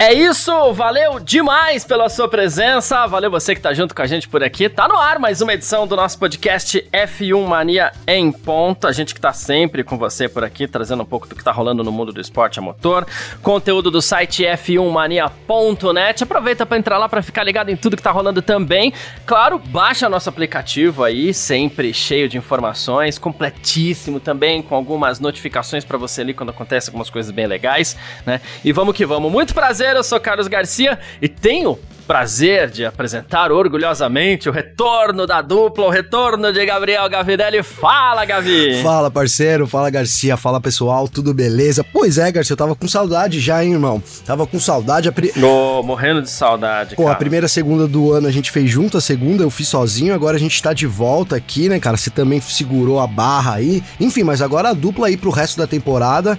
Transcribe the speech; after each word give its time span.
É 0.00 0.12
isso, 0.12 0.72
valeu 0.74 1.18
demais 1.18 1.84
pela 1.84 2.08
sua 2.08 2.28
presença, 2.28 3.04
valeu 3.08 3.32
você 3.32 3.52
que 3.52 3.60
tá 3.60 3.74
junto 3.74 3.92
com 3.92 4.00
a 4.00 4.06
gente 4.06 4.28
por 4.28 4.44
aqui. 4.44 4.68
Tá 4.68 4.86
no 4.86 4.96
ar 4.96 5.18
mais 5.18 5.42
uma 5.42 5.52
edição 5.52 5.88
do 5.88 5.96
nosso 5.96 6.16
podcast 6.20 6.88
F1 6.92 7.44
Mania 7.44 7.90
em 8.06 8.30
ponto. 8.30 8.86
A 8.86 8.92
gente 8.92 9.12
que 9.12 9.20
tá 9.20 9.32
sempre 9.32 9.82
com 9.82 9.98
você 9.98 10.28
por 10.28 10.44
aqui, 10.44 10.68
trazendo 10.68 11.02
um 11.02 11.04
pouco 11.04 11.26
do 11.26 11.34
que 11.34 11.42
tá 11.42 11.50
rolando 11.50 11.82
no 11.82 11.90
mundo 11.90 12.12
do 12.12 12.20
esporte 12.20 12.60
a 12.60 12.62
motor. 12.62 13.04
Conteúdo 13.42 13.90
do 13.90 14.00
site 14.00 14.44
f1mania.net. 14.44 16.22
Aproveita 16.22 16.64
para 16.64 16.78
entrar 16.78 16.96
lá 16.96 17.08
para 17.08 17.20
ficar 17.20 17.42
ligado 17.42 17.70
em 17.70 17.76
tudo 17.76 17.96
que 17.96 18.02
tá 18.02 18.12
rolando 18.12 18.40
também. 18.40 18.92
Claro, 19.26 19.58
baixa 19.58 20.08
nosso 20.08 20.28
aplicativo 20.28 21.02
aí, 21.02 21.34
sempre 21.34 21.92
cheio 21.92 22.28
de 22.28 22.38
informações, 22.38 23.18
completíssimo 23.18 24.20
também, 24.20 24.62
com 24.62 24.76
algumas 24.76 25.18
notificações 25.18 25.84
para 25.84 25.98
você 25.98 26.20
ali 26.20 26.34
quando 26.34 26.50
acontece 26.50 26.88
algumas 26.88 27.10
coisas 27.10 27.32
bem 27.32 27.48
legais, 27.48 27.96
né? 28.24 28.40
E 28.64 28.70
vamos 28.70 28.94
que 28.94 29.04
vamos. 29.04 29.32
Muito 29.32 29.52
prazer 29.52 29.87
eu 29.96 30.04
sou 30.04 30.20
Carlos 30.20 30.48
Garcia 30.48 30.98
e 31.20 31.28
tenho 31.28 31.78
prazer 32.08 32.70
de 32.70 32.86
apresentar 32.86 33.52
orgulhosamente 33.52 34.48
o 34.48 34.52
retorno 34.52 35.26
da 35.26 35.42
dupla, 35.42 35.84
o 35.84 35.90
retorno 35.90 36.50
de 36.50 36.64
Gabriel 36.64 37.06
Gavinelli. 37.06 37.62
Fala, 37.62 38.24
Gavi! 38.24 38.82
Fala, 38.82 39.10
parceiro, 39.10 39.66
fala, 39.66 39.90
Garcia, 39.90 40.34
fala, 40.34 40.58
pessoal, 40.58 41.06
tudo 41.06 41.34
beleza? 41.34 41.84
Pois 41.84 42.16
é, 42.16 42.32
Garcia, 42.32 42.54
eu 42.54 42.56
tava 42.56 42.74
com 42.74 42.88
saudade 42.88 43.38
já, 43.38 43.62
hein, 43.62 43.74
irmão? 43.74 44.02
Tava 44.24 44.46
com 44.46 44.58
saudade. 44.58 45.06
A 45.06 45.12
pri... 45.12 45.34
oh, 45.36 45.82
morrendo 45.82 46.22
de 46.22 46.30
saudade, 46.30 46.96
Pô, 46.96 47.02
cara. 47.02 47.14
a 47.14 47.18
primeira 47.18 47.46
segunda 47.46 47.86
do 47.86 48.10
ano 48.10 48.26
a 48.26 48.32
gente 48.32 48.50
fez 48.50 48.70
junto, 48.70 48.96
a 48.96 49.02
segunda 49.02 49.42
eu 49.42 49.50
fiz 49.50 49.68
sozinho, 49.68 50.14
agora 50.14 50.38
a 50.38 50.40
gente 50.40 50.62
tá 50.62 50.72
de 50.72 50.86
volta 50.86 51.36
aqui, 51.36 51.68
né, 51.68 51.78
cara? 51.78 51.98
Você 51.98 52.08
também 52.08 52.40
segurou 52.40 53.00
a 53.00 53.06
barra 53.06 53.56
aí. 53.56 53.82
Enfim, 54.00 54.22
mas 54.22 54.40
agora 54.40 54.70
a 54.70 54.72
dupla 54.72 55.08
aí 55.08 55.16
pro 55.18 55.28
resto 55.28 55.58
da 55.58 55.66
temporada. 55.66 56.38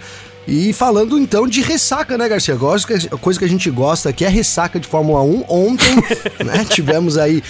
E 0.50 0.74
falando 0.74 1.16
então 1.16 1.48
de 1.48 1.62
ressaca, 1.62 2.18
né, 2.18 2.28
Garcia? 2.28 2.56
Gosto 2.56 2.92
a 2.92 3.18
coisa 3.18 3.38
que 3.38 3.46
a 3.46 3.48
gente 3.48 3.70
gosta 3.70 4.10
aqui 4.10 4.26
é 4.26 4.30
ressaca 4.30 4.80
de 4.80 4.88
Fórmula 4.88 5.22
1. 5.22 5.46
Ontem, 5.48 5.96
né, 6.44 6.66
tivemos 6.68 7.20
aí 7.20 7.44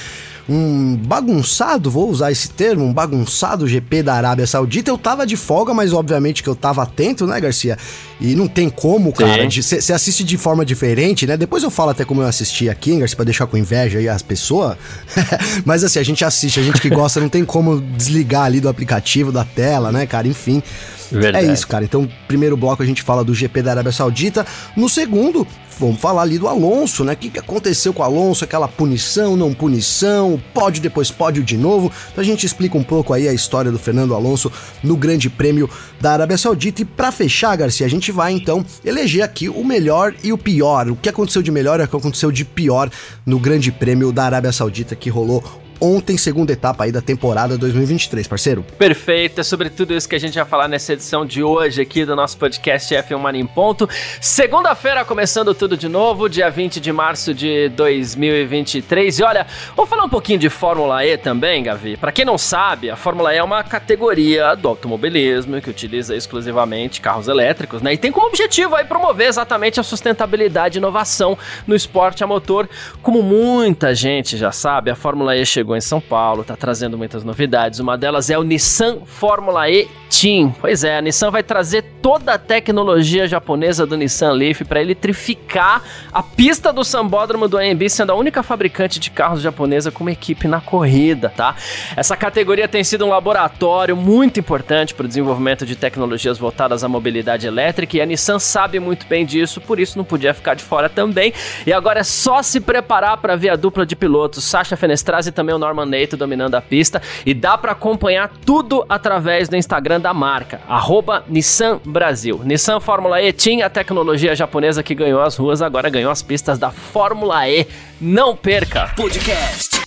um 0.50 0.96
bagunçado, 0.96 1.92
vou 1.92 2.10
usar 2.10 2.32
esse 2.32 2.50
termo, 2.50 2.84
um 2.84 2.92
bagunçado 2.92 3.68
GP 3.68 4.02
da 4.02 4.16
Arábia 4.16 4.48
Saudita. 4.48 4.90
Eu 4.90 4.98
tava 4.98 5.26
de 5.26 5.38
folga, 5.38 5.76
mas 5.76 5.94
obviamente 5.94 6.42
que 6.42 6.50
eu 6.50 6.56
tava 6.56 6.82
atento, 6.82 7.28
né, 7.28 7.40
Garcia? 7.40 7.78
E 8.20 8.36
não 8.36 8.48
tem 8.48 8.68
como, 8.68 9.14
cara. 9.14 9.48
Você 9.50 9.94
assiste 9.94 10.24
de 10.24 10.38
forma 10.38 10.66
diferente, 10.66 11.28
né? 11.28 11.38
Depois 11.38 11.62
eu 11.62 11.70
falo 11.70 11.92
até 11.92 12.04
como 12.04 12.22
eu 12.22 12.28
assisti 12.28 12.68
aqui, 12.68 12.98
Garcia, 12.98 13.16
pra 13.16 13.26
deixar 13.26 13.46
com 13.46 13.58
inveja 13.58 14.00
aí 14.00 14.10
as 14.10 14.24
pessoas. 14.24 14.76
mas 15.64 15.84
assim, 15.84 16.00
a 16.00 16.04
gente 16.04 16.26
assiste, 16.26 16.60
a 16.60 16.64
gente 16.64 16.82
que 16.82 16.90
gosta, 16.90 17.20
não 17.20 17.30
tem 17.30 17.46
como 17.46 17.80
desligar 17.80 18.46
ali 18.46 18.60
do 18.60 18.68
aplicativo, 18.68 19.32
da 19.32 19.46
tela, 19.46 19.92
né, 19.92 20.08
cara? 20.08 20.28
Enfim. 20.28 20.64
Verdade. 21.12 21.48
É 21.48 21.54
isso, 21.54 21.68
cara. 21.68 21.84
Então, 21.84 22.10
primeiro 22.28 22.58
bloco 22.58 22.82
a 22.82 22.86
gente 22.86 23.02
fala 23.02 23.24
do 23.24 23.34
GP 23.34 23.62
da 23.62 23.72
Arábia 23.72 23.92
Saudita. 23.92 24.46
No 24.76 24.90
segundo, 24.90 25.46
vamos 25.80 26.00
falar 26.00 26.24
ali 26.24 26.38
do 26.38 26.48
Alonso, 26.48 27.04
né? 27.04 27.14
O 27.14 27.16
que, 27.16 27.30
que 27.30 27.40
aconteceu 27.40 27.94
com 27.94 28.02
o 28.02 28.06
Alonso? 28.06 28.44
Aquela 28.44 28.68
punição, 28.68 29.38
não 29.38 29.54
punição, 29.54 30.42
pódio 30.54 30.82
depois 30.82 31.10
pódio 31.10 31.42
de 31.42 31.58
novo. 31.58 31.92
Então 32.12 32.22
a 32.22 32.26
gente 32.26 32.46
explica 32.46 32.78
um 32.78 32.84
pouco 32.84 33.14
aí 33.14 33.28
a 33.28 33.34
história 33.34 33.72
do 33.72 33.80
Fernando 33.80 34.14
Alonso 34.14 34.52
no 34.84 34.98
Grande 34.98 35.30
Prêmio 35.30 35.70
da 36.00 36.12
Arábia 36.12 36.38
Saudita. 36.38 36.82
E 36.82 36.86
para 36.86 37.12
fechar, 37.12 37.56
Garcia, 37.56 37.86
a 37.86 37.90
gente 37.90 38.12
vai 38.12 38.34
então 38.34 38.66
eleger 38.84 39.24
aqui 39.24 39.48
o 39.48 39.64
melhor 39.64 40.14
e 40.22 40.34
o 40.34 40.38
pior. 40.38 40.90
O 40.90 40.96
que 40.96 41.08
aconteceu 41.08 41.42
de 41.42 41.52
melhor 41.52 41.80
e 41.80 41.84
o 41.84 41.88
que 41.88 41.96
aconteceu 41.96 42.32
de 42.32 42.44
pior 42.44 42.90
no 43.26 43.40
Grande 43.40 43.72
Prêmio 43.72 44.12
da 44.12 44.26
Arábia 44.26 44.52
Saudita 44.52 44.96
que 44.96 45.10
rolou 45.10 45.44
ontem, 45.82 46.18
segunda 46.18 46.52
etapa 46.52 46.84
aí 46.84 46.92
da 46.92 47.02
temporada 47.02 47.58
2023, 47.58 48.28
parceiro. 48.28 48.64
Perfeito, 48.78 49.42
é 49.42 49.44
sobre 49.44 49.70
tudo 49.70 49.94
isso 49.94 50.08
que 50.08 50.16
a 50.16 50.20
gente 50.20 50.36
vai 50.36 50.46
falar 50.46 50.68
nessa 50.68 50.94
edição 50.94 51.26
de 51.26 51.42
hoje 51.44 51.82
aqui 51.82 52.06
do 52.06 52.16
nosso 52.16 52.38
podcast 52.38 52.94
F1 52.94 53.18
Mania 53.18 53.42
em 53.42 53.48
Ponto. 53.48 53.90
Segunda-feira, 54.20 55.06
começando 55.06 55.54
tudo 55.54 55.78
de 55.78 55.88
novo, 55.88 56.28
dia 56.30 56.50
20 56.50 56.80
de 56.80 56.92
março 56.92 57.34
de 57.34 57.70
2023. 57.70 59.20
E 59.20 59.24
olha, 59.24 59.48
vamos 59.76 59.90
falar 59.90 60.04
um 60.04 60.10
pouquinho 60.10 60.40
de 60.40 60.50
Fórmula 60.50 61.06
E 61.06 61.18
também, 61.18 61.64
Gavi. 61.64 61.98
Para 61.98 62.12
quem 62.12 62.26
não 62.26 62.38
sabe, 62.38 62.90
a 62.90 62.96
Fórmula 62.96 63.34
E 63.34 63.38
é 63.38 63.44
uma 63.44 63.64
categoria 63.64 64.56
do 64.56 64.68
automobilismo 64.68 65.62
que 65.62 65.70
utiliza 65.70 66.16
exclusivamente 66.16 67.02
carros 67.02 67.28
elétricos, 67.28 67.82
né? 67.82 67.94
E 67.94 67.98
tem 67.98 68.12
como 68.12 68.28
objetivo 68.28 68.76
aí 68.76 68.86
promover 68.86 69.28
exatamente 69.28 69.80
a 69.80 69.84
sustentabilidade 69.84 70.78
e 70.78 70.80
inovação 70.80 71.38
no 71.66 71.76
esporte 71.76 72.24
a 72.24 72.28
motor. 72.28 72.70
Como 73.02 73.22
muita 73.22 73.96
gente 73.96 74.38
já 74.38 74.52
sabe, 74.52 74.92
a 74.92 74.96
Fórmula 74.96 75.36
E 75.36 75.46
chegou 75.46 75.69
chegou 75.70 75.78
em 75.78 75.82
São 75.82 76.02
Paulo, 76.02 76.42
está 76.42 76.56
trazendo 76.56 76.98
muitas 76.98 77.24
novidades. 77.24 77.80
Uma 77.80 77.96
delas 77.96 78.30
é 78.30 78.38
o 78.38 78.44
Nissan 78.44 79.02
Fórmula 79.06 79.70
E 79.70 79.88
Team. 80.10 80.54
Pois 80.60 80.84
é, 80.84 80.98
a 80.98 81.02
Nissan 81.02 81.30
vai 81.30 81.44
trazer 81.44 81.84
toda 82.02 82.34
a 82.34 82.38
tecnologia 82.38 83.28
japonesa 83.28 83.86
do 83.86 83.96
Nissan 83.96 84.32
Leaf 84.32 84.62
para 84.64 84.82
eletrificar 84.82 85.84
a 86.12 86.24
pista 86.24 86.74
do 86.74 86.84
sambódromo 86.84 87.48
do 87.48 87.58
AMB, 87.58 87.90
sendo 87.90 88.12
a 88.12 88.16
única 88.16 88.42
fabricante 88.42 89.00
de 89.00 89.12
carros 89.12 89.42
japonesa 89.42 89.92
com 89.92 90.04
uma 90.04 90.12
equipe 90.12 90.48
na 90.48 90.60
corrida, 90.60 91.30
tá? 91.30 91.56
Essa 91.96 92.18
categoria 92.18 92.68
tem 92.68 92.84
sido 92.84 93.06
um 93.06 93.10
laboratório 93.10 93.96
muito 93.96 94.40
importante 94.40 94.94
para 94.94 95.06
o 95.06 95.08
desenvolvimento 95.08 95.66
de 95.66 95.76
tecnologias 95.76 96.38
voltadas 96.38 96.84
à 96.84 96.88
mobilidade 96.88 97.46
elétrica 97.46 97.98
e 97.98 98.02
a 98.02 98.06
Nissan 98.06 98.40
sabe 98.40 98.80
muito 98.80 99.06
bem 99.06 99.26
disso, 99.26 99.62
por 99.62 99.80
isso 99.80 99.98
não 99.98 100.06
podia 100.06 100.34
ficar 100.34 100.56
de 100.56 100.64
fora 100.64 100.90
também. 100.90 101.34
E 101.66 101.72
agora 101.72 102.00
é 102.00 102.04
só 102.04 102.42
se 102.42 102.60
preparar 102.60 103.18
para 103.18 103.36
ver 103.36 103.50
a 103.50 103.56
dupla 103.56 103.86
de 103.86 103.96
pilotos, 103.96 104.44
Sasha 104.44 104.76
Fenestrasi 104.76 105.30
e 105.30 105.32
também 105.32 105.54
o 105.54 105.60
Norman 105.60 105.86
Nato 105.86 106.18
dominando 106.18 106.56
a 106.56 106.62
pista 106.62 107.02
e 107.26 107.34
dá 107.34 107.58
para 107.58 107.74
acompanhar 107.74 108.32
tudo 108.46 108.86
através 108.90 109.48
do 109.48 109.56
Instagram 109.56 109.99
da 110.00 110.14
marca, 110.14 110.62
arroba 110.68 111.24
Nissan 111.28 111.80
Brasil. 111.86 112.42
Nissan 112.44 112.80
Fórmula 112.80 113.22
E 113.22 113.32
tinha 113.34 113.66
a 113.66 113.70
tecnologia 113.70 114.36
japonesa 114.36 114.84
que 114.84 114.96
ganhou 114.96 115.22
as 115.22 115.36
ruas, 115.36 115.62
agora 115.62 115.90
ganhou 115.90 116.12
as 116.12 116.22
pistas 116.22 116.58
da 116.58 116.72
Fórmula 116.72 117.48
E. 117.50 117.68
Não 118.00 118.36
perca! 118.36 118.94
Podcast 118.96 119.82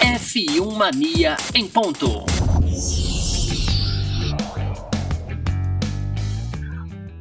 F1 0.00 0.72
Mania 0.76 1.36
em 1.54 1.66
ponto. 1.66 2.24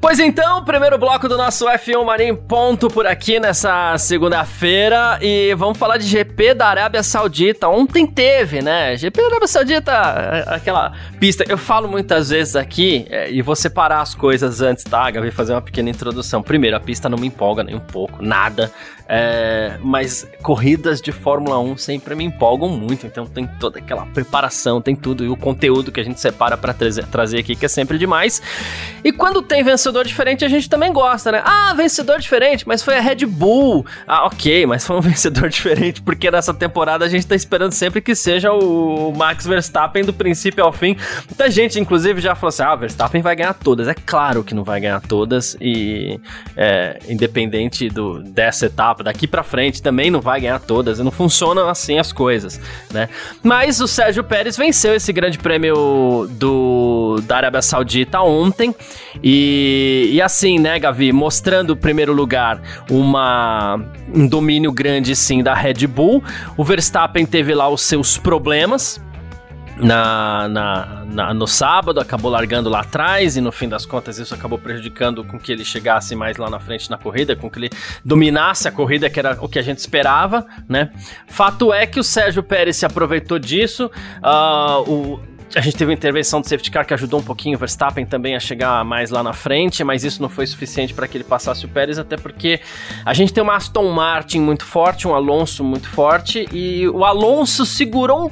Pois 0.01 0.19
então, 0.19 0.65
primeiro 0.65 0.97
bloco 0.97 1.29
do 1.29 1.37
nosso 1.37 1.67
F1 1.67 2.03
Marinho 2.03 2.35
ponto 2.35 2.87
por 2.87 3.05
aqui 3.05 3.39
nessa 3.39 3.95
segunda-feira 3.99 5.19
e 5.21 5.53
vamos 5.53 5.77
falar 5.77 5.97
de 5.97 6.07
GP 6.07 6.55
da 6.55 6.65
Arábia 6.65 7.03
Saudita. 7.03 7.69
Ontem 7.69 8.07
teve, 8.07 8.63
né? 8.63 8.97
GP 8.97 9.21
da 9.21 9.27
Arábia 9.27 9.47
Saudita, 9.47 9.93
aquela 10.47 10.93
pista. 11.19 11.45
Eu 11.47 11.57
falo 11.57 11.87
muitas 11.87 12.31
vezes 12.31 12.55
aqui 12.55 13.05
é, 13.11 13.31
e 13.31 13.43
vou 13.43 13.55
separar 13.55 14.01
as 14.01 14.15
coisas 14.15 14.59
antes, 14.59 14.83
tá, 14.83 15.09
Gabi? 15.11 15.29
Fazer 15.29 15.53
uma 15.53 15.61
pequena 15.61 15.91
introdução. 15.91 16.41
Primeiro, 16.41 16.75
a 16.75 16.79
pista 16.79 17.07
não 17.07 17.19
me 17.19 17.27
empolga 17.27 17.63
nem 17.63 17.75
um 17.75 17.79
pouco, 17.79 18.23
nada. 18.23 18.71
É, 19.13 19.77
mas 19.83 20.25
corridas 20.41 21.01
de 21.01 21.11
Fórmula 21.11 21.59
1 21.59 21.75
sempre 21.75 22.15
me 22.15 22.23
empolgam 22.23 22.69
muito, 22.69 23.05
então 23.05 23.25
tem 23.25 23.45
toda 23.59 23.77
aquela 23.77 24.05
preparação, 24.05 24.81
tem 24.81 24.95
tudo, 24.95 25.25
e 25.25 25.27
o 25.27 25.35
conteúdo 25.35 25.91
que 25.91 25.99
a 25.99 26.03
gente 26.03 26.21
separa 26.21 26.55
para 26.55 26.73
trazer, 26.73 27.05
trazer 27.07 27.39
aqui, 27.39 27.53
que 27.53 27.65
é 27.65 27.67
sempre 27.67 27.97
demais. 27.97 28.41
E 29.03 29.11
quando 29.11 29.41
tem 29.41 29.65
vencedor 29.65 29.90
diferente, 30.03 30.45
a 30.45 30.49
gente 30.49 30.69
também 30.69 30.91
gosta, 30.91 31.31
né? 31.31 31.41
Ah, 31.43 31.73
vencedor 31.75 32.19
diferente, 32.19 32.67
mas 32.67 32.81
foi 32.81 32.97
a 32.97 33.01
Red 33.01 33.25
Bull. 33.25 33.85
Ah, 34.07 34.25
ok, 34.25 34.65
mas 34.65 34.85
foi 34.85 34.95
um 34.97 35.01
vencedor 35.01 35.49
diferente, 35.49 36.01
porque 36.01 36.31
nessa 36.31 36.53
temporada 36.53 37.05
a 37.05 37.09
gente 37.09 37.27
tá 37.27 37.35
esperando 37.35 37.73
sempre 37.73 38.01
que 38.01 38.15
seja 38.15 38.51
o 38.51 39.13
Max 39.15 39.45
Verstappen 39.45 40.03
do 40.03 40.13
princípio 40.13 40.63
ao 40.63 40.71
fim. 40.71 40.95
Muita 41.27 41.51
gente, 41.51 41.79
inclusive, 41.79 42.21
já 42.21 42.33
falou 42.35 42.49
assim: 42.49 42.63
ah, 42.63 42.75
Verstappen 42.75 43.21
vai 43.21 43.35
ganhar 43.35 43.53
todas. 43.53 43.87
É 43.87 43.93
claro 43.93 44.43
que 44.43 44.55
não 44.55 44.63
vai 44.63 44.79
ganhar 44.79 45.01
todas, 45.01 45.55
e 45.59 46.19
é, 46.55 46.99
independente 47.09 47.89
do, 47.89 48.23
dessa 48.23 48.67
etapa 48.67 49.03
daqui 49.03 49.27
para 49.27 49.43
frente 49.43 49.81
também 49.81 50.09
não 50.09 50.21
vai 50.21 50.41
ganhar 50.41 50.59
todas, 50.59 50.99
não 50.99 51.11
funcionam 51.11 51.67
assim 51.69 51.99
as 51.99 52.11
coisas, 52.11 52.59
né? 52.91 53.09
Mas 53.43 53.81
o 53.81 53.87
Sérgio 53.87 54.23
Pérez 54.23 54.57
venceu 54.57 54.95
esse 54.95 55.11
grande 55.11 55.37
prêmio 55.37 56.27
do, 56.31 57.19
da 57.23 57.37
Arábia 57.37 57.61
Saudita 57.61 58.21
ontem 58.21 58.73
e, 59.23 59.80
e 60.11 60.21
assim, 60.21 60.59
né, 60.59 60.79
Gavi, 60.79 61.11
mostrando 61.11 61.71
o 61.71 61.75
primeiro 61.75 62.13
lugar 62.13 62.61
uma, 62.89 63.79
um 64.13 64.27
domínio 64.27 64.71
grande 64.71 65.15
sim 65.15 65.41
da 65.43 65.53
Red 65.53 65.87
Bull, 65.87 66.23
o 66.57 66.63
Verstappen 66.63 67.25
teve 67.25 67.53
lá 67.53 67.69
os 67.69 67.81
seus 67.81 68.17
problemas, 68.17 69.01
na, 69.81 70.47
na, 70.47 71.05
na, 71.05 71.33
no 71.33 71.47
sábado, 71.47 71.99
acabou 71.99 72.29
largando 72.29 72.69
lá 72.69 72.81
atrás 72.81 73.35
e 73.35 73.41
no 73.41 73.51
fim 73.51 73.67
das 73.67 73.85
contas 73.85 74.19
isso 74.19 74.33
acabou 74.33 74.59
prejudicando 74.59 75.23
com 75.23 75.39
que 75.39 75.51
ele 75.51 75.65
chegasse 75.65 76.15
mais 76.15 76.37
lá 76.37 76.49
na 76.49 76.59
frente 76.59 76.89
na 76.89 76.97
corrida, 76.97 77.35
com 77.35 77.49
que 77.49 77.59
ele 77.59 77.69
dominasse 78.05 78.67
a 78.67 78.71
corrida, 78.71 79.09
que 79.09 79.19
era 79.19 79.37
o 79.41 79.49
que 79.49 79.57
a 79.57 79.61
gente 79.61 79.79
esperava, 79.79 80.45
né? 80.69 80.91
Fato 81.27 81.73
é 81.73 81.85
que 81.87 81.99
o 81.99 82.03
Sérgio 82.03 82.43
Pérez 82.43 82.77
se 82.77 82.85
aproveitou 82.85 83.39
disso, 83.39 83.89
uh, 84.23 84.89
o, 84.89 85.19
a 85.55 85.61
gente 85.61 85.75
teve 85.75 85.91
uma 85.91 85.93
intervenção 85.93 86.41
do 86.41 86.47
safety 86.47 86.71
car 86.71 86.85
que 86.85 86.93
ajudou 86.93 87.19
um 87.19 87.23
pouquinho 87.23 87.55
o 87.55 87.59
Verstappen 87.59 88.05
também 88.05 88.35
a 88.35 88.39
chegar 88.39 88.83
mais 88.85 89.09
lá 89.09 89.21
na 89.21 89.33
frente, 89.33 89.83
mas 89.83 90.03
isso 90.03 90.21
não 90.21 90.29
foi 90.29 90.47
suficiente 90.47 90.93
para 90.93 91.07
que 91.07 91.17
ele 91.17 91.23
passasse 91.23 91.65
o 91.65 91.69
Pérez, 91.69 91.99
até 91.99 92.17
porque 92.17 92.61
a 93.05 93.13
gente 93.13 93.33
tem 93.33 93.43
uma 93.43 93.55
Aston 93.55 93.91
Martin 93.91 94.39
muito 94.39 94.65
forte, 94.65 95.07
um 95.07 95.13
Alonso 95.13 95.63
muito 95.63 95.89
forte, 95.89 96.47
e 96.51 96.87
o 96.87 97.03
Alonso 97.03 97.65
segurou 97.65 98.25
um 98.25 98.29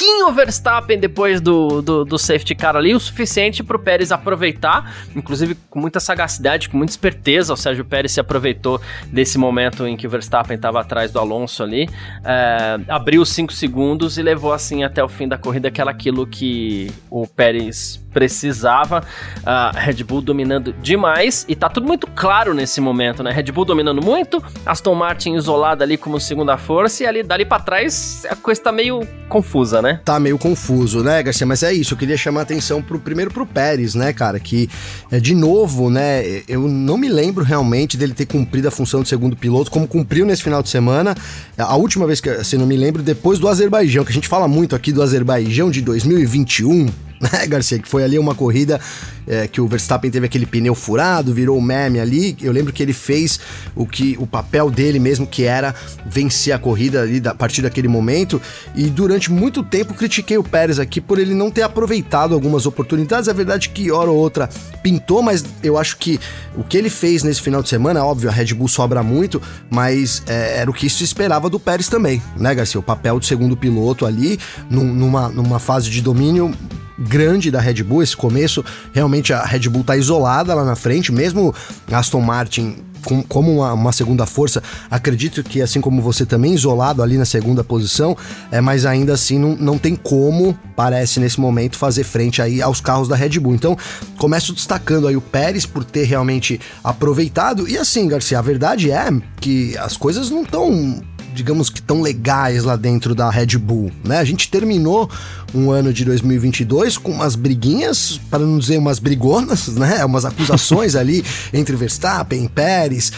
pouquinho 0.00 0.32
Verstappen 0.32 0.98
depois 0.98 1.42
do, 1.42 1.82
do, 1.82 2.04
do 2.06 2.18
safety 2.18 2.54
car 2.54 2.74
ali, 2.74 2.94
o 2.94 3.00
suficiente 3.00 3.62
para 3.62 3.76
o 3.76 3.78
Pérez 3.78 4.10
aproveitar, 4.10 4.94
inclusive 5.14 5.54
com 5.68 5.78
muita 5.78 6.00
sagacidade, 6.00 6.70
com 6.70 6.78
muita 6.78 6.90
esperteza, 6.90 7.52
o 7.52 7.56
Sérgio 7.56 7.84
Pérez 7.84 8.12
se 8.12 8.20
aproveitou 8.20 8.80
desse 9.08 9.36
momento 9.36 9.86
em 9.86 9.98
que 9.98 10.06
o 10.06 10.10
Verstappen 10.10 10.56
estava 10.56 10.80
atrás 10.80 11.10
do 11.10 11.18
Alonso 11.18 11.62
ali, 11.62 11.86
é, 12.24 12.80
abriu 12.88 13.26
5 13.26 13.52
segundos 13.52 14.16
e 14.16 14.22
levou 14.22 14.54
assim 14.54 14.84
até 14.84 15.04
o 15.04 15.08
fim 15.08 15.28
da 15.28 15.36
corrida, 15.36 15.70
que 15.70 15.82
era 15.82 15.90
aquilo 15.90 16.26
que 16.26 16.90
o 17.10 17.26
Pérez 17.26 18.00
precisava. 18.12 19.02
A 19.44 19.70
Red 19.70 20.04
Bull 20.04 20.20
dominando 20.20 20.72
demais 20.72 21.44
e 21.48 21.54
tá 21.54 21.68
tudo 21.68 21.86
muito 21.86 22.06
claro 22.08 22.52
nesse 22.52 22.80
momento, 22.80 23.22
né? 23.22 23.30
Red 23.30 23.52
Bull 23.52 23.64
dominando 23.64 24.04
muito, 24.04 24.42
Aston 24.66 24.94
Martin 24.94 25.34
isolada 25.34 25.84
ali 25.84 25.96
como 25.96 26.20
segunda 26.20 26.56
força 26.56 27.04
e 27.04 27.06
ali 27.06 27.22
dali 27.22 27.44
para 27.44 27.62
trás 27.62 28.26
a 28.28 28.36
coisa 28.36 28.62
tá 28.62 28.72
meio 28.72 29.06
confusa, 29.28 29.80
né? 29.80 29.89
Tá 30.04 30.18
meio 30.20 30.38
confuso, 30.38 31.02
né, 31.02 31.22
Garcia? 31.22 31.46
Mas 31.46 31.62
é 31.62 31.72
isso, 31.72 31.94
eu 31.94 31.98
queria 31.98 32.16
chamar 32.16 32.40
a 32.40 32.42
atenção 32.42 32.82
pro 32.82 32.98
primeiro 32.98 33.30
pro 33.30 33.46
Pérez, 33.46 33.94
né, 33.94 34.12
cara, 34.12 34.38
que 34.38 34.68
é, 35.10 35.18
de 35.20 35.34
novo, 35.34 35.90
né, 35.90 36.42
eu 36.48 36.68
não 36.68 36.96
me 36.96 37.08
lembro 37.08 37.44
realmente 37.44 37.96
dele 37.96 38.14
ter 38.14 38.26
cumprido 38.26 38.68
a 38.68 38.70
função 38.70 39.02
de 39.02 39.08
segundo 39.08 39.36
piloto 39.36 39.70
como 39.70 39.86
cumpriu 39.86 40.24
nesse 40.26 40.42
final 40.42 40.62
de 40.62 40.68
semana. 40.68 41.14
A 41.58 41.76
última 41.76 42.06
vez 42.06 42.20
que, 42.20 42.28
assim, 42.28 42.56
não 42.56 42.66
me 42.66 42.76
lembro, 42.76 43.02
depois 43.02 43.38
do 43.38 43.48
Azerbaijão, 43.48 44.04
que 44.04 44.10
a 44.10 44.14
gente 44.14 44.28
fala 44.28 44.46
muito 44.46 44.74
aqui 44.76 44.92
do 44.92 45.02
Azerbaijão 45.02 45.70
de 45.70 45.82
2021, 45.82 46.86
né, 47.32 47.46
Garcia? 47.46 47.78
Que 47.78 47.88
foi 47.88 48.02
ali 48.02 48.18
uma 48.18 48.34
corrida 48.34 48.80
é, 49.26 49.46
que 49.46 49.60
o 49.60 49.68
Verstappen 49.68 50.10
teve 50.10 50.24
aquele 50.24 50.46
pneu 50.46 50.74
furado, 50.74 51.34
virou 51.34 51.58
o 51.58 51.62
meme 51.62 52.00
ali. 52.00 52.36
Eu 52.40 52.50
lembro 52.50 52.72
que 52.72 52.82
ele 52.82 52.94
fez 52.94 53.38
o 53.76 53.86
que 53.86 54.16
o 54.18 54.26
papel 54.26 54.70
dele 54.70 54.98
mesmo, 54.98 55.26
que 55.26 55.44
era 55.44 55.74
vencer 56.06 56.54
a 56.54 56.58
corrida 56.58 57.02
ali 57.02 57.22
a 57.24 57.34
partir 57.34 57.60
daquele 57.60 57.88
momento. 57.88 58.40
E 58.74 58.84
durante 58.84 59.30
muito 59.30 59.62
tempo 59.62 59.92
critiquei 59.92 60.38
o 60.38 60.42
Pérez 60.42 60.78
aqui 60.78 61.00
por 61.00 61.18
ele 61.18 61.34
não 61.34 61.50
ter 61.50 61.62
aproveitado 61.62 62.32
algumas 62.32 62.64
oportunidades. 62.64 63.28
É 63.28 63.34
verdade 63.34 63.68
que 63.68 63.90
hora 63.92 64.10
ou 64.10 64.16
outra 64.16 64.48
pintou, 64.82 65.22
mas 65.22 65.44
eu 65.62 65.76
acho 65.76 65.98
que 65.98 66.18
o 66.56 66.64
que 66.64 66.78
ele 66.78 66.88
fez 66.88 67.22
nesse 67.22 67.42
final 67.42 67.62
de 67.62 67.68
semana, 67.68 68.02
óbvio, 68.02 68.30
a 68.30 68.32
Red 68.32 68.54
Bull 68.54 68.68
sobra 68.68 69.02
muito, 69.02 69.42
mas 69.68 70.22
é, 70.26 70.58
era 70.58 70.70
o 70.70 70.74
que 70.74 70.88
se 70.88 71.04
esperava 71.04 71.50
do 71.50 71.60
Pérez 71.60 71.88
também, 71.88 72.22
né, 72.36 72.54
Garcia? 72.54 72.80
O 72.80 72.82
papel 72.82 73.18
do 73.18 73.26
segundo 73.26 73.56
piloto 73.56 74.06
ali, 74.06 74.38
num, 74.70 74.84
numa, 74.84 75.28
numa 75.28 75.58
fase 75.58 75.90
de 75.90 76.00
domínio 76.00 76.54
grande 77.00 77.50
da 77.50 77.60
Red 77.60 77.82
Bull. 77.82 78.02
Esse 78.02 78.16
começo, 78.16 78.64
realmente 78.92 79.32
a 79.32 79.42
Red 79.44 79.68
Bull 79.68 79.84
tá 79.84 79.96
isolada 79.96 80.54
lá 80.54 80.64
na 80.64 80.76
frente, 80.76 81.10
mesmo 81.12 81.54
Aston 81.90 82.20
Martin 82.20 82.76
com, 83.04 83.22
como 83.22 83.56
uma, 83.56 83.72
uma, 83.72 83.92
segunda 83.92 84.26
força, 84.26 84.62
acredito 84.90 85.42
que 85.42 85.60
assim 85.62 85.80
como 85.80 86.02
você 86.02 86.24
também 86.24 86.54
isolado 86.54 87.02
ali 87.02 87.16
na 87.16 87.24
segunda 87.24 87.64
posição, 87.64 88.16
é, 88.50 88.60
mas 88.60 88.86
ainda 88.86 89.14
assim 89.14 89.38
não, 89.38 89.56
não 89.56 89.78
tem 89.78 89.96
como, 89.96 90.56
parece 90.76 91.20
nesse 91.20 91.40
momento, 91.40 91.76
fazer 91.76 92.04
frente 92.04 92.40
aí 92.40 92.62
aos 92.62 92.80
carros 92.80 93.08
da 93.08 93.16
Red 93.16 93.38
Bull. 93.40 93.54
Então, 93.54 93.76
começo 94.18 94.52
destacando 94.52 95.08
aí 95.08 95.16
o 95.16 95.20
Pérez 95.20 95.66
por 95.66 95.84
ter 95.84 96.04
realmente 96.04 96.60
aproveitado. 96.82 97.68
E 97.68 97.76
assim, 97.76 98.06
Garcia, 98.08 98.38
a 98.38 98.42
verdade 98.42 98.90
é 98.90 99.08
que 99.40 99.76
as 99.78 99.96
coisas 99.96 100.30
não 100.30 100.42
estão 100.42 101.02
digamos 101.40 101.70
que 101.70 101.80
tão 101.80 102.02
legais 102.02 102.64
lá 102.64 102.76
dentro 102.76 103.14
da 103.14 103.30
Red 103.30 103.56
Bull, 103.56 103.90
né? 104.04 104.18
A 104.18 104.24
gente 104.24 104.50
terminou 104.50 105.10
um 105.54 105.70
ano 105.70 105.90
de 105.90 106.04
2022 106.04 106.98
com 106.98 107.10
umas 107.10 107.34
briguinhas, 107.34 108.20
para 108.28 108.40
não 108.40 108.58
dizer 108.58 108.76
umas 108.76 108.98
brigonas, 108.98 109.68
né? 109.68 110.04
Umas 110.04 110.26
acusações 110.26 110.94
ali 110.96 111.24
entre 111.50 111.74
Verstappen, 111.76 112.46
Pérez, 112.46 113.10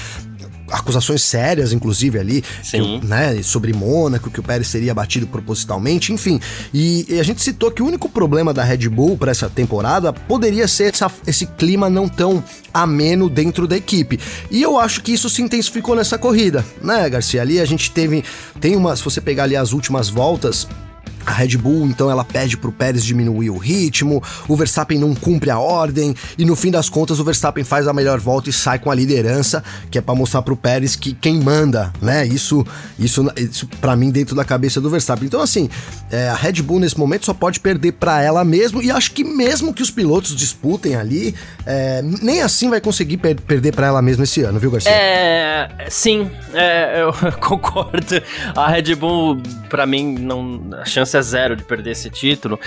acusações 0.72 1.22
sérias, 1.22 1.72
inclusive, 1.72 2.18
ali, 2.18 2.42
que, 2.62 3.06
né, 3.06 3.42
sobre 3.42 3.72
Mônaco, 3.72 4.30
que 4.30 4.40
o 4.40 4.42
Pérez 4.42 4.68
seria 4.68 4.94
batido 4.94 5.26
propositalmente, 5.26 6.12
enfim. 6.12 6.40
E, 6.72 7.06
e, 7.08 7.20
a 7.20 7.22
gente 7.22 7.42
citou 7.42 7.70
que 7.70 7.82
o 7.82 7.86
único 7.86 8.08
problema 8.08 8.52
da 8.52 8.64
Red 8.64 8.88
Bull 8.88 9.16
para 9.16 9.30
essa 9.30 9.48
temporada 9.48 10.12
poderia 10.12 10.66
ser 10.66 10.92
essa, 10.92 11.10
esse 11.26 11.46
clima 11.46 11.88
não 11.88 12.08
tão 12.08 12.42
ameno 12.72 13.28
dentro 13.28 13.68
da 13.68 13.76
equipe. 13.76 14.18
E 14.50 14.62
eu 14.62 14.78
acho 14.78 15.02
que 15.02 15.12
isso 15.12 15.28
se 15.28 15.42
intensificou 15.42 15.94
nessa 15.94 16.18
corrida, 16.18 16.64
né, 16.82 17.08
Garcia? 17.08 17.42
Ali 17.42 17.60
a 17.60 17.64
gente 17.64 17.90
teve. 17.90 18.24
Tem 18.60 18.74
uma. 18.76 18.96
Se 18.96 19.04
você 19.04 19.20
pegar 19.20 19.44
ali 19.44 19.56
as 19.56 19.72
últimas 19.72 20.08
voltas 20.08 20.66
a 21.24 21.32
Red 21.32 21.56
Bull, 21.56 21.86
então, 21.86 22.10
ela 22.10 22.24
pede 22.24 22.56
pro 22.56 22.72
Pérez 22.72 23.04
diminuir 23.04 23.50
o 23.50 23.58
ritmo, 23.58 24.22
o 24.48 24.56
Verstappen 24.56 24.98
não 24.98 25.14
cumpre 25.14 25.50
a 25.50 25.58
ordem, 25.58 26.14
e 26.36 26.44
no 26.44 26.56
fim 26.56 26.70
das 26.70 26.88
contas 26.88 27.20
o 27.20 27.24
Verstappen 27.24 27.64
faz 27.64 27.86
a 27.86 27.92
melhor 27.92 28.18
volta 28.20 28.50
e 28.50 28.52
sai 28.52 28.78
com 28.78 28.90
a 28.90 28.94
liderança, 28.94 29.62
que 29.90 29.98
é 29.98 30.00
para 30.00 30.14
mostrar 30.14 30.42
pro 30.42 30.56
Pérez 30.56 30.96
que 30.96 31.12
quem 31.12 31.40
manda, 31.40 31.92
né? 32.00 32.26
Isso, 32.26 32.66
isso, 32.98 33.30
isso 33.36 33.66
para 33.80 33.94
mim 33.96 34.10
dentro 34.10 34.34
da 34.34 34.44
cabeça 34.44 34.80
do 34.80 34.90
Verstappen. 34.90 35.26
Então, 35.26 35.40
assim, 35.40 35.68
é, 36.10 36.28
a 36.28 36.34
Red 36.34 36.62
Bull 36.62 36.80
nesse 36.80 36.98
momento 36.98 37.26
só 37.26 37.34
pode 37.34 37.60
perder 37.60 37.92
para 37.92 38.22
ela 38.22 38.44
mesmo, 38.44 38.82
e 38.82 38.90
acho 38.90 39.12
que 39.12 39.24
mesmo 39.24 39.72
que 39.72 39.82
os 39.82 39.90
pilotos 39.90 40.34
disputem 40.34 40.96
ali, 40.96 41.34
é, 41.64 42.02
nem 42.02 42.42
assim 42.42 42.68
vai 42.68 42.80
conseguir 42.80 43.18
per 43.18 43.40
perder 43.40 43.72
para 43.72 43.86
ela 43.86 44.02
mesma 44.02 44.24
esse 44.24 44.42
ano, 44.42 44.58
viu, 44.58 44.70
Garcia? 44.70 44.90
É, 44.90 45.86
sim, 45.88 46.30
é, 46.52 47.02
eu 47.02 47.12
concordo. 47.40 48.22
A 48.54 48.68
Red 48.68 48.94
Bull, 48.94 49.40
para 49.68 49.86
mim, 49.86 50.14
não, 50.18 50.60
a 50.80 50.84
chance 50.84 51.11
chance 51.12 51.16
é 51.16 51.22
zero 51.22 51.56
de 51.56 51.64
perder 51.64 51.90
esse 51.90 52.10
título. 52.10 52.58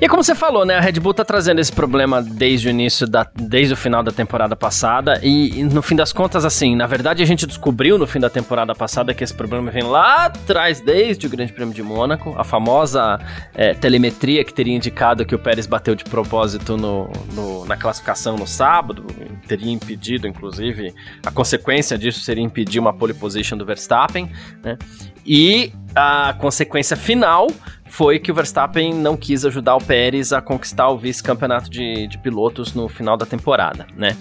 E 0.00 0.04
é 0.04 0.08
como 0.08 0.22
você 0.22 0.32
falou, 0.32 0.64
né? 0.64 0.76
A 0.76 0.80
Red 0.80 0.92
Bull 0.92 1.12
tá 1.12 1.24
trazendo 1.24 1.60
esse 1.60 1.72
problema 1.72 2.22
desde 2.22 2.68
o 2.68 2.70
início, 2.70 3.04
da, 3.04 3.28
desde 3.34 3.74
o 3.74 3.76
final 3.76 4.00
da 4.00 4.12
temporada 4.12 4.54
passada. 4.54 5.18
E, 5.24 5.58
e, 5.58 5.64
no 5.64 5.82
fim 5.82 5.96
das 5.96 6.12
contas, 6.12 6.44
assim, 6.44 6.76
na 6.76 6.86
verdade 6.86 7.20
a 7.20 7.26
gente 7.26 7.44
descobriu 7.44 7.98
no 7.98 8.06
fim 8.06 8.20
da 8.20 8.30
temporada 8.30 8.76
passada 8.76 9.12
que 9.12 9.24
esse 9.24 9.34
problema 9.34 9.72
vem 9.72 9.82
lá 9.82 10.26
atrás, 10.26 10.80
desde 10.80 11.26
o 11.26 11.30
Grande 11.30 11.52
Prêmio 11.52 11.74
de 11.74 11.82
Mônaco. 11.82 12.32
A 12.38 12.44
famosa 12.44 13.18
é, 13.52 13.74
telemetria 13.74 14.44
que 14.44 14.54
teria 14.54 14.76
indicado 14.76 15.26
que 15.26 15.34
o 15.34 15.38
Pérez 15.38 15.66
bateu 15.66 15.96
de 15.96 16.04
propósito 16.04 16.76
no, 16.76 17.10
no, 17.34 17.64
na 17.64 17.76
classificação 17.76 18.36
no 18.36 18.46
sábado. 18.46 19.04
Teria 19.48 19.72
impedido, 19.72 20.28
inclusive, 20.28 20.94
a 21.26 21.32
consequência 21.32 21.98
disso 21.98 22.20
seria 22.20 22.44
impedir 22.44 22.78
uma 22.78 22.92
pole 22.92 23.14
position 23.14 23.58
do 23.58 23.66
Verstappen, 23.66 24.30
né? 24.62 24.78
E 25.26 25.72
a 25.98 26.32
consequência 26.32 26.96
final 26.96 27.48
foi 27.86 28.18
que 28.18 28.30
o 28.30 28.34
Verstappen 28.34 28.94
não 28.94 29.16
quis 29.16 29.44
ajudar 29.44 29.74
o 29.74 29.82
Pérez 29.82 30.32
a 30.32 30.40
conquistar 30.40 30.88
o 30.90 30.96
vice-campeonato 30.96 31.68
de, 31.68 32.06
de 32.06 32.18
pilotos 32.18 32.72
no 32.74 32.88
final 32.88 33.16
da 33.16 33.26
temporada, 33.26 33.86
né? 33.96 34.16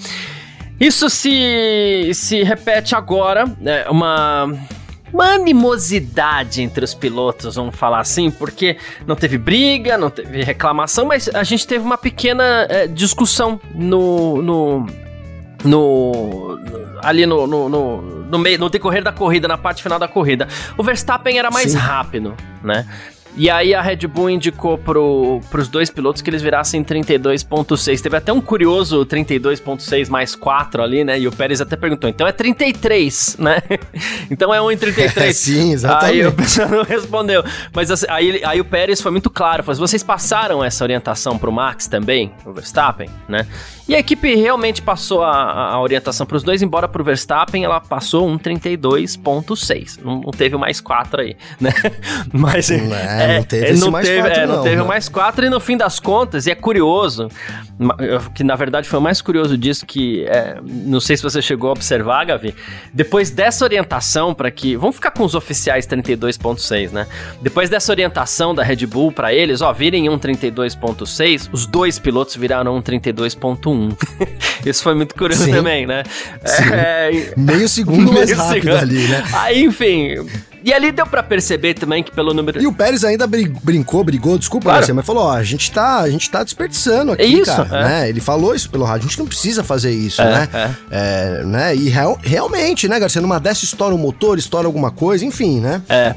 Isso 0.79 1.10
se, 1.10 2.12
se 2.13 2.43
repete 2.43 2.96
agora, 2.96 3.46
né? 3.60 3.86
Uma 3.89 4.48
uma 5.13 5.36
animosidade 5.36 6.62
entre 6.62 6.84
os 6.84 6.93
pilotos, 6.93 7.55
vamos 7.55 7.75
falar 7.75 8.01
assim, 8.01 8.29
porque 8.29 8.77
não 9.05 9.15
teve 9.15 9.38
briga, 9.38 9.98
não 9.98 10.10
teve 10.10 10.43
reclamação, 10.43 11.05
mas 11.05 11.29
a 11.29 11.43
gente 11.43 11.65
teve 11.65 11.84
uma 11.86 11.98
pequena 11.98 12.67
é, 12.69 12.88
discussão 12.88 13.60
no, 13.74 14.41
no, 14.41 14.86
no, 15.67 16.59
ali 17.03 17.25
no, 17.25 17.45
no, 17.45 17.69
no, 17.69 18.01
no, 18.01 18.39
meio, 18.39 18.59
no 18.59 18.69
decorrer 18.69 19.03
da 19.03 19.12
corrida, 19.12 19.47
na 19.47 19.57
parte 19.57 19.83
final 19.83 20.00
da 20.00 20.07
corrida. 20.07 20.47
O 20.77 20.83
Verstappen 20.83 21.38
era 21.38 21.51
mais 21.51 21.71
Sim. 21.71 21.77
rápido, 21.77 22.36
né? 22.63 22.86
E 23.38 23.51
aí 23.51 23.75
a 23.75 23.82
Red 23.84 24.08
Bull 24.08 24.32
indicou 24.32 24.79
pro, 24.79 25.39
pros 25.51 25.67
dois 25.67 25.91
pilotos 25.91 26.24
que 26.24 26.29
eles 26.29 26.41
virassem 26.41 26.84
32.6. 26.84 28.01
Teve 28.01 28.17
até 28.17 28.34
um 28.34 28.41
curioso 28.41 29.06
32.6 29.06 30.10
mais 30.10 30.36
4 30.36 30.82
ali, 30.82 31.03
né? 31.03 31.20
E 31.20 31.27
o 31.27 31.32
Pérez 31.32 31.62
até 31.62 31.75
perguntou, 31.75 32.10
então 32.10 32.25
é 32.25 32.32
33, 32.32 33.38
né? 33.38 33.62
então 34.32 34.51
é 34.51 34.60
1 34.60 34.72
em 34.72 34.77
33. 34.77 35.36
Sim, 35.38 35.72
exatamente. 35.72 36.20
Aí 36.20 36.25
o 36.25 36.32
pessoal 36.32 36.67
não 36.67 36.84
respondeu. 36.84 37.44
Mas 37.72 37.91
assim, 37.91 38.08
aí, 38.10 38.41
aí 38.44 38.60
o 38.60 38.65
Pérez 38.65 39.00
foi 39.00 39.12
muito 39.12 39.29
claro, 39.29 39.63
falou, 39.63 39.79
vocês 39.79 40.01
passaram 40.01 40.63
essa 40.63 40.84
orientação 40.84 41.38
pro 41.38 41.51
Max 41.51 41.88
também, 41.88 42.32
o 42.44 42.51
Verstappen, 42.51 43.08
né? 43.29 43.46
E 43.88 43.96
a 43.96 44.00
equipe 44.00 44.36
realmente 44.36 44.82
passou 44.82 45.24
a, 45.24 45.72
a 45.72 45.79
orientação 45.79 46.25
para 46.25 46.36
os 46.36 46.44
dois, 46.44 46.62
embora 46.62 46.89
para 46.89 47.01
o 47.01 47.06
Verstappen 47.06 47.63
ela 47.63 47.79
passou 47.79 48.27
um 48.27 48.38
32.6. 48.38 50.00
Não, 50.03 50.22
não, 50.22 50.32
teve 50.32 50.58
mais 50.58 50.82
4 50.82 51.22
aí, 51.22 51.38
né? 51.62 51.72
Mas 52.34 52.70
é, 52.70 52.77
é, 53.27 53.38
não 53.38 53.43
teve 53.43 53.65
é, 53.65 53.74
não 53.74 53.91
mais 53.91 54.07
teve, 54.07 54.22
4 54.22 54.39
é, 54.39 54.48
não, 54.48 54.55
não 54.57 54.63
teve 54.63 54.84
mais 54.84 55.10
4 55.10 55.46
e 55.46 55.50
no 55.50 55.60
fim 55.60 55.77
das 55.77 56.00
contas, 56.00 56.48
e 56.48 56.51
é 56.51 56.55
curioso, 56.55 57.29
que 58.34 58.43
na 58.43 58.55
verdade 58.55 58.88
foi 58.88 59.00
o 59.00 59.01
mais 59.01 59.22
curioso 59.22 59.57
disso 59.57 59.86
que, 59.86 60.25
é, 60.25 60.57
não 60.63 61.00
sei 61.00 61.15
se 61.17 61.24
você 61.24 61.41
chegou 61.41 61.69
a 61.69 61.74
observar, 61.74 62.25
Gavi, 62.25 62.53
depois 62.93 63.29
dessa 63.29 63.63
orientação 63.63 64.34
para 64.34 64.51
que, 64.51 64.75
vamos 64.75 64.96
ficar 64.96 65.12
com 65.12 65.24
os 65.24 65.36
oficiais 65.36 65.88
32.6, 65.88 66.91
né? 66.91 67.07
Depois 67.41 67.69
dessa 67.69 67.91
orientação 67.91 68.53
da 68.53 68.63
Red 68.63 68.86
Bull 68.86 69.12
para 69.12 69.34
eles, 69.34 69.62
ó, 69.62 69.72
virem 69.72 70.10
um 70.10 70.17
32.6, 70.17 71.50
os 71.51 71.65
dois 71.65 72.00
pilotos 72.00 72.36
viraram 72.36 72.75
um 72.75 72.81
32.1. 72.81 73.77
1. 73.77 73.96
Isso 74.65 74.84
foi 74.84 74.96
muito 74.96 75.15
curioso 75.15 75.46
Sim. 75.46 75.51
também, 75.51 75.86
né? 75.86 76.03
É, 76.72 77.34
meio 77.38 77.67
segundo 77.67 78.12
mais 78.13 78.31
rápido 78.31 78.63
segundo. 78.63 78.77
ali, 78.77 79.07
né? 79.07 79.24
Aí, 79.34 79.63
enfim, 79.63 80.15
e 80.63 80.73
ali 80.73 80.91
deu 80.91 81.05
para 81.05 81.21
perceber 81.23 81.73
também 81.73 82.03
que 82.03 82.11
pelo 82.11 82.33
número. 82.33 82.61
E 82.61 82.67
o 82.67 82.73
Pérez 82.73 83.03
ainda 83.03 83.27
brincou, 83.27 84.03
brigou, 84.03 84.37
desculpa, 84.37 84.65
claro. 84.65 84.79
Garcia, 84.79 84.93
mas 84.93 85.05
falou: 85.05 85.25
ó, 85.25 85.31
a 85.31 85.43
gente 85.43 85.71
tá, 85.71 85.99
a 85.99 86.09
gente 86.09 86.29
tá 86.29 86.43
desperdiçando 86.43 87.11
aqui, 87.11 87.23
isso, 87.23 87.55
cara. 87.55 87.79
É. 87.79 87.83
Né? 87.83 88.09
Ele 88.09 88.19
falou 88.19 88.55
isso 88.55 88.69
pelo 88.69 88.85
rádio, 88.85 89.05
a 89.05 89.09
gente 89.09 89.19
não 89.19 89.27
precisa 89.27 89.63
fazer 89.63 89.91
isso, 89.91 90.21
é, 90.21 90.25
né? 90.25 90.49
É. 90.53 90.69
É, 90.91 91.43
né? 91.43 91.75
E 91.75 91.89
real, 91.89 92.19
realmente, 92.21 92.87
né, 92.87 92.99
Garcia? 92.99 93.21
Numa 93.21 93.39
dessa 93.39 93.65
estoura 93.65 93.93
o 93.93 93.97
motor, 93.97 94.37
estoura 94.37 94.67
alguma 94.67 94.91
coisa, 94.91 95.25
enfim, 95.25 95.59
né? 95.59 95.81
É. 95.89 96.15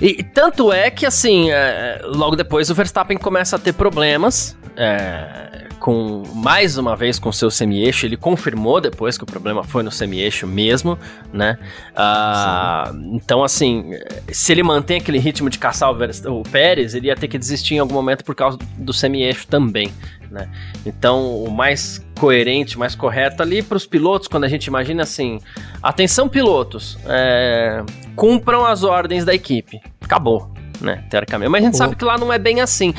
E 0.00 0.22
tanto 0.22 0.72
é 0.72 0.90
que, 0.90 1.04
assim, 1.04 1.50
é, 1.50 2.00
logo 2.04 2.36
depois 2.36 2.70
o 2.70 2.74
Verstappen 2.74 3.18
começa 3.18 3.56
a 3.56 3.58
ter 3.58 3.72
problemas. 3.72 4.56
É, 4.76 5.68
com 5.80 6.22
mais 6.34 6.76
uma 6.76 6.94
vez 6.94 7.18
com 7.18 7.32
seu 7.32 7.50
semi-eixo, 7.50 8.04
ele 8.06 8.16
confirmou 8.16 8.80
depois 8.80 9.16
que 9.16 9.24
o 9.24 9.26
problema 9.26 9.64
foi 9.64 9.82
no 9.82 9.90
semi-eixo 9.90 10.46
mesmo, 10.46 10.98
né? 11.32 11.58
Ah, 11.96 12.92
então, 13.12 13.42
assim, 13.42 13.92
se 14.30 14.52
ele 14.52 14.62
mantém 14.62 14.98
aquele 14.98 15.18
ritmo 15.18 15.48
de 15.48 15.58
caçar 15.58 15.90
o, 15.90 16.38
o 16.38 16.42
Pérez, 16.42 16.94
ele 16.94 17.06
ia 17.06 17.16
ter 17.16 17.26
que 17.26 17.38
desistir 17.38 17.76
em 17.76 17.78
algum 17.78 17.94
momento 17.94 18.22
por 18.22 18.34
causa 18.34 18.58
do 18.76 18.92
semi-eixo 18.92 19.46
também, 19.48 19.90
né? 20.30 20.48
Então, 20.84 21.42
o 21.42 21.50
mais 21.50 22.04
coerente, 22.18 22.78
mais 22.78 22.94
correto 22.94 23.42
ali 23.42 23.62
para 23.62 23.76
os 23.76 23.86
pilotos, 23.86 24.28
quando 24.28 24.44
a 24.44 24.48
gente 24.48 24.66
imagina 24.66 25.02
assim, 25.02 25.40
atenção 25.82 26.28
pilotos, 26.28 26.98
é, 27.06 27.82
cumpram 28.14 28.66
as 28.66 28.84
ordens 28.84 29.24
da 29.24 29.34
equipe, 29.34 29.80
acabou, 29.98 30.52
né? 30.78 31.04
Teoricamente, 31.08 31.50
mas 31.50 31.62
a 31.62 31.66
gente 31.66 31.76
sabe 31.76 31.96
que 31.96 32.04
lá 32.04 32.18
não 32.18 32.30
é 32.30 32.38
bem 32.38 32.60
assim. 32.60 32.94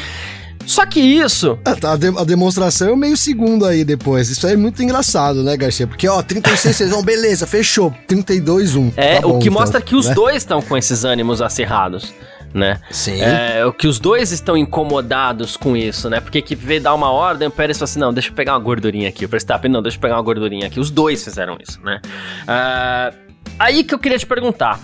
Só 0.66 0.86
que 0.86 1.00
isso. 1.00 1.58
A, 1.66 1.94
a, 1.94 1.96
de, 1.96 2.08
a, 2.08 2.24
demonstração 2.24 2.94
é 2.94 2.96
meio 2.96 3.18
segundo 3.18 3.66
aí 3.66 3.84
depois. 3.84 4.30
Isso 4.30 4.48
é 4.48 4.56
muito 4.56 4.82
engraçado, 4.82 5.44
né, 5.44 5.56
Garcia? 5.58 5.88
Porque, 5.88 6.08
ó, 6.08 6.22
36 6.22 6.76
6 6.76 6.94
1, 6.94 7.04
beleza, 7.04 7.48
fechou. 7.48 7.94
32 8.08 8.76
1. 8.76 8.94
É, 8.96 9.16
tá 9.16 9.22
bom, 9.22 9.38
o 9.38 9.40
que 9.40 9.50
então, 9.50 9.60
mostra 9.60 9.82
que 9.82 9.96
os 9.96 10.08
né? 10.08 10.14
dois 10.14 10.38
estão 10.38 10.62
com 10.62 10.78
esses 10.78 11.04
ânimos 11.04 11.42
acirrados. 11.42 12.14
Né? 12.54 12.82
Sim. 12.90 13.22
É, 13.22 13.66
o 13.66 13.72
que 13.72 13.88
os 13.88 13.98
dois 13.98 14.34
estão 14.34 14.58
incomodados 14.58 15.56
com 15.56 15.78
isso, 15.78 16.10
né? 16.10 16.20
Porque 16.20 16.42
que 16.42 16.54
veio 16.54 16.82
dar 16.82 16.94
uma 16.94 17.10
ordem, 17.10 17.48
o 17.48 17.52
Pérez 17.52 17.78
falou 17.78 17.86
assim: 17.86 18.00
não, 18.00 18.14
deixa 18.14 18.28
eu 18.28 18.34
pegar 18.34 18.54
uma 18.54 18.60
gordurinha 18.60 19.08
aqui. 19.08 19.24
O 19.24 19.28
Verstappen, 19.30 19.72
não, 19.72 19.82
deixa 19.82 19.98
eu 19.98 20.02
pegar 20.02 20.16
uma 20.18 20.22
gordurinha 20.22 20.68
aqui. 20.68 20.78
Os 20.78 20.92
dois 20.92 21.24
fizeram 21.24 21.58
isso, 21.66 21.80
né? 21.82 22.02
Uh, 22.44 23.18
aí 23.58 23.86
que 23.86 23.94
eu 23.94 24.00
queria 24.00 24.18
te 24.18 24.26
perguntar. 24.26 24.82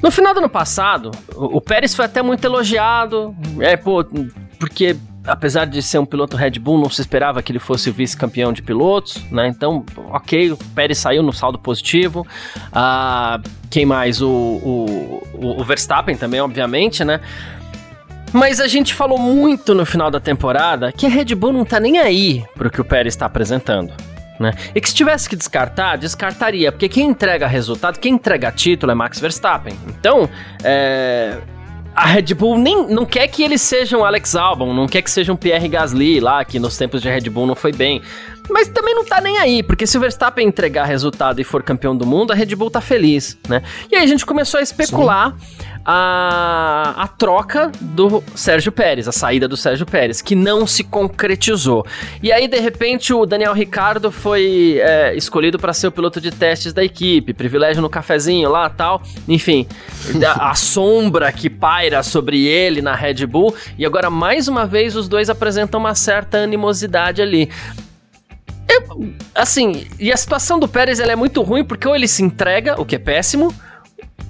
No 0.00 0.12
final 0.12 0.32
do 0.32 0.38
ano 0.38 0.48
passado, 0.48 1.10
o, 1.34 1.56
o 1.56 1.60
Pérez 1.60 1.94
foi 1.94 2.04
até 2.04 2.22
muito 2.22 2.44
elogiado, 2.44 3.34
é, 3.58 3.76
pô, 3.76 4.04
porque 4.58 4.96
apesar 5.28 5.66
de 5.66 5.82
ser 5.82 5.98
um 5.98 6.06
piloto 6.06 6.36
Red 6.36 6.52
Bull, 6.52 6.80
não 6.80 6.90
se 6.90 7.00
esperava 7.00 7.42
que 7.42 7.52
ele 7.52 7.58
fosse 7.58 7.90
vice-campeão 7.90 8.52
de 8.52 8.62
pilotos, 8.62 9.22
né? 9.30 9.46
Então, 9.46 9.84
ok, 10.10 10.52
o 10.52 10.56
Pérez 10.74 10.98
saiu 10.98 11.22
no 11.22 11.32
saldo 11.32 11.58
positivo. 11.58 12.26
Ah, 12.72 13.40
quem 13.70 13.84
mais? 13.84 14.22
O, 14.22 14.28
o, 14.28 15.22
o, 15.34 15.64
Verstappen 15.64 16.16
também, 16.16 16.40
obviamente, 16.40 17.04
né? 17.04 17.20
Mas 18.32 18.60
a 18.60 18.66
gente 18.66 18.94
falou 18.94 19.18
muito 19.18 19.74
no 19.74 19.86
final 19.86 20.10
da 20.10 20.20
temporada 20.20 20.92
que 20.92 21.06
a 21.06 21.08
Red 21.08 21.34
Bull 21.34 21.52
não 21.52 21.64
tá 21.64 21.78
nem 21.78 21.98
aí 21.98 22.44
pro 22.54 22.70
que 22.70 22.80
o 22.80 22.84
Pérez 22.84 23.14
está 23.14 23.26
apresentando. 23.26 23.92
Né? 24.38 24.52
E 24.74 24.80
que 24.80 24.88
se 24.88 24.94
tivesse 24.94 25.28
que 25.28 25.34
descartar, 25.34 25.96
descartaria, 25.96 26.70
porque 26.70 26.88
quem 26.88 27.08
entrega 27.08 27.46
resultado, 27.46 27.98
quem 27.98 28.14
entrega 28.14 28.52
título 28.52 28.92
é 28.92 28.94
Max 28.94 29.18
Verstappen. 29.18 29.76
Então, 29.88 30.30
é, 30.62 31.38
a 31.98 32.06
Red 32.06 32.32
Bull 32.34 32.56
nem 32.56 32.86
não 32.86 33.04
quer 33.04 33.26
que 33.26 33.42
eles 33.42 33.60
sejam 33.60 34.04
Alex 34.04 34.36
Albon, 34.36 34.72
não 34.72 34.86
quer 34.86 35.02
que 35.02 35.10
sejam 35.10 35.34
Pierre 35.34 35.68
Gasly 35.68 36.20
lá, 36.20 36.44
que 36.44 36.60
nos 36.60 36.76
tempos 36.76 37.02
de 37.02 37.08
Red 37.08 37.28
Bull 37.28 37.44
não 37.44 37.56
foi 37.56 37.72
bem. 37.72 38.00
Mas 38.50 38.68
também 38.68 38.94
não 38.94 39.04
tá 39.04 39.20
nem 39.20 39.38
aí, 39.38 39.62
porque 39.62 39.86
se 39.86 39.96
o 39.96 40.00
Verstappen 40.00 40.46
entregar 40.46 40.84
resultado 40.84 41.40
e 41.40 41.44
for 41.44 41.62
campeão 41.62 41.96
do 41.96 42.06
mundo, 42.06 42.32
a 42.32 42.34
Red 42.34 42.54
Bull 42.54 42.70
tá 42.70 42.80
feliz, 42.80 43.36
né? 43.48 43.62
E 43.90 43.96
aí 43.96 44.04
a 44.04 44.06
gente 44.06 44.24
começou 44.24 44.58
a 44.58 44.62
especular 44.62 45.36
a, 45.90 46.94
a 46.98 47.08
troca 47.08 47.72
do 47.80 48.22
Sérgio 48.34 48.70
Pérez, 48.70 49.08
a 49.08 49.12
saída 49.12 49.48
do 49.48 49.56
Sérgio 49.56 49.86
Pérez, 49.86 50.20
que 50.20 50.34
não 50.34 50.66
se 50.66 50.84
concretizou. 50.84 51.86
E 52.22 52.30
aí, 52.30 52.46
de 52.46 52.60
repente, 52.60 53.14
o 53.14 53.24
Daniel 53.24 53.54
Ricardo 53.54 54.12
foi 54.12 54.78
é, 54.82 55.14
escolhido 55.16 55.58
para 55.58 55.72
ser 55.72 55.86
o 55.86 55.92
piloto 55.92 56.20
de 56.20 56.30
testes 56.30 56.74
da 56.74 56.84
equipe, 56.84 57.32
privilégio 57.32 57.80
no 57.80 57.88
cafezinho 57.88 58.50
lá 58.50 58.68
tal. 58.68 59.00
Enfim, 59.26 59.66
a, 60.26 60.50
a 60.50 60.54
sombra 60.54 61.32
que 61.32 61.48
paira 61.48 62.02
sobre 62.02 62.46
ele 62.46 62.82
na 62.82 62.94
Red 62.94 63.24
Bull. 63.26 63.54
E 63.78 63.86
agora, 63.86 64.10
mais 64.10 64.46
uma 64.46 64.66
vez, 64.66 64.94
os 64.94 65.08
dois 65.08 65.30
apresentam 65.30 65.80
uma 65.80 65.94
certa 65.94 66.38
animosidade 66.38 67.22
ali. 67.22 67.48
Eu, 68.68 69.14
assim, 69.34 69.86
e 69.98 70.12
a 70.12 70.16
situação 70.16 70.58
do 70.58 70.68
Pérez 70.68 71.00
é 71.00 71.16
muito 71.16 71.42
ruim 71.42 71.64
porque 71.64 71.88
ou 71.88 71.96
ele 71.96 72.06
se 72.06 72.22
entrega, 72.22 72.80
o 72.80 72.84
que 72.84 72.96
é 72.96 72.98
péssimo, 72.98 73.54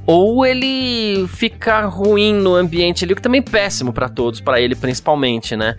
ou 0.06 0.46
ele 0.46 1.26
fica 1.28 1.82
ruim 1.82 2.32
no 2.32 2.54
ambiente 2.54 3.04
ali, 3.04 3.12
o 3.12 3.16
que 3.16 3.22
também 3.22 3.40
é 3.46 3.50
péssimo 3.50 3.92
para 3.92 4.08
todos, 4.08 4.40
para 4.40 4.60
ele 4.60 4.74
principalmente, 4.74 5.56
né? 5.56 5.76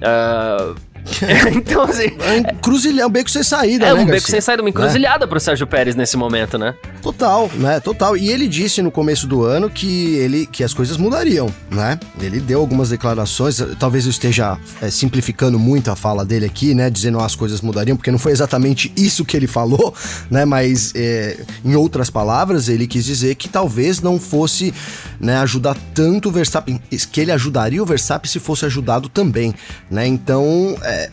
Uh, 0.00 0.74
então, 1.54 1.82
assim. 1.82 2.10
É 2.20 2.32
um 2.32 2.36
encruzilhar, 2.38 3.06
um 3.06 3.10
beco 3.10 3.30
sem 3.30 3.42
saída, 3.42 3.86
é, 3.86 3.88
né? 3.88 3.94
um 3.94 4.04
beco 4.04 4.12
Garcia? 4.12 4.30
sem 4.30 4.40
saída, 4.40 4.62
uma 4.62 4.70
encruzilhada 4.70 5.26
né? 5.26 5.30
pro 5.30 5.40
Sérgio 5.40 5.66
Pérez 5.66 5.94
nesse 5.94 6.16
momento, 6.16 6.58
né? 6.58 6.74
Total, 7.02 7.50
né? 7.54 7.80
Total. 7.80 8.16
E 8.16 8.28
ele 8.28 8.46
disse 8.46 8.82
no 8.82 8.90
começo 8.90 9.26
do 9.26 9.44
ano 9.44 9.70
que 9.70 10.16
ele 10.16 10.46
que 10.46 10.62
as 10.62 10.74
coisas 10.74 10.96
mudariam, 10.96 11.52
né? 11.70 11.98
Ele 12.20 12.40
deu 12.40 12.60
algumas 12.60 12.90
declarações, 12.90 13.62
talvez 13.78 14.04
eu 14.04 14.10
esteja 14.10 14.58
é, 14.80 14.90
simplificando 14.90 15.58
muito 15.58 15.90
a 15.90 15.96
fala 15.96 16.24
dele 16.24 16.46
aqui, 16.46 16.74
né? 16.74 16.90
Dizendo 16.90 17.18
ah, 17.20 17.26
as 17.26 17.34
coisas 17.34 17.60
mudariam, 17.60 17.96
porque 17.96 18.10
não 18.10 18.18
foi 18.18 18.32
exatamente 18.32 18.92
isso 18.96 19.24
que 19.24 19.36
ele 19.36 19.46
falou, 19.46 19.94
né? 20.30 20.44
Mas 20.44 20.92
é, 20.94 21.38
em 21.64 21.74
outras 21.74 22.10
palavras, 22.10 22.68
ele 22.68 22.86
quis 22.86 23.04
dizer 23.04 23.34
que 23.34 23.48
talvez 23.48 24.00
não 24.00 24.18
fosse 24.18 24.74
né, 25.18 25.36
ajudar 25.38 25.76
tanto 25.94 26.28
o 26.28 26.32
Verstappen, 26.32 26.80
que 27.12 27.20
ele 27.20 27.32
ajudaria 27.32 27.82
o 27.82 27.86
Verstappen 27.86 28.30
se 28.30 28.38
fosse 28.38 28.64
ajudado 28.64 29.08
também, 29.08 29.54
né? 29.90 30.06
Então, 30.06 30.76
é, 30.90 31.10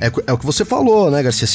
é, 0.00 0.12
é, 0.26 0.32
o 0.32 0.38
que 0.38 0.46
você 0.46 0.64
falou, 0.64 1.10
né, 1.10 1.22
Garcia? 1.22 1.46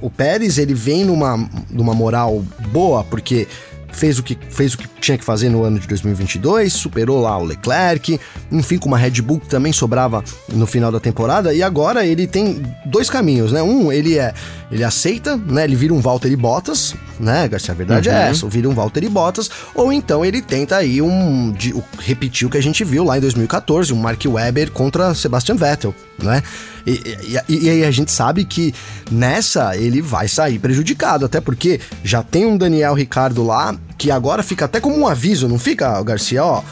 O 0.00 0.10
Pérez, 0.10 0.58
ele 0.58 0.74
vem 0.74 1.04
numa, 1.04 1.48
numa 1.70 1.94
moral 1.94 2.44
boa, 2.72 3.04
porque 3.04 3.46
fez 3.92 4.18
o, 4.18 4.22
que, 4.22 4.36
fez 4.50 4.74
o 4.74 4.78
que 4.78 4.86
tinha 5.00 5.16
que 5.16 5.24
fazer 5.24 5.48
no 5.48 5.62
ano 5.62 5.78
de 5.78 5.88
2022, 5.88 6.72
superou 6.72 7.20
lá 7.22 7.36
o 7.38 7.44
Leclerc, 7.44 8.20
enfim, 8.52 8.78
com 8.78 8.88
uma 8.88 8.98
Red 8.98 9.22
Bull 9.22 9.40
que 9.40 9.48
também 9.48 9.72
sobrava 9.72 10.22
no 10.48 10.66
final 10.66 10.92
da 10.92 11.00
temporada, 11.00 11.54
e 11.54 11.62
agora 11.62 12.04
ele 12.04 12.26
tem 12.26 12.62
dois 12.84 13.08
caminhos, 13.08 13.52
né? 13.52 13.62
Um, 13.62 13.90
ele 13.90 14.18
é 14.18 14.34
ele 14.70 14.84
aceita, 14.84 15.36
né? 15.36 15.64
Ele 15.64 15.76
vira 15.76 15.94
um 15.94 16.00
Valtteri 16.00 16.36
Bottas, 16.36 16.94
né, 17.18 17.48
Garcia? 17.48 17.72
A 17.72 17.76
verdade 17.76 18.08
uhum. 18.08 18.14
é 18.14 18.30
essa, 18.30 18.48
vira 18.48 18.68
um 18.68 18.74
Valtteri 18.74 19.08
Bottas, 19.08 19.50
ou 19.74 19.92
então 19.92 20.24
ele 20.24 20.40
tenta 20.40 20.76
aí 20.76 21.00
um 21.00 21.52
de, 21.52 21.74
repetir 21.98 22.46
o 22.46 22.50
que 22.50 22.58
a 22.58 22.62
gente 22.62 22.84
viu 22.84 23.04
lá 23.04 23.18
em 23.18 23.20
2014, 23.20 23.92
um 23.92 23.96
Mark 23.96 24.22
Webber 24.24 24.70
contra 24.70 25.14
Sebastian 25.14 25.56
Vettel, 25.56 25.94
né? 26.22 26.42
E, 26.86 27.40
e, 27.48 27.64
e 27.64 27.70
aí 27.70 27.84
a 27.84 27.90
gente 27.90 28.12
sabe 28.12 28.44
que 28.44 28.72
nessa 29.10 29.76
ele 29.76 30.00
vai 30.00 30.28
sair 30.28 30.58
prejudicado, 30.58 31.24
até 31.24 31.40
porque 31.40 31.80
já 32.04 32.22
tem 32.22 32.46
um 32.46 32.56
Daniel 32.56 32.94
Ricardo 32.94 33.42
lá 33.42 33.74
que 33.98 34.10
agora 34.10 34.42
fica 34.42 34.66
até 34.66 34.78
como 34.78 34.96
um 34.96 35.06
aviso, 35.06 35.48
não 35.48 35.58
fica, 35.58 36.02
Garcia? 36.02 36.44
Ó, 36.44 36.62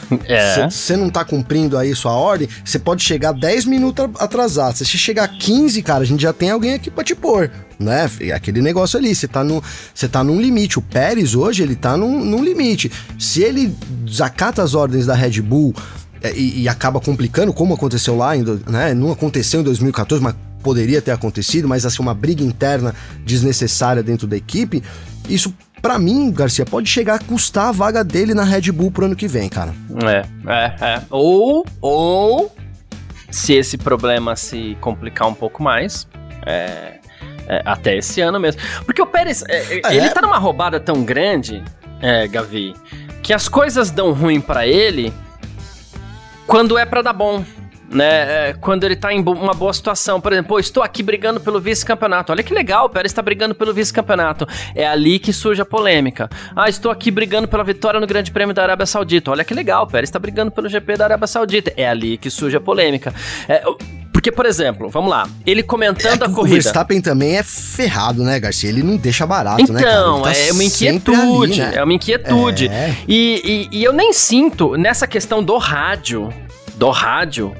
você 0.70 0.92
é. 0.92 0.96
não 0.96 1.08
tá 1.08 1.24
cumprindo 1.24 1.78
aí 1.78 1.94
sua 1.94 2.12
ordem, 2.12 2.48
você 2.64 2.78
pode 2.78 3.02
chegar 3.02 3.32
10 3.32 3.64
minutos 3.64 4.08
atrasado. 4.18 4.76
Se 4.76 4.84
chegar 4.98 5.26
15, 5.26 5.82
cara, 5.82 6.02
a 6.02 6.06
gente 6.06 6.22
já 6.22 6.32
tem 6.32 6.50
alguém 6.50 6.74
aqui 6.74 6.90
pra 6.90 7.02
te 7.02 7.14
pôr, 7.14 7.50
né? 7.78 8.10
Aquele 8.34 8.60
negócio 8.62 8.98
ali, 8.98 9.14
você 9.14 9.28
tá, 9.28 9.42
no, 9.44 9.62
você 9.94 10.08
tá 10.08 10.22
num 10.22 10.40
limite. 10.40 10.78
O 10.78 10.82
Pérez 10.82 11.34
hoje, 11.34 11.62
ele 11.62 11.76
tá 11.76 11.96
num, 11.96 12.24
num 12.24 12.42
limite. 12.42 12.90
Se 13.18 13.42
ele 13.42 13.74
desacata 14.04 14.62
as 14.62 14.74
ordens 14.74 15.06
da 15.06 15.14
Red 15.14 15.40
Bull 15.40 15.74
e, 16.34 16.62
e 16.62 16.68
acaba 16.68 17.00
complicando, 17.00 17.52
como 17.52 17.74
aconteceu 17.74 18.16
lá, 18.16 18.36
em, 18.36 18.44
né? 18.68 18.94
Não 18.94 19.12
aconteceu 19.12 19.60
em 19.60 19.64
2014, 19.64 20.22
mas 20.22 20.34
poderia 20.62 21.02
ter 21.02 21.10
acontecido, 21.10 21.68
mas 21.68 21.84
assim, 21.84 22.00
uma 22.00 22.14
briga 22.14 22.42
interna 22.42 22.94
desnecessária 23.24 24.02
dentro 24.02 24.26
da 24.26 24.36
equipe, 24.36 24.82
isso 25.28 25.52
para 25.82 25.98
mim, 25.98 26.32
Garcia, 26.32 26.64
pode 26.64 26.88
chegar 26.88 27.16
a 27.16 27.18
custar 27.18 27.68
a 27.68 27.72
vaga 27.72 28.02
dele 28.02 28.32
na 28.32 28.42
Red 28.42 28.72
Bull 28.72 28.90
pro 28.90 29.04
ano 29.04 29.14
que 29.14 29.28
vem, 29.28 29.50
cara. 29.50 29.74
É, 30.02 30.24
é, 30.50 30.94
é. 30.94 31.02
Ou, 31.10 31.66
ou, 31.78 32.50
se 33.30 33.52
esse 33.52 33.76
problema 33.76 34.34
se 34.34 34.78
complicar 34.80 35.28
um 35.28 35.34
pouco 35.34 35.62
mais, 35.62 36.08
é, 36.46 37.00
é, 37.48 37.62
até 37.64 37.96
esse 37.96 38.20
ano 38.20 38.38
mesmo. 38.40 38.60
Porque 38.84 39.00
o 39.02 39.06
Pérez, 39.06 39.42
é, 39.48 39.80
É. 39.84 39.96
ele 39.96 40.10
tá 40.10 40.20
numa 40.22 40.38
roubada 40.38 40.78
tão 40.80 41.04
grande, 41.04 41.62
é, 42.00 42.26
Gavi, 42.28 42.74
que 43.22 43.32
as 43.32 43.48
coisas 43.48 43.90
dão 43.90 44.12
ruim 44.12 44.40
para 44.40 44.66
ele 44.66 45.12
quando 46.46 46.76
é 46.78 46.84
para 46.84 47.02
dar 47.02 47.12
bom. 47.12 47.44
né? 47.90 48.48
É, 48.48 48.52
quando 48.54 48.82
ele 48.82 48.96
tá 48.96 49.12
em 49.12 49.20
uma 49.20 49.54
boa 49.54 49.72
situação. 49.72 50.20
Por 50.20 50.32
exemplo, 50.32 50.58
estou 50.58 50.82
aqui 50.82 51.00
brigando 51.00 51.38
pelo 51.38 51.60
vice-campeonato. 51.60 52.32
Olha 52.32 52.42
que 52.42 52.52
legal, 52.52 52.86
o 52.86 52.88
Pérez 52.88 53.12
está 53.12 53.22
brigando 53.22 53.54
pelo 53.54 53.72
vice-campeonato. 53.72 54.48
É 54.74 54.84
ali 54.84 55.16
que 55.20 55.32
surge 55.32 55.62
a 55.62 55.64
polêmica. 55.64 56.28
Ah, 56.56 56.68
estou 56.68 56.90
aqui 56.90 57.08
brigando 57.10 57.46
pela 57.46 57.62
vitória 57.62 58.00
no 58.00 58.06
Grande 58.06 58.32
Prêmio 58.32 58.52
da 58.52 58.64
Arábia 58.64 58.84
Saudita. 58.84 59.30
Olha 59.30 59.44
que 59.44 59.54
legal, 59.54 59.84
o 59.84 59.86
Pérez 59.86 60.08
está 60.08 60.18
brigando 60.18 60.50
pelo 60.50 60.68
GP 60.68 60.96
da 60.96 61.04
Arábia 61.04 61.26
Saudita. 61.28 61.72
É 61.76 61.86
ali 61.86 62.18
que 62.18 62.30
surge 62.30 62.56
a 62.56 62.60
polêmica. 62.60 63.14
É, 63.48 63.62
porque, 64.24 64.32
por 64.32 64.46
exemplo, 64.46 64.88
vamos 64.88 65.10
lá, 65.10 65.28
ele 65.44 65.62
comentando 65.62 66.22
é 66.22 66.24
a 66.24 66.30
corrida. 66.30 66.40
O 66.40 66.62
Verstappen 66.62 66.98
também 67.02 67.36
é 67.36 67.42
ferrado, 67.42 68.24
né, 68.24 68.40
Garcia? 68.40 68.70
Ele 68.70 68.82
não 68.82 68.96
deixa 68.96 69.26
barato, 69.26 69.60
então, 69.60 69.74
né? 69.74 69.82
Então, 69.82 70.22
tá 70.22 70.34
é 70.34 70.50
uma 70.50 70.64
inquietude. 70.64 71.60
Ali, 71.60 71.70
né? 71.70 71.72
É 71.76 71.84
uma 71.84 71.92
inquietude. 71.92 72.68
É. 72.68 72.96
E, 73.06 73.68
e, 73.70 73.78
e 73.80 73.84
eu 73.84 73.92
nem 73.92 74.14
sinto, 74.14 74.78
nessa 74.78 75.06
questão 75.06 75.44
do 75.44 75.58
rádio, 75.58 76.32
do 76.76 76.88
rádio, 76.88 77.54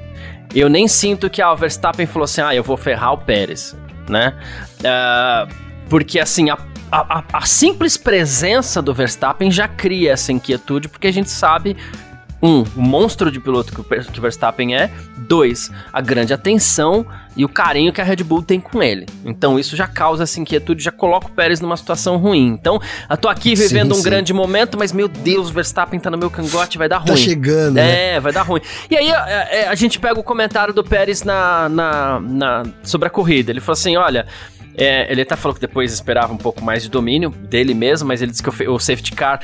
eu 0.55 0.67
nem 0.67 0.87
sinto 0.87 1.29
que 1.29 1.39
a 1.39 1.49
ah, 1.49 1.53
Verstappen 1.53 2.07
falou 2.07 2.23
assim, 2.23 2.41
ah, 2.41 2.55
eu 2.55 2.63
vou 2.63 2.77
ferrar 2.77 3.13
o 3.13 3.19
Pérez, 3.19 3.75
né? 4.09 4.33
Uh, 4.79 5.53
porque, 5.87 6.19
assim, 6.19 6.49
a, 6.49 6.57
a, 6.91 7.23
a, 7.31 7.45
simples 7.45 7.95
presença 7.95 8.81
do 8.81 8.91
Verstappen 8.91 9.51
já 9.51 9.67
cria 9.67 10.13
essa 10.13 10.31
inquietude, 10.31 10.89
porque 10.89 11.05
a 11.05 11.13
gente 11.13 11.29
sabe 11.29 11.77
um, 12.41 12.63
o 12.75 12.81
monstro 12.81 13.31
de 13.31 13.39
piloto 13.39 13.73
que 13.73 13.81
o, 13.81 13.83
que 13.83 14.19
o 14.19 14.21
Verstappen 14.21 14.75
é. 14.75 14.91
Dois, 15.17 15.71
a 15.91 16.01
grande 16.01 16.33
atenção 16.33 17.05
e 17.35 17.43
o 17.43 17.49
carinho 17.49 17.91
que 17.91 17.99
a 17.99 18.03
Red 18.03 18.17
Bull 18.17 18.41
tem 18.41 18.59
com 18.59 18.81
ele. 18.81 19.05
Então 19.25 19.59
isso 19.59 19.75
já 19.75 19.87
causa 19.87 20.23
essa 20.23 20.39
inquietude, 20.39 20.83
já 20.83 20.91
coloca 20.91 21.27
o 21.27 21.31
Pérez 21.31 21.59
numa 21.59 21.75
situação 21.75 22.17
ruim. 22.17 22.47
Então, 22.47 22.79
eu 23.09 23.17
tô 23.17 23.27
aqui 23.27 23.55
vivendo 23.55 23.93
sim, 23.93 23.99
um 23.99 24.03
sim. 24.03 24.09
grande 24.09 24.33
momento, 24.33 24.77
mas 24.77 24.91
meu 24.91 25.07
Deus, 25.07 25.49
o 25.49 25.53
Verstappen 25.53 25.99
tá 25.99 26.09
no 26.09 26.17
meu 26.17 26.29
cangote, 26.29 26.77
vai 26.77 26.87
dar 26.87 26.97
tá 26.97 27.11
ruim. 27.11 27.11
Tá 27.11 27.17
chegando, 27.17 27.77
É, 27.77 28.13
né? 28.13 28.19
vai 28.19 28.31
dar 28.31 28.43
ruim. 28.43 28.61
E 28.89 28.95
aí 28.95 29.11
a, 29.11 29.23
a, 29.23 29.29
é, 29.29 29.67
a, 29.67 29.75
gente 29.75 29.99
pega 29.99 30.19
o 30.19 30.23
comentário 30.23 30.73
do 30.73 30.83
Pérez 30.83 31.23
na, 31.23 31.67
na, 31.69 32.19
na, 32.19 32.63
sobre 32.83 33.07
a 33.07 33.11
corrida. 33.11 33.51
Ele 33.51 33.59
falou 33.59 33.73
assim: 33.73 33.97
olha. 33.97 34.25
É, 34.77 35.09
ele 35.11 35.21
até 35.21 35.35
falou 35.35 35.55
que 35.55 35.61
depois 35.61 35.93
esperava 35.93 36.33
um 36.33 36.37
pouco 36.37 36.63
mais 36.63 36.83
de 36.83 36.89
domínio 36.89 37.29
dele 37.29 37.73
mesmo, 37.73 38.07
mas 38.07 38.21
ele 38.21 38.31
disse 38.31 38.43
que 38.43 38.67
o, 38.67 38.79
safety 38.79 39.13
car 39.13 39.39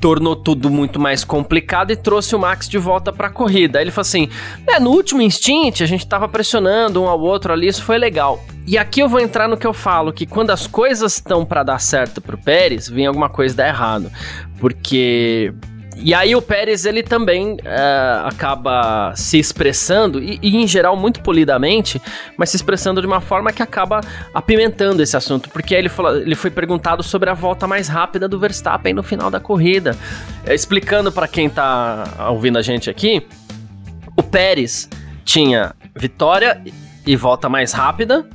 tornou 0.00 0.36
tudo 0.36 0.68
muito 0.70 1.00
mais 1.00 1.24
complicado 1.24 1.90
e 1.90 1.96
trouxe 1.96 2.36
o 2.36 2.38
Max 2.38 2.68
de 2.68 2.76
volta 2.76 3.12
para 3.12 3.28
a 3.28 3.30
corrida. 3.30 3.78
Aí 3.78 3.84
ele 3.84 3.90
falou 3.90 4.02
assim: 4.02 4.28
é, 4.66 4.78
no 4.78 4.90
último 4.90 5.22
instint 5.22 5.80
a 5.80 5.86
gente 5.86 6.06
tava 6.06 6.28
pressionando 6.28 7.02
um 7.02 7.08
ao 7.08 7.20
outro 7.20 7.52
ali, 7.52 7.68
isso 7.68 7.82
foi 7.82 7.98
legal. 7.98 8.44
E 8.66 8.78
aqui 8.78 9.00
eu 9.00 9.08
vou 9.08 9.20
entrar 9.20 9.46
no 9.48 9.56
que 9.56 9.66
eu 9.66 9.74
falo, 9.74 10.12
que 10.12 10.26
quando 10.26 10.50
as 10.50 10.66
coisas 10.66 11.14
estão 11.14 11.44
para 11.44 11.62
dar 11.62 11.78
certo 11.78 12.20
pro 12.20 12.38
Pérez, 12.38 12.88
vem 12.88 13.06
alguma 13.06 13.28
coisa 13.28 13.54
dar 13.54 13.68
errado. 13.68 14.10
Porque 14.58 15.52
e 15.96 16.12
aí 16.12 16.34
o 16.34 16.42
Pérez, 16.42 16.84
ele 16.84 17.02
também 17.02 17.56
é, 17.64 18.22
acaba 18.24 19.14
se 19.16 19.38
expressando, 19.38 20.22
e, 20.22 20.38
e, 20.42 20.56
em 20.56 20.66
geral 20.66 20.96
muito 20.96 21.20
polidamente, 21.20 22.00
mas 22.36 22.50
se 22.50 22.56
expressando 22.56 23.00
de 23.00 23.06
uma 23.06 23.20
forma 23.20 23.52
que 23.52 23.62
acaba 23.62 24.00
apimentando 24.32 25.02
esse 25.02 25.16
assunto, 25.16 25.48
porque 25.50 25.74
ele, 25.74 25.88
falou, 25.88 26.16
ele 26.16 26.34
foi 26.34 26.50
perguntado 26.50 27.02
sobre 27.02 27.30
a 27.30 27.34
volta 27.34 27.66
mais 27.66 27.88
rápida 27.88 28.28
do 28.28 28.38
Verstappen 28.38 28.92
no 28.92 29.02
final 29.02 29.30
da 29.30 29.40
corrida. 29.40 29.96
É, 30.44 30.54
explicando 30.54 31.10
para 31.10 31.28
quem 31.28 31.48
tá 31.48 32.04
ouvindo 32.30 32.58
a 32.58 32.62
gente 32.62 32.90
aqui, 32.90 33.26
o 34.16 34.22
Pérez 34.22 34.88
tinha 35.24 35.74
vitória 35.96 36.62
e 37.06 37.16
volta 37.16 37.48
mais 37.48 37.72
rápida, 37.72 38.26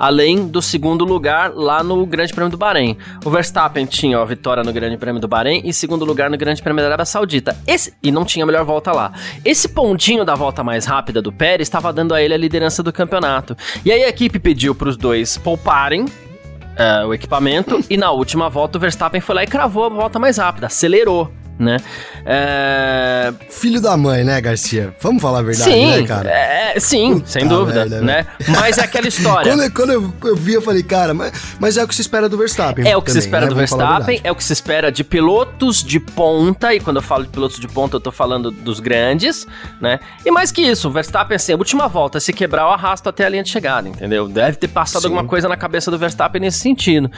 além 0.00 0.48
do 0.48 0.62
segundo 0.62 1.04
lugar 1.04 1.52
lá 1.54 1.84
no 1.84 2.06
Grande 2.06 2.32
Prêmio 2.32 2.50
do 2.50 2.56
Bahrein. 2.56 2.96
O 3.22 3.28
Verstappen 3.28 3.84
tinha 3.84 4.18
a 4.18 4.24
vitória 4.24 4.62
no 4.62 4.72
Grande 4.72 4.96
Prêmio 4.96 5.20
do 5.20 5.28
Bahrein 5.28 5.60
e 5.62 5.74
segundo 5.74 6.06
lugar 6.06 6.30
no 6.30 6.38
Grande 6.38 6.62
Prêmio 6.62 6.80
da 6.80 6.88
Arábia 6.88 7.04
Saudita. 7.04 7.54
Esse, 7.66 7.92
e 8.02 8.10
não 8.10 8.24
tinha 8.24 8.46
melhor 8.46 8.64
volta 8.64 8.92
lá. 8.92 9.12
Esse 9.44 9.68
pontinho 9.68 10.24
da 10.24 10.34
volta 10.34 10.64
mais 10.64 10.86
rápida 10.86 11.20
do 11.20 11.30
Pérez 11.30 11.68
estava 11.68 11.92
dando 11.92 12.14
a 12.14 12.22
ele 12.22 12.32
a 12.32 12.38
liderança 12.38 12.82
do 12.82 12.90
campeonato. 12.90 13.54
E 13.84 13.92
aí 13.92 14.02
a 14.02 14.08
equipe 14.08 14.38
pediu 14.38 14.74
para 14.74 14.88
os 14.88 14.96
dois 14.96 15.36
pouparem 15.36 16.04
uh, 16.04 17.06
o 17.06 17.12
equipamento 17.12 17.84
e 17.90 17.98
na 17.98 18.10
última 18.10 18.48
volta 18.48 18.78
o 18.78 18.80
Verstappen 18.80 19.20
foi 19.20 19.34
lá 19.34 19.44
e 19.44 19.46
cravou 19.46 19.84
a 19.84 19.88
volta 19.90 20.18
mais 20.18 20.38
rápida, 20.38 20.68
acelerou 20.68 21.30
né? 21.60 21.76
É... 22.24 23.32
Filho 23.50 23.80
da 23.80 23.96
mãe, 23.96 24.24
né, 24.24 24.40
Garcia? 24.40 24.94
Vamos 25.00 25.20
falar 25.20 25.40
a 25.40 25.42
verdade, 25.42 25.70
sim, 25.70 26.00
né, 26.00 26.06
cara? 26.06 26.30
É, 26.30 26.80
sim, 26.80 27.14
Puta 27.14 27.26
sem 27.28 27.46
dúvida, 27.46 27.84
velha, 27.84 28.00
né? 28.00 28.26
Mas 28.48 28.78
é 28.78 28.84
aquela 28.84 29.06
história. 29.06 29.52
quando, 29.52 29.72
quando 29.72 29.92
eu, 29.92 30.12
eu, 30.24 30.36
vi, 30.36 30.54
eu 30.54 30.62
falei, 30.62 30.82
cara, 30.82 31.12
mas, 31.12 31.32
mas 31.60 31.76
é 31.76 31.84
o 31.84 31.88
que 31.88 31.94
se 31.94 32.00
espera 32.00 32.28
do 32.28 32.38
Verstappen. 32.38 32.88
É 32.88 32.96
o 32.96 33.02
que 33.02 33.08
também, 33.08 33.20
se 33.20 33.28
espera 33.28 33.42
né? 33.42 33.48
do 33.48 33.54
Vamos 33.54 33.70
Verstappen, 33.70 34.20
é 34.24 34.32
o 34.32 34.34
que 34.34 34.44
se 34.44 34.52
espera 34.52 34.90
de 34.90 35.04
pilotos 35.04 35.84
de 35.84 36.00
ponta, 36.00 36.74
e 36.74 36.80
quando 36.80 36.96
eu 36.96 37.02
falo 37.02 37.24
de 37.24 37.30
pilotos 37.30 37.60
de 37.60 37.68
ponta, 37.68 37.96
eu 37.96 38.00
tô 38.00 38.10
falando 38.10 38.50
dos 38.50 38.80
grandes, 38.80 39.46
né? 39.80 40.00
E 40.24 40.30
mais 40.30 40.50
que 40.50 40.62
isso, 40.62 40.88
o 40.88 40.90
Verstappen, 40.90 41.36
assim, 41.36 41.52
a 41.52 41.56
última 41.56 41.88
volta, 41.88 42.18
se 42.18 42.32
quebrar, 42.32 42.62
eu 42.62 42.70
arrasto 42.70 43.08
até 43.08 43.26
a 43.26 43.28
linha 43.28 43.42
de 43.42 43.50
chegada, 43.50 43.88
entendeu? 43.88 44.28
Deve 44.28 44.56
ter 44.56 44.68
passado 44.68 45.02
sim. 45.02 45.08
alguma 45.08 45.24
coisa 45.24 45.48
na 45.48 45.56
cabeça 45.56 45.90
do 45.90 45.98
Verstappen 45.98 46.40
nesse 46.40 46.58
sentido. 46.58 47.10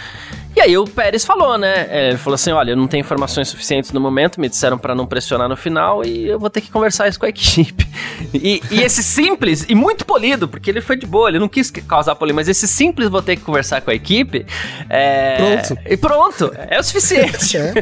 E 0.55 0.61
aí 0.61 0.77
o 0.77 0.85
Pérez 0.85 1.25
falou, 1.25 1.57
né? 1.57 1.87
É, 1.88 2.09
ele 2.09 2.19
falou 2.19 2.35
assim: 2.35 2.53
olha, 2.53 2.73
eu 2.73 2.77
não 2.77 2.87
tenho 2.87 3.01
informações 3.01 3.49
suficientes 3.49 3.90
no 3.93 4.01
momento, 4.01 4.32
me 4.40 4.49
disseram 4.49 4.79
para 4.79 4.95
não 4.95 5.07
pressionar 5.07 5.49
no 5.49 5.57
final 5.57 6.05
e 6.05 6.29
eu 6.29 6.38
vou 6.38 6.51
ter 6.51 6.61
que 6.61 6.71
conversar 6.71 7.09
isso 7.09 7.18
com 7.18 7.27
a 7.27 7.29
equipe. 7.29 7.87
E, 8.33 8.62
e, 8.71 8.81
esse 8.83 9.03
simples, 9.03 9.66
e 9.68 9.75
muito 9.75 10.05
polido, 10.05 10.49
porque 10.49 10.71
ele 10.71 10.81
foi 10.81 10.97
de 10.97 11.07
boa, 11.07 11.29
ele 11.29 11.38
não 11.38 11.49
quis 11.49 11.71
causar 11.71 12.14
polêmica, 12.14 12.40
mas 12.40 12.49
esse 12.49 12.66
simples 12.66 13.09
vou 13.09 13.23
ter 13.23 13.37
que 13.37 13.42
conversar 13.42 13.81
com 13.81 13.90
a 13.90 13.95
equipe. 13.95 14.47
É... 14.88 15.37
Pronto. 15.37 15.83
E 15.87 15.97
pronto, 15.97 16.53
é 16.57 16.79
o 16.79 16.83
suficiente. 16.83 17.57
é. 17.59 17.73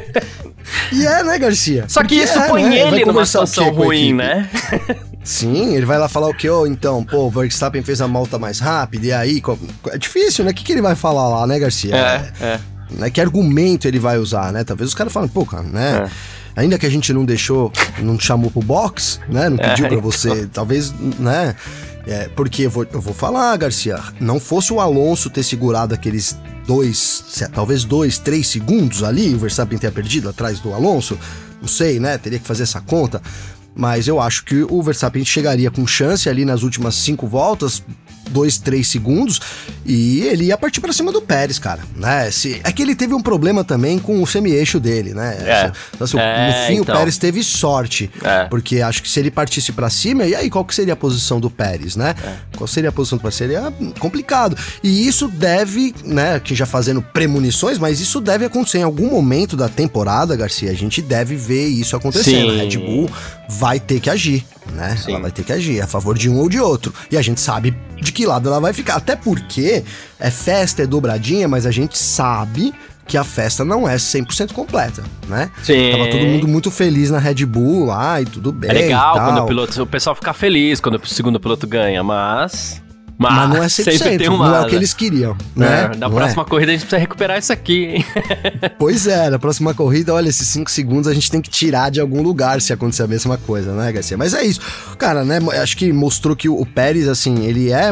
E 0.92 1.06
é, 1.06 1.22
né, 1.22 1.38
Garcia? 1.38 1.84
Só 1.88 2.02
que 2.02 2.14
isso 2.14 2.38
é, 2.38 2.48
põe 2.48 2.64
né? 2.64 2.80
ele 2.80 3.04
numa 3.04 3.24
situação 3.24 3.70
ruim, 3.70 4.12
né? 4.12 4.48
Sim, 5.22 5.74
ele 5.74 5.84
vai 5.84 5.98
lá 5.98 6.08
falar 6.08 6.28
o 6.28 6.34
que? 6.34 6.48
Oh, 6.48 6.66
então, 6.66 7.04
pô, 7.04 7.26
o 7.26 7.30
Verstappen 7.30 7.82
fez 7.82 8.00
a 8.00 8.08
malta 8.08 8.38
mais 8.38 8.58
rápida, 8.58 9.06
e 9.06 9.12
aí. 9.12 9.42
É 9.88 9.98
difícil, 9.98 10.44
né? 10.44 10.50
O 10.50 10.54
que, 10.54 10.64
que 10.64 10.72
ele 10.72 10.82
vai 10.82 10.94
falar 10.94 11.28
lá, 11.28 11.46
né, 11.46 11.58
Garcia? 11.58 11.94
É, 11.94 12.32
é. 12.44 12.60
Né? 12.90 13.10
Que 13.10 13.20
argumento 13.20 13.86
ele 13.86 13.98
vai 13.98 14.18
usar, 14.18 14.52
né? 14.52 14.64
Talvez 14.64 14.88
os 14.88 14.94
caras 14.94 15.12
falem, 15.12 15.28
pô, 15.28 15.44
cara, 15.44 15.62
né? 15.62 16.06
É. 16.06 16.39
Ainda 16.56 16.78
que 16.78 16.86
a 16.86 16.90
gente 16.90 17.12
não 17.12 17.24
deixou, 17.24 17.72
não 18.00 18.16
te 18.16 18.26
chamou 18.26 18.50
pro 18.50 18.60
box, 18.60 19.20
né? 19.28 19.48
Não 19.48 19.56
pediu 19.56 19.86
é, 19.86 19.88
pra 19.88 19.98
você, 19.98 20.30
então. 20.30 20.48
talvez, 20.52 20.92
né? 21.18 21.54
É, 22.06 22.28
porque 22.34 22.62
eu 22.62 22.70
vou, 22.70 22.86
eu 22.92 23.00
vou 23.00 23.14
falar, 23.14 23.56
Garcia, 23.56 23.98
não 24.18 24.40
fosse 24.40 24.72
o 24.72 24.80
Alonso 24.80 25.30
ter 25.30 25.42
segurado 25.42 25.94
aqueles 25.94 26.36
dois, 26.66 27.44
talvez 27.52 27.84
dois, 27.84 28.18
três 28.18 28.48
segundos 28.48 29.02
ali, 29.02 29.34
o 29.34 29.38
Verstappen 29.38 29.78
tenha 29.78 29.92
perdido 29.92 30.28
atrás 30.28 30.60
do 30.60 30.72
Alonso, 30.72 31.18
não 31.60 31.68
sei, 31.68 32.00
né? 32.00 32.16
Teria 32.18 32.38
que 32.38 32.46
fazer 32.46 32.62
essa 32.62 32.80
conta. 32.80 33.20
Mas 33.74 34.08
eu 34.08 34.20
acho 34.20 34.44
que 34.44 34.64
o 34.68 34.82
Verstappen 34.82 35.24
chegaria 35.24 35.70
com 35.70 35.86
chance 35.86 36.28
ali 36.28 36.44
nas 36.44 36.62
últimas 36.62 36.94
cinco 36.96 37.26
voltas, 37.26 37.82
dois, 38.30 38.58
três 38.58 38.88
segundos, 38.88 39.40
e 39.84 40.20
ele 40.22 40.44
ia 40.44 40.58
partir 40.58 40.80
para 40.80 40.92
cima 40.92 41.12
do 41.12 41.20
Pérez, 41.20 41.58
cara, 41.58 41.80
né? 41.96 42.30
Se, 42.30 42.60
é 42.62 42.72
que 42.72 42.82
ele 42.82 42.94
teve 42.94 43.14
um 43.14 43.20
problema 43.20 43.64
também 43.64 43.98
com 43.98 44.22
o 44.22 44.26
semi-eixo 44.26 44.78
dele, 44.78 45.14
né? 45.14 45.36
É. 45.40 45.72
Então, 45.94 46.04
assim, 46.04 46.18
é, 46.18 46.46
no 46.46 46.66
fim, 46.66 46.80
então. 46.80 46.94
o 46.94 46.98
Pérez 46.98 47.18
teve 47.18 47.42
sorte, 47.42 48.10
é. 48.22 48.44
porque 48.44 48.80
acho 48.80 49.02
que 49.02 49.10
se 49.10 49.18
ele 49.20 49.30
partisse 49.30 49.72
para 49.72 49.90
cima, 49.90 50.24
e 50.24 50.34
aí 50.34 50.50
qual 50.50 50.64
que 50.64 50.74
seria 50.74 50.94
a 50.94 50.96
posição 50.96 51.40
do 51.40 51.50
Pérez, 51.50 51.96
né? 51.96 52.14
É. 52.60 52.60
Qual 52.60 52.68
seria 52.68 52.90
a 52.90 52.92
posição 52.92 53.16
do 53.16 53.22
Pérez? 53.22 53.36
Seria 53.36 53.72
complicado. 53.98 54.56
E 54.82 55.06
isso 55.06 55.28
deve, 55.28 55.94
né, 56.04 56.38
que 56.38 56.54
já 56.54 56.66
fazendo 56.66 57.00
premonições, 57.00 57.78
mas 57.78 58.00
isso 58.00 58.20
deve 58.20 58.44
acontecer 58.44 58.78
em 58.78 58.82
algum 58.82 59.10
momento 59.10 59.56
da 59.56 59.68
temporada, 59.68 60.36
Garcia, 60.36 60.70
a 60.70 60.74
gente 60.74 61.00
deve 61.00 61.36
ver 61.36 61.66
isso 61.66 61.96
acontecendo. 61.96 62.50
A 62.50 62.56
Red 62.56 62.76
Bull 62.76 63.08
vai 63.48 63.80
ter 63.80 64.00
que 64.00 64.10
agir, 64.10 64.44
né? 64.72 64.96
Sim. 64.96 65.12
Ela 65.12 65.20
vai 65.20 65.30
ter 65.30 65.42
que 65.42 65.52
agir 65.52 65.80
a 65.80 65.86
favor 65.86 66.16
de 66.16 66.28
um 66.28 66.38
ou 66.38 66.48
de 66.48 66.60
outro. 66.60 66.92
E 67.10 67.16
a 67.16 67.22
gente 67.22 67.40
sabe 67.40 67.76
de 68.00 68.12
que 68.12 68.26
lado 68.26 68.48
ela 68.48 68.60
vai 68.60 68.72
ficar. 68.72 68.96
Até 68.96 69.16
porque 69.16 69.82
é 70.18 70.30
festa, 70.30 70.82
é 70.82 70.86
dobradinha, 70.86 71.48
mas 71.48 71.66
a 71.66 71.70
gente 71.70 71.98
sabe 71.98 72.74
que 73.10 73.18
a 73.18 73.24
festa 73.24 73.64
não 73.64 73.88
é 73.88 73.96
100% 73.96 74.52
completa, 74.52 75.02
né? 75.28 75.50
Sim. 75.64 75.90
Tava 75.90 76.06
todo 76.06 76.24
mundo 76.24 76.46
muito 76.46 76.70
feliz 76.70 77.10
na 77.10 77.18
Red 77.18 77.44
Bull 77.44 77.86
lá 77.86 78.22
e 78.22 78.24
tudo 78.24 78.52
bem. 78.52 78.70
É 78.70 78.72
legal 78.72 79.14
quando 79.14 79.38
o 79.38 79.46
piloto, 79.46 79.82
o 79.82 79.86
pessoal 79.86 80.14
fica 80.14 80.32
feliz 80.32 80.80
quando 80.80 80.94
o 80.94 81.06
segundo 81.06 81.40
piloto 81.40 81.66
ganha, 81.66 82.04
mas 82.04 82.80
mas, 83.20 83.34
Mas 83.34 83.48
não 83.50 83.62
é 83.62 83.66
100%, 83.68 84.26
não 84.28 84.56
é 84.56 84.60
o 84.62 84.66
que 84.66 84.74
eles 84.74 84.94
queriam, 84.94 85.36
né? 85.54 85.82
É, 85.84 85.88
na 85.88 86.08
não 86.08 86.16
próxima 86.16 86.42
é. 86.42 86.46
corrida 86.46 86.70
a 86.70 86.72
gente 86.72 86.86
precisa 86.86 86.98
recuperar 86.98 87.38
isso 87.38 87.52
aqui, 87.52 87.84
hein? 87.84 88.04
pois 88.80 89.06
é, 89.06 89.28
na 89.28 89.38
próxima 89.38 89.74
corrida, 89.74 90.14
olha, 90.14 90.30
esses 90.30 90.48
5 90.48 90.70
segundos 90.70 91.06
a 91.06 91.12
gente 91.12 91.30
tem 91.30 91.42
que 91.42 91.50
tirar 91.50 91.90
de 91.90 92.00
algum 92.00 92.22
lugar 92.22 92.62
se 92.62 92.72
acontecer 92.72 93.02
a 93.02 93.06
mesma 93.06 93.36
coisa, 93.36 93.74
né, 93.74 93.92
Garcia? 93.92 94.16
Mas 94.16 94.32
é 94.32 94.42
isso. 94.42 94.62
Cara, 94.96 95.22
né, 95.22 95.38
acho 95.60 95.76
que 95.76 95.92
mostrou 95.92 96.34
que 96.34 96.48
o 96.48 96.64
Pérez, 96.64 97.08
assim, 97.08 97.44
ele 97.44 97.70
é, 97.70 97.90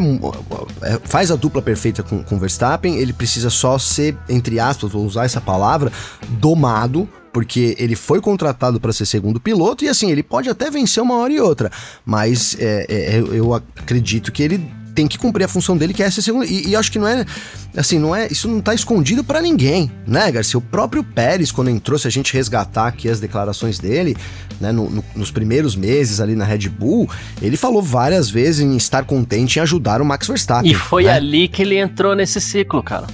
é 0.80 0.98
faz 1.04 1.30
a 1.30 1.36
dupla 1.36 1.60
perfeita 1.60 2.02
com 2.02 2.24
o 2.34 2.38
Verstappen, 2.38 2.96
ele 2.96 3.12
precisa 3.12 3.50
só 3.50 3.78
ser, 3.78 4.16
entre 4.30 4.58
aspas, 4.58 4.90
vou 4.90 5.04
usar 5.04 5.26
essa 5.26 5.42
palavra, 5.42 5.92
domado 6.26 7.06
porque 7.34 7.76
ele 7.78 7.94
foi 7.94 8.20
contratado 8.20 8.80
para 8.80 8.92
ser 8.92 9.04
segundo 9.04 9.38
piloto 9.38 9.84
e 9.84 9.88
assim 9.88 10.10
ele 10.10 10.22
pode 10.22 10.48
até 10.48 10.70
vencer 10.70 11.02
uma 11.02 11.16
hora 11.16 11.32
e 11.32 11.38
outra, 11.38 11.70
mas 12.04 12.56
é, 12.58 12.86
é, 12.88 13.18
eu 13.18 13.54
acredito 13.54 14.32
que 14.32 14.42
ele 14.42 14.77
tem 14.98 15.06
que 15.06 15.16
cumprir 15.16 15.44
a 15.44 15.48
função 15.48 15.76
dele, 15.76 15.94
que 15.94 16.02
é 16.02 16.10
ser 16.10 16.22
segundo. 16.22 16.44
E, 16.44 16.70
e 16.70 16.76
acho 16.76 16.90
que 16.90 16.98
não 16.98 17.06
é. 17.06 17.24
Assim, 17.76 18.00
não 18.00 18.16
é. 18.16 18.26
Isso 18.26 18.48
não 18.48 18.60
tá 18.60 18.74
escondido 18.74 19.22
para 19.22 19.40
ninguém, 19.40 19.88
né, 20.04 20.28
Garcia? 20.32 20.58
O 20.58 20.60
próprio 20.60 21.04
Pérez, 21.04 21.52
quando 21.52 21.70
entrou, 21.70 21.96
se 21.96 22.08
a 22.08 22.10
gente 22.10 22.34
resgatar 22.34 22.88
aqui 22.88 23.08
as 23.08 23.20
declarações 23.20 23.78
dele, 23.78 24.16
né, 24.60 24.72
no, 24.72 24.90
no, 24.90 25.04
nos 25.14 25.30
primeiros 25.30 25.76
meses 25.76 26.20
ali 26.20 26.34
na 26.34 26.44
Red 26.44 26.68
Bull, 26.68 27.08
ele 27.40 27.56
falou 27.56 27.80
várias 27.80 28.28
vezes 28.28 28.60
em 28.60 28.76
estar 28.76 29.04
contente 29.04 29.60
em 29.60 29.62
ajudar 29.62 30.02
o 30.02 30.04
Max 30.04 30.26
Verstappen. 30.26 30.68
E 30.68 30.74
foi 30.74 31.04
né? 31.04 31.12
ali 31.12 31.46
que 31.46 31.62
ele 31.62 31.78
entrou 31.78 32.16
nesse 32.16 32.40
ciclo, 32.40 32.82
cara. 32.82 33.06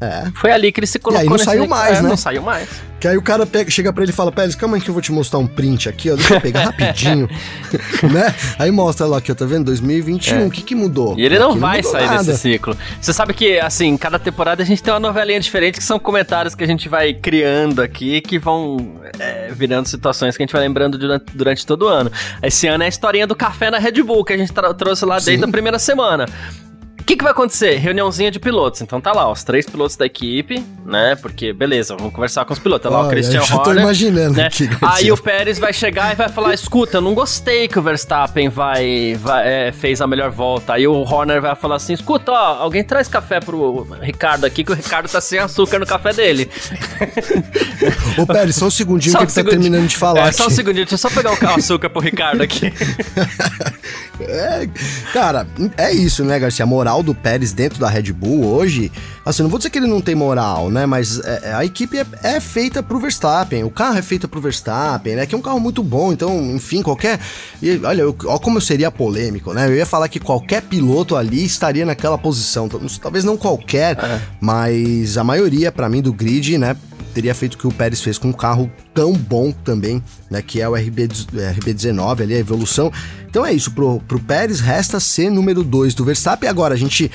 É. 0.00 0.30
Foi 0.34 0.50
ali 0.50 0.72
que 0.72 0.80
ele 0.80 0.86
se 0.86 0.98
colocou. 0.98 1.22
E 1.22 1.24
aí 1.24 1.30
não 1.30 1.38
saiu 1.38 1.66
mais, 1.66 1.98
é, 1.98 2.02
né? 2.02 2.08
Não 2.08 2.16
saiu 2.16 2.42
mais. 2.42 2.68
Que 3.00 3.08
aí 3.08 3.16
o 3.16 3.22
cara 3.22 3.44
pega, 3.44 3.70
chega 3.70 3.92
pra 3.92 4.02
ele 4.02 4.12
e 4.12 4.14
fala, 4.14 4.32
Pérez, 4.32 4.54
calma 4.54 4.76
aí 4.76 4.82
que 4.82 4.88
eu 4.88 4.94
vou 4.94 5.02
te 5.02 5.12
mostrar 5.12 5.38
um 5.38 5.46
print 5.46 5.88
aqui, 5.88 6.10
ó. 6.10 6.16
Deixa 6.16 6.34
eu 6.34 6.40
pegar 6.40 6.64
rapidinho. 6.72 7.28
né? 8.10 8.34
Aí 8.58 8.70
mostra 8.70 9.06
lá 9.06 9.18
aqui, 9.18 9.30
ó, 9.30 9.34
tá 9.34 9.44
vendo? 9.44 9.66
2021, 9.66 10.40
é. 10.40 10.46
o 10.46 10.50
que 10.50 10.62
que 10.62 10.74
mudou? 10.74 11.18
E 11.18 11.24
ele 11.24 11.38
não 11.38 11.56
vai 11.56 11.82
não 11.82 11.90
sair 11.90 12.06
nada. 12.06 12.24
desse 12.24 12.38
ciclo. 12.38 12.76
Você 13.00 13.12
sabe 13.12 13.34
que, 13.34 13.58
assim, 13.58 13.96
cada 13.96 14.18
temporada 14.18 14.62
a 14.62 14.66
gente 14.66 14.82
tem 14.82 14.92
uma 14.92 15.00
novelinha 15.00 15.38
diferente, 15.38 15.78
que 15.78 15.84
são 15.84 15.98
comentários 15.98 16.54
que 16.54 16.64
a 16.64 16.66
gente 16.66 16.88
vai 16.88 17.12
criando 17.12 17.82
aqui, 17.82 18.20
que 18.20 18.38
vão 18.38 19.00
é, 19.18 19.52
virando 19.52 19.86
situações 19.88 20.36
que 20.36 20.42
a 20.42 20.46
gente 20.46 20.52
vai 20.52 20.62
lembrando 20.62 20.96
durante, 20.98 21.26
durante 21.34 21.66
todo 21.66 21.82
o 21.82 21.88
ano. 21.88 22.10
Esse 22.42 22.66
ano 22.66 22.84
é 22.84 22.86
a 22.86 22.88
historinha 22.88 23.26
do 23.26 23.34
café 23.34 23.70
na 23.70 23.78
Red 23.78 24.02
Bull, 24.02 24.24
que 24.24 24.32
a 24.32 24.36
gente 24.36 24.52
trouxe 24.78 25.04
lá 25.04 25.16
desde 25.16 25.38
Sim. 25.42 25.44
a 25.44 25.48
primeira 25.48 25.78
semana. 25.78 26.26
O 27.04 27.06
que, 27.06 27.16
que 27.16 27.22
vai 27.22 27.32
acontecer? 27.32 27.76
Reuniãozinha 27.76 28.30
de 28.30 28.40
pilotos. 28.40 28.80
Então 28.80 28.98
tá 28.98 29.12
lá, 29.12 29.30
os 29.30 29.44
três 29.44 29.66
pilotos 29.66 29.94
da 29.94 30.06
equipe, 30.06 30.64
né? 30.86 31.14
Porque, 31.16 31.52
beleza, 31.52 31.94
vamos 31.94 32.14
conversar 32.14 32.46
com 32.46 32.54
os 32.54 32.58
pilotos. 32.58 32.90
Tá 32.90 32.96
lá 32.96 33.06
o 33.06 33.10
Christian 33.10 33.40
eu 33.40 33.42
Horner. 33.42 33.62
tô 33.62 33.72
imaginando 33.74 34.38
né? 34.38 34.46
aqui. 34.46 34.70
Aí 34.80 35.12
o 35.12 35.16
Pérez 35.18 35.58
vai 35.58 35.70
chegar 35.74 36.12
e 36.12 36.16
vai 36.16 36.30
falar: 36.30 36.54
escuta, 36.54 36.96
eu 36.96 37.00
não 37.02 37.12
gostei 37.12 37.68
que 37.68 37.78
o 37.78 37.82
Verstappen 37.82 38.48
vai, 38.48 39.18
vai 39.20 39.46
é, 39.46 39.70
fez 39.70 40.00
a 40.00 40.06
melhor 40.06 40.30
volta. 40.30 40.72
Aí 40.72 40.88
o 40.88 40.94
Horner 40.94 41.42
vai 41.42 41.54
falar 41.54 41.76
assim: 41.76 41.92
escuta, 41.92 42.32
ó, 42.32 42.62
alguém 42.62 42.82
traz 42.82 43.06
café 43.06 43.38
pro 43.38 43.86
Ricardo 44.00 44.46
aqui, 44.46 44.64
que 44.64 44.72
o 44.72 44.74
Ricardo 44.74 45.06
tá 45.06 45.20
sem 45.20 45.38
açúcar 45.38 45.78
no 45.78 45.86
café 45.86 46.14
dele. 46.14 46.50
Ô, 48.16 48.26
Pérez, 48.26 48.56
só 48.56 48.68
um 48.68 48.70
segundinho 48.70 49.12
só 49.12 49.18
que 49.18 49.24
um 49.24 49.26
ele 49.26 49.28
tá 49.28 49.34
segundinho. 49.34 49.60
terminando 49.60 49.88
de 49.90 49.96
falar. 49.98 50.20
É, 50.20 50.28
aqui. 50.28 50.38
só 50.38 50.46
um 50.46 50.50
segundinho, 50.50 50.86
deixa 50.86 50.94
eu 50.94 51.10
só 51.10 51.10
pegar 51.10 51.32
o 51.32 51.54
açúcar 51.54 51.90
pro 51.90 52.00
Ricardo 52.00 52.42
aqui. 52.42 52.72
é, 54.20 54.66
cara, 55.12 55.46
é 55.76 55.92
isso, 55.92 56.24
né, 56.24 56.38
Garcia? 56.38 56.64
A 56.64 56.93
moral 56.94 57.02
do 57.02 57.14
Pérez 57.14 57.52
dentro 57.52 57.80
da 57.80 57.88
Red 57.88 58.12
Bull 58.12 58.46
hoje, 58.46 58.92
assim, 59.24 59.42
não 59.42 59.50
vou 59.50 59.58
dizer 59.58 59.70
que 59.70 59.78
ele 59.78 59.86
não 59.86 60.00
tem 60.00 60.14
moral, 60.14 60.70
né? 60.70 60.86
Mas 60.86 61.18
é, 61.20 61.40
é, 61.44 61.54
a 61.54 61.64
equipe 61.64 61.98
é, 61.98 62.06
é, 62.22 62.40
feita 62.40 62.82
pro 62.82 62.98
Verstappen, 62.98 63.64
o 63.64 63.70
carro 63.70 63.98
é 63.98 64.02
feito 64.02 64.28
pro 64.28 64.40
Verstappen, 64.40 65.16
né? 65.16 65.26
Que 65.26 65.34
é 65.34 65.38
um 65.38 65.42
carro 65.42 65.58
muito 65.58 65.82
bom, 65.82 66.12
então, 66.12 66.38
enfim, 66.54 66.82
qualquer. 66.82 67.18
E, 67.62 67.80
olha, 67.82 68.02
eu, 68.02 68.16
olha 68.26 68.38
como 68.38 68.58
eu 68.58 68.60
seria 68.60 68.90
polêmico, 68.90 69.52
né? 69.52 69.66
Eu 69.66 69.74
ia 69.74 69.86
falar 69.86 70.08
que 70.08 70.20
qualquer 70.20 70.62
piloto 70.62 71.16
ali 71.16 71.44
estaria 71.44 71.84
naquela 71.84 72.18
posição. 72.18 72.68
Talvez 73.00 73.24
não 73.24 73.36
qualquer, 73.36 73.98
é. 73.98 74.20
mas 74.40 75.18
a 75.18 75.24
maioria, 75.24 75.72
para 75.72 75.88
mim, 75.88 76.00
do 76.02 76.12
grid, 76.12 76.58
né? 76.58 76.76
Teria 77.14 77.34
feito 77.34 77.54
o 77.54 77.58
que 77.58 77.66
o 77.66 77.72
Pérez 77.72 78.00
fez 78.00 78.18
com 78.18 78.28
um 78.28 78.32
carro 78.32 78.70
tão 78.92 79.12
bom 79.12 79.52
também, 79.52 80.02
né, 80.30 80.42
que 80.42 80.60
é 80.60 80.68
o 80.68 80.74
RB, 80.74 81.08
RB19 81.08 82.20
ali, 82.20 82.34
a 82.34 82.38
evolução. 82.38 82.92
Então 83.28 83.46
é 83.46 83.52
isso, 83.52 83.70
pro, 83.70 84.00
pro 84.00 84.20
Pérez 84.20 84.60
resta 84.60 84.98
ser 84.98 85.30
número 85.30 85.62
2 85.62 85.94
do 85.94 86.04
Verstappen. 86.04 86.48
Agora, 86.48 86.74
a 86.74 86.76
gente 86.76 87.10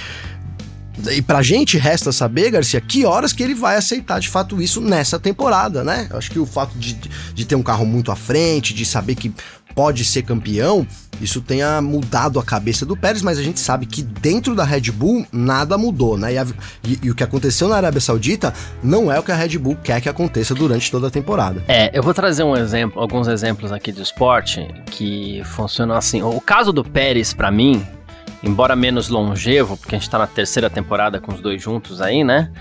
e 1.11 1.21
pra 1.21 1.41
gente 1.41 1.77
resta 1.77 2.11
saber, 2.11 2.51
Garcia, 2.51 2.81
que 2.81 3.05
horas 3.05 3.31
que 3.31 3.41
ele 3.41 3.55
vai 3.55 3.77
aceitar 3.77 4.19
de 4.19 4.27
fato 4.27 4.61
isso 4.61 4.81
nessa 4.81 5.17
temporada, 5.17 5.83
né? 5.83 6.07
Eu 6.09 6.17
acho 6.17 6.29
que 6.29 6.39
o 6.39 6.45
fato 6.45 6.77
de, 6.77 6.93
de 7.33 7.45
ter 7.45 7.55
um 7.55 7.63
carro 7.63 7.85
muito 7.85 8.11
à 8.11 8.15
frente, 8.15 8.73
de 8.73 8.83
saber 8.83 9.15
que 9.15 9.31
pode 9.75 10.03
ser 10.05 10.23
campeão, 10.23 10.85
isso 11.21 11.41
tenha 11.41 11.81
mudado 11.81 12.39
a 12.39 12.43
cabeça 12.43 12.85
do 12.85 12.95
Pérez, 12.95 13.21
mas 13.21 13.37
a 13.37 13.43
gente 13.43 13.59
sabe 13.59 13.85
que 13.85 14.01
dentro 14.01 14.55
da 14.55 14.63
Red 14.63 14.91
Bull 14.91 15.25
nada 15.31 15.77
mudou, 15.77 16.17
né? 16.17 16.33
E, 16.33 16.37
a, 16.37 16.45
e, 16.83 16.99
e, 17.03 17.11
o 17.11 17.15
que 17.15 17.23
aconteceu 17.23 17.67
na 17.67 17.75
Arábia 17.75 17.99
Saudita 17.99 18.53
não 18.81 19.11
é 19.11 19.19
o 19.19 19.23
que 19.23 19.31
a 19.31 19.35
Red 19.35 19.57
Bull 19.57 19.77
quer 19.83 20.01
que 20.01 20.09
aconteça 20.09 20.55
durante 20.55 20.89
toda 20.89 21.07
a 21.07 21.11
temporada. 21.11 21.63
É, 21.67 21.97
eu 21.97 22.01
vou 22.01 22.13
trazer 22.13 22.43
um 22.43 22.55
exemplo, 22.55 23.01
alguns 23.01 23.27
exemplos 23.27 23.71
aqui 23.71 23.91
de 23.91 24.01
esporte 24.01 24.67
que 24.87 25.41
funcionam 25.45 25.95
assim. 25.95 26.21
O 26.21 26.39
caso 26.39 26.71
do 26.71 26.83
Pérez, 26.83 27.33
para 27.33 27.51
mim, 27.51 27.85
embora 28.41 28.75
menos 28.75 29.09
longevo, 29.09 29.75
porque 29.77 29.95
a 29.95 29.99
gente 29.99 30.09
tá 30.09 30.17
na 30.17 30.27
terceira 30.27 30.69
temporada 30.69 31.19
com 31.19 31.33
os 31.33 31.41
dois 31.41 31.61
juntos 31.61 32.01
aí, 32.01 32.23
né? 32.23 32.51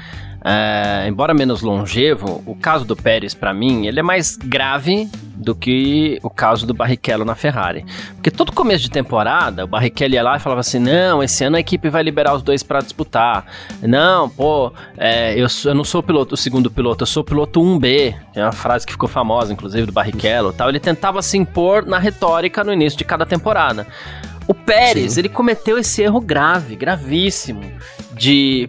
É, 0.45 1.07
embora 1.09 1.35
menos 1.35 1.63
longevo, 1.63 2.43
o 2.47 2.55
caso 2.55 2.85
do 2.85 2.95
Pérez, 2.95 3.35
para 3.35 3.53
mim, 3.53 3.87
ele 3.87 3.99
é 3.99 4.03
mais 4.03 4.37
grave 4.37 5.11
do 5.35 5.55
que 5.55 6.19
o 6.23 6.31
caso 6.31 6.67
do 6.67 6.75
Barrichello 6.75 7.25
na 7.25 7.35
Ferrari. 7.35 7.85
Porque 8.15 8.31
todo 8.31 8.53
começo 8.53 8.85
de 8.85 8.91
temporada, 8.91 9.65
o 9.65 9.67
Barrichello 9.67 10.15
ia 10.15 10.23
lá 10.23 10.37
e 10.37 10.41
falava 10.41 10.61
assim: 10.61 10.79
não, 10.79 11.23
esse 11.23 11.45
ano 11.45 11.57
a 11.57 11.61
equipe 11.61 11.89
vai 11.89 12.03
liberar 12.03 12.35
os 12.35 12.43
dois 12.43 12.63
para 12.63 12.81
disputar. 12.81 13.47
Não, 13.83 14.29
pô, 14.29 14.73
é, 14.97 15.35
eu, 15.35 15.47
eu, 15.65 15.75
não 15.75 15.85
sou 15.85 16.01
o, 16.01 16.05
piloto, 16.05 16.35
o 16.35 16.39
segundo 16.39 16.71
piloto, 16.71 17.03
eu 17.03 17.07
sou 17.07 17.23
o 17.23 17.27
piloto 17.27 17.61
1B. 17.61 18.15
É 18.35 18.43
uma 18.43 18.53
frase 18.53 18.87
que 18.87 18.93
ficou 18.93 19.09
famosa, 19.09 19.53
inclusive, 19.53 19.87
do 19.87 19.93
Barrichello 19.93 20.53
tal. 20.53 20.69
Ele 20.69 20.81
tentava 20.81 21.21
se 21.23 21.37
impor 21.37 21.85
na 21.85 21.99
retórica 21.99 22.63
no 22.63 22.73
início 22.73 22.99
de 22.99 23.05
cada 23.05 23.27
temporada. 23.27 23.87
O 24.47 24.55
Pérez, 24.55 25.13
Sim. 25.13 25.21
ele 25.21 25.29
cometeu 25.29 25.77
esse 25.77 26.03
erro 26.03 26.21
grave, 26.21 26.75
gravíssimo, 26.75 27.61
de 28.15 28.67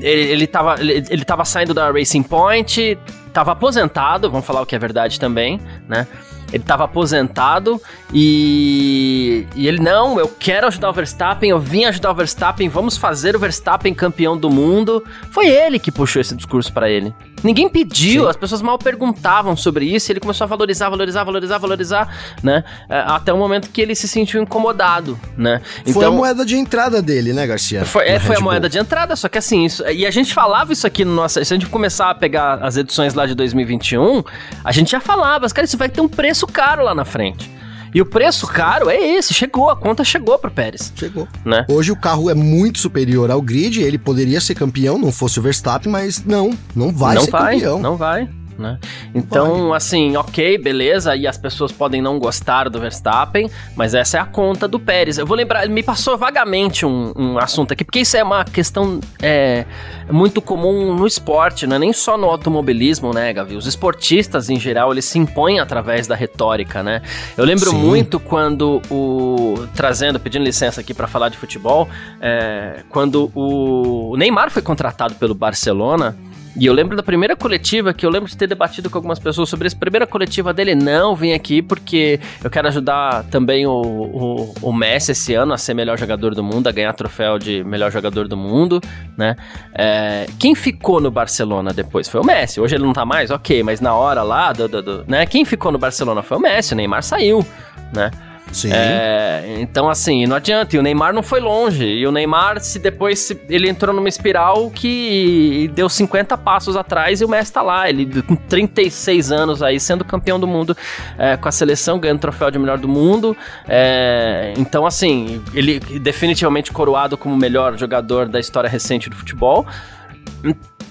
ele, 0.00 0.32
ele, 0.32 0.46
tava, 0.46 0.80
ele, 0.80 1.04
ele 1.08 1.24
tava 1.24 1.44
saindo 1.44 1.74
da 1.74 1.90
Racing 1.90 2.22
Point, 2.22 2.98
tava 3.32 3.52
aposentado, 3.52 4.30
vamos 4.30 4.46
falar 4.46 4.62
o 4.62 4.66
que 4.66 4.76
é 4.76 4.78
verdade 4.78 5.18
também, 5.18 5.60
né? 5.88 6.06
Ele 6.52 6.62
estava 6.62 6.84
aposentado 6.84 7.80
e, 8.12 9.46
e 9.54 9.68
ele, 9.68 9.80
não, 9.80 10.18
eu 10.18 10.28
quero 10.28 10.66
ajudar 10.66 10.90
o 10.90 10.92
Verstappen, 10.92 11.50
eu 11.50 11.60
vim 11.60 11.84
ajudar 11.84 12.10
o 12.10 12.14
Verstappen, 12.14 12.68
vamos 12.68 12.96
fazer 12.96 13.36
o 13.36 13.38
Verstappen 13.38 13.94
campeão 13.94 14.36
do 14.36 14.50
mundo. 14.50 15.04
Foi 15.30 15.46
ele 15.46 15.78
que 15.78 15.92
puxou 15.92 16.20
esse 16.20 16.34
discurso 16.34 16.72
para 16.72 16.90
ele. 16.90 17.14
Ninguém 17.42 17.68
pediu, 17.68 18.24
Sim. 18.24 18.28
as 18.28 18.36
pessoas 18.36 18.60
mal 18.60 18.78
perguntavam 18.78 19.56
sobre 19.56 19.86
isso, 19.86 20.12
ele 20.12 20.20
começou 20.20 20.44
a 20.44 20.48
valorizar, 20.48 20.90
valorizar, 20.90 21.24
valorizar, 21.24 21.58
valorizar, 21.58 22.16
né? 22.42 22.64
É, 22.88 22.98
até 22.98 23.32
o 23.32 23.38
momento 23.38 23.70
que 23.70 23.80
ele 23.80 23.94
se 23.94 24.06
sentiu 24.06 24.42
incomodado, 24.42 25.18
né? 25.38 25.62
Então, 25.82 25.94
foi 25.94 26.04
a 26.04 26.10
moeda 26.10 26.44
de 26.44 26.56
entrada 26.56 27.00
dele, 27.00 27.32
né, 27.32 27.46
Garcia? 27.46 27.84
Foi, 27.84 28.06
é, 28.06 28.18
foi 28.18 28.36
a 28.36 28.40
moeda 28.40 28.68
de 28.68 28.78
entrada, 28.78 29.16
só 29.16 29.28
que 29.28 29.38
assim, 29.38 29.64
isso, 29.64 29.86
e 29.88 30.04
a 30.04 30.10
gente 30.10 30.34
falava 30.34 30.72
isso 30.72 30.86
aqui 30.86 31.04
no 31.04 31.14
nosso. 31.14 31.42
Se 31.42 31.54
a 31.54 31.56
gente 31.56 31.66
começar 31.66 32.10
a 32.10 32.14
pegar 32.14 32.56
as 32.62 32.76
edições 32.76 33.14
lá 33.14 33.24
de 33.24 33.34
2021, 33.34 34.22
a 34.62 34.72
gente 34.72 34.90
já 34.90 35.00
falava, 35.00 35.48
cara, 35.48 35.64
isso 35.64 35.78
vai 35.78 35.88
ter 35.88 36.02
um 36.02 36.08
preço 36.08 36.46
caro 36.46 36.84
lá 36.84 36.94
na 36.94 37.06
frente. 37.06 37.59
E 37.94 38.00
o 38.00 38.06
preço 38.06 38.46
caro 38.46 38.88
é 38.88 38.96
esse, 38.96 39.34
chegou, 39.34 39.68
a 39.68 39.76
conta 39.76 40.04
chegou 40.04 40.38
para 40.38 40.50
Pérez. 40.50 40.92
Chegou. 40.94 41.26
Né? 41.44 41.64
Hoje 41.68 41.90
o 41.90 41.96
carro 41.96 42.30
é 42.30 42.34
muito 42.34 42.78
superior 42.78 43.30
ao 43.30 43.42
grid, 43.42 43.80
ele 43.80 43.98
poderia 43.98 44.40
ser 44.40 44.54
campeão, 44.54 44.98
não 44.98 45.10
fosse 45.10 45.38
o 45.38 45.42
Verstappen, 45.42 45.90
mas 45.90 46.24
não, 46.24 46.50
não 46.74 46.92
vai 46.92 47.14
não 47.16 47.22
ser 47.24 47.30
vai, 47.30 47.54
campeão. 47.54 47.80
Não 47.80 47.96
vai 47.96 48.28
né? 48.60 48.78
Então, 49.14 49.72
assim, 49.72 50.16
ok, 50.16 50.58
beleza, 50.58 51.16
e 51.16 51.26
as 51.26 51.36
pessoas 51.36 51.72
podem 51.72 52.00
não 52.00 52.18
gostar 52.18 52.68
do 52.68 52.78
Verstappen, 52.78 53.50
mas 53.74 53.94
essa 53.94 54.18
é 54.18 54.20
a 54.20 54.24
conta 54.24 54.68
do 54.68 54.78
Pérez. 54.78 55.18
Eu 55.18 55.26
vou 55.26 55.36
lembrar, 55.36 55.68
me 55.68 55.82
passou 55.82 56.16
vagamente 56.16 56.86
um, 56.86 57.12
um 57.16 57.38
assunto 57.38 57.72
aqui, 57.72 57.84
porque 57.84 58.00
isso 58.00 58.16
é 58.16 58.22
uma 58.22 58.44
questão 58.44 59.00
é, 59.20 59.64
muito 60.10 60.40
comum 60.40 60.94
no 60.94 61.06
esporte, 61.06 61.66
não 61.66 61.76
é 61.76 61.78
nem 61.78 61.92
só 61.92 62.16
no 62.16 62.26
automobilismo, 62.26 63.12
né, 63.12 63.32
Gavi? 63.32 63.56
Os 63.56 63.66
esportistas, 63.66 64.50
em 64.50 64.58
geral, 64.60 64.92
eles 64.92 65.04
se 65.04 65.18
impõem 65.18 65.58
através 65.58 66.06
da 66.06 66.14
retórica, 66.14 66.82
né? 66.82 67.02
Eu 67.36 67.44
lembro 67.44 67.70
Sim. 67.70 67.76
muito 67.76 68.20
quando 68.20 68.82
o... 68.90 69.66
trazendo, 69.74 70.20
pedindo 70.20 70.44
licença 70.44 70.80
aqui 70.80 70.92
para 70.92 71.06
falar 71.06 71.28
de 71.28 71.36
futebol, 71.36 71.88
é, 72.20 72.82
quando 72.88 73.30
o 73.34 74.14
Neymar 74.16 74.50
foi 74.50 74.62
contratado 74.62 75.14
pelo 75.14 75.34
Barcelona, 75.34 76.16
e 76.60 76.66
eu 76.66 76.74
lembro 76.74 76.94
da 76.94 77.02
primeira 77.02 77.34
coletiva 77.34 77.94
que 77.94 78.04
eu 78.04 78.10
lembro 78.10 78.28
de 78.28 78.36
ter 78.36 78.46
debatido 78.46 78.90
com 78.90 78.98
algumas 78.98 79.18
pessoas 79.18 79.48
sobre 79.48 79.66
essa 79.66 79.76
primeira 79.76 80.06
coletiva 80.06 80.52
dele. 80.52 80.74
Não, 80.74 81.16
vim 81.16 81.32
aqui 81.32 81.62
porque 81.62 82.20
eu 82.44 82.50
quero 82.50 82.68
ajudar 82.68 83.24
também 83.30 83.66
o, 83.66 83.72
o, 83.72 84.54
o, 84.60 84.70
Messi 84.70 85.12
esse 85.12 85.32
ano 85.32 85.54
a 85.54 85.56
ser 85.56 85.72
melhor 85.72 85.98
jogador 85.98 86.34
do 86.34 86.44
mundo, 86.44 86.66
a 86.66 86.70
ganhar 86.70 86.92
troféu 86.92 87.38
de 87.38 87.64
melhor 87.64 87.90
jogador 87.90 88.28
do 88.28 88.36
mundo, 88.36 88.78
né? 89.16 89.36
É, 89.72 90.26
quem 90.38 90.54
ficou 90.54 91.00
no 91.00 91.10
Barcelona 91.10 91.72
depois 91.72 92.06
foi 92.10 92.20
o 92.20 92.26
Messi. 92.26 92.60
Hoje 92.60 92.76
ele 92.76 92.84
não 92.84 92.92
tá 92.92 93.06
mais, 93.06 93.30
ok, 93.30 93.62
mas 93.62 93.80
na 93.80 93.94
hora 93.94 94.22
lá, 94.22 94.52
do, 94.52 94.68
do, 94.68 94.82
do 94.82 95.04
né? 95.08 95.24
Quem 95.24 95.46
ficou 95.46 95.72
no 95.72 95.78
Barcelona 95.78 96.22
foi 96.22 96.36
o 96.36 96.40
Messi, 96.40 96.74
o 96.74 96.76
Neymar 96.76 97.02
saiu, 97.02 97.42
né? 97.90 98.10
Sim. 98.52 98.70
É, 98.72 99.56
então, 99.58 99.88
assim, 99.88 100.26
não 100.26 100.36
adianta. 100.36 100.76
E 100.76 100.78
o 100.78 100.82
Neymar 100.82 101.12
não 101.12 101.22
foi 101.22 101.40
longe. 101.40 101.84
E 101.84 102.06
o 102.06 102.12
Neymar, 102.12 102.60
se 102.60 102.78
depois 102.78 103.18
se, 103.18 103.40
ele 103.48 103.68
entrou 103.68 103.94
numa 103.94 104.08
espiral 104.08 104.70
que 104.70 105.70
deu 105.74 105.88
50 105.88 106.36
passos 106.38 106.76
atrás 106.76 107.20
e 107.20 107.24
o 107.24 107.28
Messi 107.28 107.52
tá 107.52 107.62
lá. 107.62 107.88
Ele 107.88 108.22
com 108.22 108.36
36 108.36 109.32
anos 109.32 109.62
aí, 109.62 109.78
sendo 109.78 110.04
campeão 110.04 110.38
do 110.38 110.46
mundo 110.46 110.76
é, 111.18 111.36
com 111.36 111.48
a 111.48 111.52
seleção, 111.52 111.98
ganhando 111.98 112.18
o 112.18 112.20
troféu 112.20 112.50
de 112.50 112.58
melhor 112.58 112.78
do 112.78 112.88
mundo. 112.88 113.36
É, 113.68 114.52
então, 114.56 114.84
assim, 114.84 115.42
ele 115.54 115.78
definitivamente 115.78 116.72
coroado 116.72 117.16
como 117.16 117.34
o 117.34 117.38
melhor 117.38 117.76
jogador 117.78 118.28
da 118.28 118.40
história 118.40 118.68
recente 118.68 119.08
do 119.08 119.16
futebol 119.16 119.66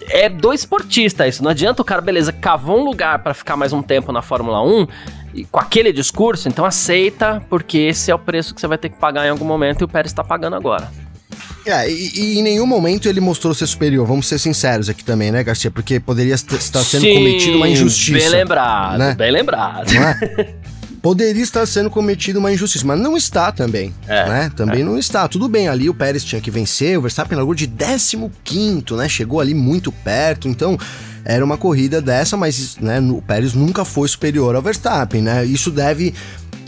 é 0.09 0.29
do 0.29 0.53
esportista 0.53 1.27
isso. 1.27 1.43
Não 1.43 1.51
adianta 1.51 1.81
o 1.81 1.85
cara, 1.85 2.01
beleza, 2.01 2.31
cavou 2.31 2.79
um 2.79 2.83
lugar 2.83 3.19
para 3.19 3.33
ficar 3.33 3.55
mais 3.55 3.73
um 3.73 3.81
tempo 3.81 4.11
na 4.11 4.21
Fórmula 4.21 4.61
1 4.63 4.87
e 5.33 5.45
com 5.45 5.59
aquele 5.59 5.91
discurso, 5.91 6.47
então 6.47 6.65
aceita, 6.65 7.41
porque 7.49 7.77
esse 7.77 8.11
é 8.11 8.15
o 8.15 8.19
preço 8.19 8.53
que 8.53 8.61
você 8.61 8.67
vai 8.67 8.77
ter 8.77 8.89
que 8.89 8.97
pagar 8.97 9.25
em 9.25 9.29
algum 9.29 9.45
momento 9.45 9.81
e 9.81 9.83
o 9.85 9.87
Pérez 9.87 10.11
está 10.11 10.23
pagando 10.23 10.55
agora. 10.55 10.91
É, 11.65 11.89
e, 11.89 12.11
e, 12.15 12.39
em 12.39 12.41
nenhum 12.41 12.65
momento 12.65 13.07
ele 13.07 13.19
mostrou 13.19 13.53
ser 13.53 13.67
superior, 13.67 14.05
vamos 14.05 14.27
ser 14.27 14.39
sinceros 14.39 14.89
aqui 14.89 15.03
também, 15.03 15.31
né, 15.31 15.43
Garcia? 15.43 15.69
Porque 15.69 15.99
poderia 15.99 16.33
estar 16.33 16.59
sendo 16.59 17.01
Sim, 17.01 17.15
cometido 17.15 17.57
uma 17.57 17.69
injustiça. 17.69 18.17
Bem 18.17 18.29
lembrado, 18.29 18.97
né? 18.97 19.15
bem 19.15 19.31
lembrado. 19.31 19.91
É? 19.93 20.55
poderia 21.01 21.43
estar 21.43 21.65
sendo 21.65 21.89
cometido 21.89 22.39
uma 22.39 22.51
injustiça, 22.51 22.85
mas 22.85 22.99
não 22.99 23.15
está 23.15 23.51
também, 23.51 23.93
é, 24.07 24.27
né? 24.27 24.51
Também 24.55 24.81
é. 24.81 24.83
não 24.83 24.97
está. 24.97 25.27
Tudo 25.27 25.47
bem, 25.47 25.67
ali 25.67 25.89
o 25.89 25.93
Pérez 25.93 26.23
tinha 26.23 26.41
que 26.41 26.49
vencer, 26.49 26.97
o 26.97 27.01
Verstappen 27.01 27.35
largou 27.35 27.53
de 27.53 27.67
15º, 27.67 28.95
né? 28.97 29.07
Chegou 29.07 29.39
ali 29.39 29.53
muito 29.53 29.91
perto, 29.91 30.47
então 30.47 30.77
era 31.23 31.43
uma 31.43 31.57
corrida 31.57 32.01
dessa, 32.01 32.35
mas 32.37 32.77
né, 32.77 32.99
o 32.99 33.21
Pérez 33.21 33.53
nunca 33.53 33.83
foi 33.85 34.07
superior 34.07 34.55
ao 34.55 34.61
Verstappen, 34.61 35.21
né? 35.21 35.45
Isso 35.45 35.71
deve 35.71 36.13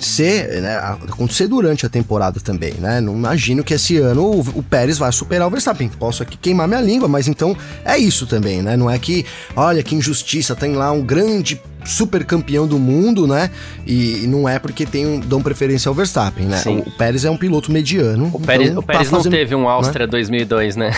ser, 0.02 0.62
né, 0.62 0.78
acontecer 0.78 1.48
durante 1.48 1.86
a 1.86 1.90
temporada 1.90 2.40
também, 2.40 2.74
né? 2.74 3.00
Não 3.00 3.16
imagino 3.16 3.64
que 3.64 3.74
esse 3.74 3.98
ano 3.98 4.24
o, 4.24 4.40
o, 4.40 4.64
Pérez 4.64 4.98
vai 4.98 5.12
superar 5.12 5.48
o 5.48 5.52
Verstappen. 5.52 5.90
Posso 5.90 6.24
aqui 6.24 6.38
queimar 6.38 6.68
minha 6.68 6.82
língua, 6.82 7.08
mas 7.08 7.28
então 7.28 7.56
é 7.86 7.98
isso 7.98 8.26
também, 8.26 8.62
né? 8.62 8.76
Não 8.76 8.90
é 8.90 8.98
que, 8.98 9.26
olha 9.56 9.84
que 9.84 9.94
injustiça, 9.94 10.56
tem 10.56 10.74
lá 10.74 10.92
um 10.92 11.02
grande 11.02 11.62
super 11.86 12.24
campeão 12.26 12.68
do 12.68 12.80
mundo, 12.80 13.28
né? 13.28 13.50
E 13.86 14.26
não 14.28 14.48
é 14.48 14.60
porque 14.60 14.86
tem 14.86 15.06
um, 15.06 15.20
dão 15.20 15.42
preferência 15.42 15.90
ao 15.90 15.96
Verstappen, 15.96 16.46
né? 16.46 16.62
O, 16.66 16.90
o, 16.90 16.92
Pérez 16.92 17.26
é 17.26 17.30
um 17.30 17.38
piloto 17.38 17.72
mediano. 17.72 18.30
O 18.34 18.40
Pérez, 18.40 18.70
então, 18.70 18.82
o 18.82 18.86
Pérez 18.86 19.10
tá 19.10 19.18
fazendo, 19.18 19.32
não 19.34 19.40
teve 19.40 19.56
um 19.56 19.70
Áustria 19.70 20.06
né? 20.06 20.12
2002, 20.12 20.76
né? 20.76 20.92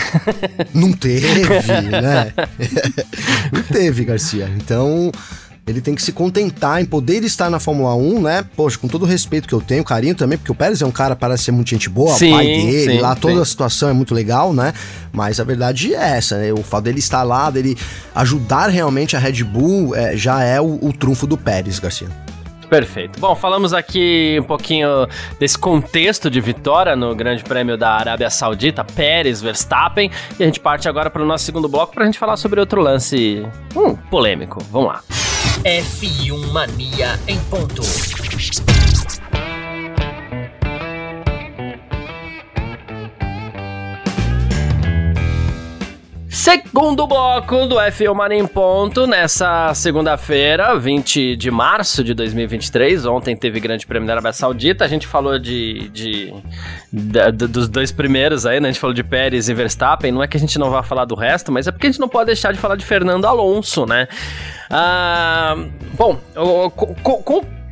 Não 0.72 0.92
teve, 0.92 1.26
né? 1.90 2.32
não 3.52 3.62
teve, 3.62 4.04
Garcia. 4.04 4.50
Então, 4.56 5.10
ele 5.66 5.80
tem 5.80 5.94
que 5.94 6.02
se 6.02 6.12
contentar 6.12 6.80
em 6.80 6.84
poder 6.84 7.24
estar 7.24 7.48
na 7.48 7.58
Fórmula 7.58 7.94
1, 7.94 8.20
né? 8.20 8.44
Poxa, 8.54 8.78
com 8.78 8.86
todo 8.86 9.04
o 9.04 9.06
respeito 9.06 9.48
que 9.48 9.54
eu 9.54 9.60
tenho, 9.60 9.82
carinho 9.82 10.14
também, 10.14 10.36
porque 10.36 10.52
o 10.52 10.54
Pérez 10.54 10.82
é 10.82 10.86
um 10.86 10.90
cara 10.90 11.16
parece 11.16 11.44
ser 11.44 11.52
muito 11.52 11.70
gente 11.70 11.88
boa, 11.88 12.14
sim, 12.14 12.30
pai 12.30 12.46
dele, 12.46 12.92
sim, 12.92 12.98
lá 12.98 13.14
toda 13.14 13.34
sim. 13.34 13.40
a 13.40 13.44
situação 13.44 13.88
é 13.88 13.92
muito 13.92 14.14
legal, 14.14 14.52
né? 14.52 14.74
Mas 15.12 15.40
a 15.40 15.44
verdade 15.44 15.94
é 15.94 16.16
essa, 16.16 16.36
né? 16.36 16.52
O 16.52 16.62
fato 16.62 16.84
dele 16.84 16.98
estar 16.98 17.22
lá, 17.22 17.50
dele 17.50 17.76
ajudar 18.14 18.68
realmente 18.68 19.16
a 19.16 19.18
Red 19.18 19.42
Bull, 19.42 19.94
é, 19.94 20.16
já 20.16 20.42
é 20.42 20.60
o, 20.60 20.78
o 20.82 20.92
trunfo 20.92 21.26
do 21.26 21.38
Pérez, 21.38 21.78
Garcia. 21.78 22.23
Perfeito. 22.74 23.20
Bom, 23.20 23.36
falamos 23.36 23.72
aqui 23.72 24.36
um 24.40 24.42
pouquinho 24.42 24.88
desse 25.38 25.56
contexto 25.56 26.28
de 26.28 26.40
vitória 26.40 26.96
no 26.96 27.14
Grande 27.14 27.44
Prêmio 27.44 27.76
da 27.76 27.92
Arábia 27.92 28.28
Saudita, 28.28 28.82
Pérez, 28.82 29.40
Verstappen, 29.40 30.10
e 30.40 30.42
a 30.42 30.46
gente 30.46 30.58
parte 30.58 30.88
agora 30.88 31.08
para 31.08 31.22
o 31.22 31.24
nosso 31.24 31.44
segundo 31.44 31.68
bloco 31.68 31.94
para 31.94 32.02
a 32.02 32.06
gente 32.06 32.18
falar 32.18 32.36
sobre 32.36 32.58
outro 32.58 32.80
lance 32.80 33.46
hum, 33.76 33.94
polêmico. 34.10 34.58
Vamos 34.72 34.88
lá. 34.88 35.04
F1 35.62 36.50
Mania 36.50 37.16
em 37.28 37.38
ponto. 37.44 37.82
Segundo 46.44 47.06
bloco 47.06 47.64
do 47.64 47.76
F1 47.76 48.14
Mania 48.14 48.38
em 48.38 48.46
Ponto, 48.46 49.06
nessa 49.06 49.72
segunda-feira, 49.72 50.78
20 50.78 51.36
de 51.36 51.50
março 51.50 52.04
de 52.04 52.12
2023. 52.12 53.06
Ontem 53.06 53.34
teve 53.34 53.58
Grande 53.58 53.86
Prêmio 53.86 54.06
da 54.06 54.12
Arábia 54.12 54.34
Saudita. 54.34 54.84
A 54.84 54.88
gente 54.88 55.06
falou 55.06 55.38
de, 55.38 55.88
de, 55.88 56.34
de, 56.92 57.32
de, 57.32 57.46
dos 57.46 57.66
dois 57.66 57.90
primeiros 57.90 58.44
aí, 58.44 58.60
né? 58.60 58.68
A 58.68 58.72
gente 58.72 58.78
falou 58.78 58.92
de 58.92 59.02
Pérez 59.02 59.48
e 59.48 59.54
Verstappen. 59.54 60.12
Não 60.12 60.22
é 60.22 60.28
que 60.28 60.36
a 60.36 60.40
gente 60.40 60.58
não 60.58 60.68
vá 60.68 60.82
falar 60.82 61.06
do 61.06 61.14
resto, 61.14 61.50
mas 61.50 61.66
é 61.66 61.72
porque 61.72 61.86
a 61.86 61.90
gente 61.90 62.00
não 62.00 62.10
pode 62.10 62.26
deixar 62.26 62.52
de 62.52 62.58
falar 62.58 62.76
de 62.76 62.84
Fernando 62.84 63.24
Alonso, 63.24 63.86
né? 63.86 64.06
Ah, 64.68 65.56
bom, 65.96 66.20
com, 67.02 67.22
com 67.22 67.63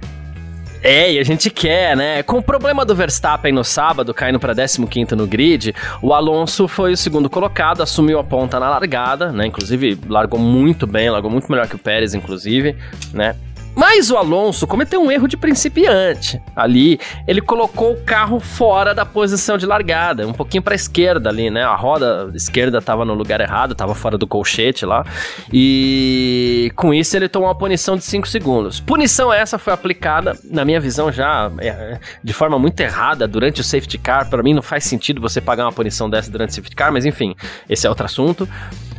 é, 0.83 1.12
e 1.12 1.18
a 1.18 1.23
gente 1.23 1.49
quer, 1.49 1.97
né? 1.97 2.23
Com 2.23 2.38
o 2.38 2.42
problema 2.42 2.85
do 2.85 2.95
Verstappen 2.95 3.53
no 3.53 3.62
sábado, 3.62 4.12
caindo 4.12 4.40
para 4.40 4.53
15 4.53 5.14
no 5.14 5.27
grid, 5.27 5.75
o 6.01 6.12
Alonso 6.12 6.66
foi 6.66 6.92
o 6.92 6.97
segundo 6.97 7.31
colocado, 7.31 7.83
assumiu 7.83 8.18
a 8.18 8.25
ponta 8.25 8.59
na 8.59 8.68
largada, 8.68 9.31
né? 9.31 9.47
Inclusive, 9.47 9.99
largou 10.09 10.40
muito 10.40 10.87
bem, 10.87 11.09
largou 11.11 11.31
muito 11.31 11.51
melhor 11.51 11.68
que 11.68 11.77
o 11.77 11.79
Pérez, 11.79 12.14
inclusive, 12.14 12.77
né? 13.12 13.37
Mas 13.74 14.11
o 14.11 14.16
Alonso 14.16 14.66
cometeu 14.66 15.02
um 15.02 15.11
erro 15.11 15.26
de 15.26 15.37
principiante. 15.37 16.40
Ali, 16.54 17.00
ele 17.26 17.40
colocou 17.40 17.92
o 17.92 18.04
carro 18.04 18.38
fora 18.38 18.94
da 18.94 19.04
posição 19.04 19.56
de 19.56 19.64
largada, 19.64 20.26
um 20.26 20.32
pouquinho 20.32 20.62
para 20.62 20.74
a 20.74 20.76
esquerda 20.76 21.30
ali, 21.30 21.50
né? 21.50 21.62
A 21.62 21.74
roda 21.74 22.30
esquerda 22.35 22.78
estava 22.78 23.04
no 23.04 23.14
lugar 23.14 23.40
errado, 23.40 23.72
estava 23.72 23.94
fora 23.94 24.18
do 24.18 24.26
colchete 24.26 24.85
lá. 24.85 25.04
E 25.52 26.70
com 26.76 26.92
isso 26.92 27.16
ele 27.16 27.28
tomou 27.28 27.48
uma 27.48 27.54
punição 27.54 27.96
de 27.96 28.04
5 28.04 28.28
segundos. 28.28 28.80
Punição 28.80 29.32
essa 29.32 29.58
foi 29.58 29.72
aplicada, 29.72 30.37
na 30.44 30.64
minha 30.64 30.80
visão, 30.80 31.11
já 31.11 31.50
é, 31.58 31.98
de 32.22 32.32
forma 32.32 32.58
muito 32.58 32.78
errada 32.80 33.26
durante 33.26 33.61
o 33.61 33.64
safety 33.64 33.98
car. 33.98 34.28
Para 34.28 34.42
mim 34.42 34.52
não 34.52 34.62
faz 34.62 34.85
sentido 34.85 35.20
você 35.20 35.40
pagar 35.40 35.64
uma 35.64 35.72
punição 35.72 36.11
dessa 36.11 36.30
durante 36.30 36.50
o 36.50 36.54
safety 36.54 36.76
car, 36.76 36.92
mas 36.92 37.06
enfim, 37.06 37.35
esse 37.68 37.87
é 37.87 37.88
outro 37.88 38.04
assunto. 38.04 38.48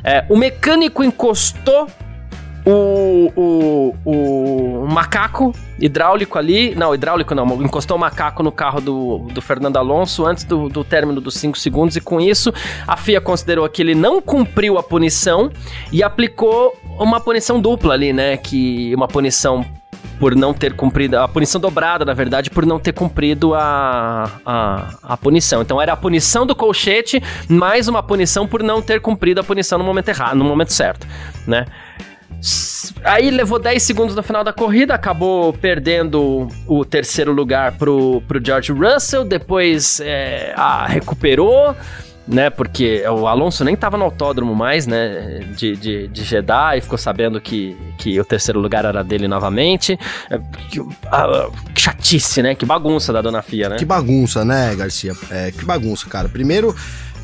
É, 0.04 0.26
o 0.30 0.36
mecânico 0.36 1.04
encostou 1.04 1.88
o, 2.66 3.32
o, 3.36 3.96
o 4.06 4.88
macaco 4.88 5.54
hidráulico 5.80 6.38
ali. 6.38 6.74
Não, 6.76 6.94
hidráulico 6.94 7.36
não, 7.36 7.62
encostou 7.62 7.98
o 7.98 8.00
macaco 8.00 8.42
no 8.42 8.52
carro 8.52 8.80
do, 8.80 9.18
do 9.32 9.42
Fernando 9.42 9.78
Alonso 9.78 10.26
antes 10.26 10.44
do, 10.44 10.70
do 10.70 10.84
término 10.84 11.20
dos 11.20 11.36
5 11.36 11.58
segundos, 11.58 11.96
e 11.96 12.02
com 12.02 12.22
isso 12.22 12.54
a 12.88 12.96
FIA 12.96 13.20
considerou 13.20 13.68
que 13.68 13.82
ele 13.82 13.96
não 13.96 14.22
cumpriu 14.22 14.78
a 14.78 14.84
punição 14.84 15.52
e 15.92 16.02
aplicou 16.02 16.74
uma 16.98 17.20
punição 17.20 17.60
dupla 17.60 17.94
ali, 17.94 18.14
né? 18.14 18.38
Que 18.38 18.94
uma 18.96 19.08
punição 19.08 19.66
por 20.20 20.36
não 20.36 20.54
ter 20.54 20.74
cumprido, 20.74 21.18
a 21.18 21.28
punição 21.28 21.60
dobrada, 21.60 22.06
na 22.06 22.14
verdade, 22.14 22.50
por 22.50 22.66
não 22.66 22.80
ter 22.80 22.94
cumprido 22.94 23.54
a, 23.54 24.32
a, 24.46 24.94
a 25.04 25.18
punição. 25.18 25.62
Então 25.62 25.82
era 25.82 25.94
a 25.94 25.98
punição 25.98 26.46
do 26.46 26.56
colchete, 26.56 27.22
mais 27.50 27.88
uma 27.88 28.02
punição 28.02 28.48
por 28.48 28.64
não 28.64 28.82
ter 28.82 29.02
cumprido 29.02 29.42
a 29.42 29.44
punição 29.44 29.78
no 29.78 29.84
momento 29.84 30.10
errado, 30.10 30.38
no 30.38 30.46
momento 30.46 30.72
certo, 30.72 31.06
né? 31.46 31.66
Aí 33.04 33.30
levou 33.30 33.60
10 33.60 33.82
segundos 33.82 34.16
no 34.16 34.24
final 34.24 34.44
da 34.44 34.52
corrida, 34.52 34.94
acabou 34.94 35.54
perdendo 35.54 36.48
o 36.68 36.84
terceiro 36.84 37.32
lugar 37.32 37.74
pro, 37.78 38.22
pro 38.28 38.44
George 38.44 38.72
Russell, 38.72 39.24
depois 39.24 40.02
é, 40.02 40.54
a, 40.56 40.86
recuperou, 40.86 41.76
né? 42.28 42.50
Porque 42.50 43.04
o 43.08 43.28
Alonso 43.28 43.64
nem 43.64 43.76
tava 43.76 43.98
no 43.98 44.06
autódromo 44.06 44.54
mais, 44.54 44.86
né? 44.86 45.40
De, 45.56 45.76
de, 45.76 46.08
de 46.08 46.24
Jeddah 46.24 46.78
e 46.78 46.82
ficou 46.82 46.98
sabendo 46.98 47.40
que, 47.40 47.78
que 47.98 48.20
o 48.20 48.26
terceiro 48.26 48.60
lugar 48.60 48.84
era 48.86 49.04
dele 49.04 49.28
novamente. 49.28 49.98
É, 50.30 50.38
que, 50.70 50.80
a, 51.08 51.50
que 51.74 51.82
chatice, 51.82 52.42
né? 52.42 52.56
Que 52.56 52.66
bagunça 52.66 53.14
da 53.14 53.22
dona 53.22 53.42
Fia, 53.42 53.70
né? 53.70 53.78
Que 53.78 53.86
bagunça, 53.86 54.44
né, 54.44 54.76
Garcia? 54.76 55.14
É, 55.30 55.52
que 55.52 55.64
bagunça, 55.64 56.10
cara. 56.10 56.28
Primeiro 56.28 56.76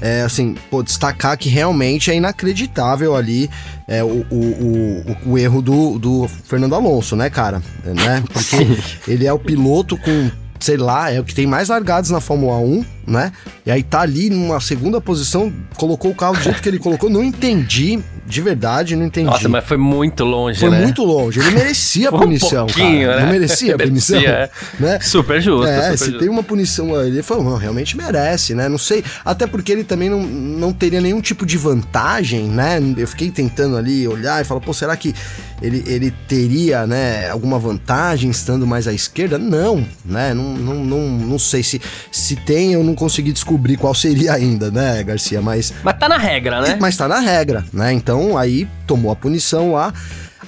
é, 0.01 0.21
assim, 0.21 0.55
pô, 0.69 0.81
destacar 0.81 1.37
que 1.37 1.49
realmente 1.49 2.09
é 2.11 2.15
inacreditável 2.15 3.15
ali 3.15 3.49
é, 3.87 4.03
o, 4.03 4.25
o, 4.29 4.35
o, 4.35 5.31
o, 5.31 5.37
erro 5.37 5.61
do, 5.61 5.99
do 5.99 6.27
Fernando 6.45 6.75
Alonso, 6.75 7.15
né, 7.15 7.29
cara? 7.29 7.61
Né? 7.83 8.23
Porque 8.31 8.55
ele 9.11 9.25
é 9.25 9.33
o 9.33 9.39
piloto 9.39 9.97
com 9.97 10.31
sei 10.59 10.75
lá, 10.75 11.09
é 11.09 11.19
o 11.19 11.23
que 11.23 11.33
tem 11.33 11.47
mais 11.47 11.69
largados 11.69 12.09
na 12.09 12.19
Fórmula 12.19 12.57
1, 12.57 12.85
né? 13.09 13.31
E 13.65 13.71
aí 13.71 13.83
tá 13.83 14.01
ali 14.01 14.29
numa 14.29 14.59
segunda 14.59 15.01
posição, 15.01 15.51
colocou 15.75 16.11
o 16.11 16.15
carro 16.15 16.35
do 16.35 16.43
jeito 16.43 16.61
que 16.61 16.69
ele 16.69 16.79
colocou, 16.79 17.09
não 17.09 17.23
entendi, 17.23 17.99
de 18.25 18.41
verdade, 18.41 18.95
não 18.95 19.05
entendi. 19.05 19.25
Nossa, 19.29 19.49
mas 19.49 19.65
foi 19.65 19.77
muito 19.77 20.23
longe, 20.23 20.59
foi 20.59 20.69
né? 20.69 20.77
Foi 20.77 20.85
muito 20.85 21.03
longe, 21.03 21.39
ele 21.39 21.51
merecia 21.51 22.09
a 22.09 22.11
punição, 22.11 22.65
um 22.65 22.67
cara. 22.67 23.15
Né? 23.15 23.21
Não 23.21 23.31
merecia 23.31 23.75
a 23.75 23.77
punição, 23.77 24.19
é. 24.19 24.49
né? 24.79 24.99
Super 25.01 25.41
justo, 25.41 25.67
É, 25.67 25.81
super 25.83 25.97
se 25.97 26.05
justo. 26.05 26.19
tem 26.19 26.29
uma 26.29 26.43
punição, 26.43 27.01
ele 27.01 27.23
falou, 27.23 27.43
não, 27.43 27.57
realmente 27.57 27.97
merece, 27.97 28.53
né? 28.53 28.69
Não 28.69 28.77
sei, 28.77 29.03
até 29.25 29.47
porque 29.47 29.71
ele 29.71 29.83
também 29.83 30.09
não, 30.09 30.21
não 30.21 30.71
teria 30.71 31.01
nenhum 31.01 31.21
tipo 31.21 31.45
de 31.45 31.57
vantagem, 31.57 32.47
né? 32.47 32.79
Eu 32.95 33.07
fiquei 33.07 33.31
tentando 33.31 33.75
ali 33.75 34.07
olhar 34.07 34.41
e 34.41 34.45
falar, 34.45 34.61
pô, 34.61 34.73
será 34.73 34.95
que 34.95 35.13
ele, 35.61 35.83
ele 35.87 36.11
teria, 36.27 36.87
né, 36.87 37.29
alguma 37.29 37.59
vantagem 37.59 38.29
estando 38.29 38.65
mais 38.65 38.87
à 38.87 38.93
esquerda? 38.93 39.37
Não, 39.37 39.85
né? 40.05 40.33
Não, 40.33 40.53
não, 40.55 40.75
não, 40.75 41.09
não 41.09 41.39
sei 41.39 41.63
se, 41.63 41.81
se 42.11 42.35
tem, 42.35 42.73
eu 42.73 42.83
não 42.83 42.95
consegui 42.99 43.31
descobrir 43.31 43.77
qual 43.77 43.95
seria 43.95 44.33
ainda, 44.33 44.69
né, 44.69 45.01
Garcia? 45.01 45.41
Mas. 45.41 45.73
Mas 45.81 45.97
tá 45.97 46.09
na 46.09 46.17
regra, 46.17 46.61
né? 46.61 46.77
Mas 46.79 46.97
tá 46.97 47.07
na 47.07 47.19
regra, 47.19 47.65
né? 47.71 47.93
Então 47.93 48.37
aí 48.37 48.67
tomou 48.85 49.11
a 49.11 49.15
punição 49.15 49.71
lá. 49.71 49.93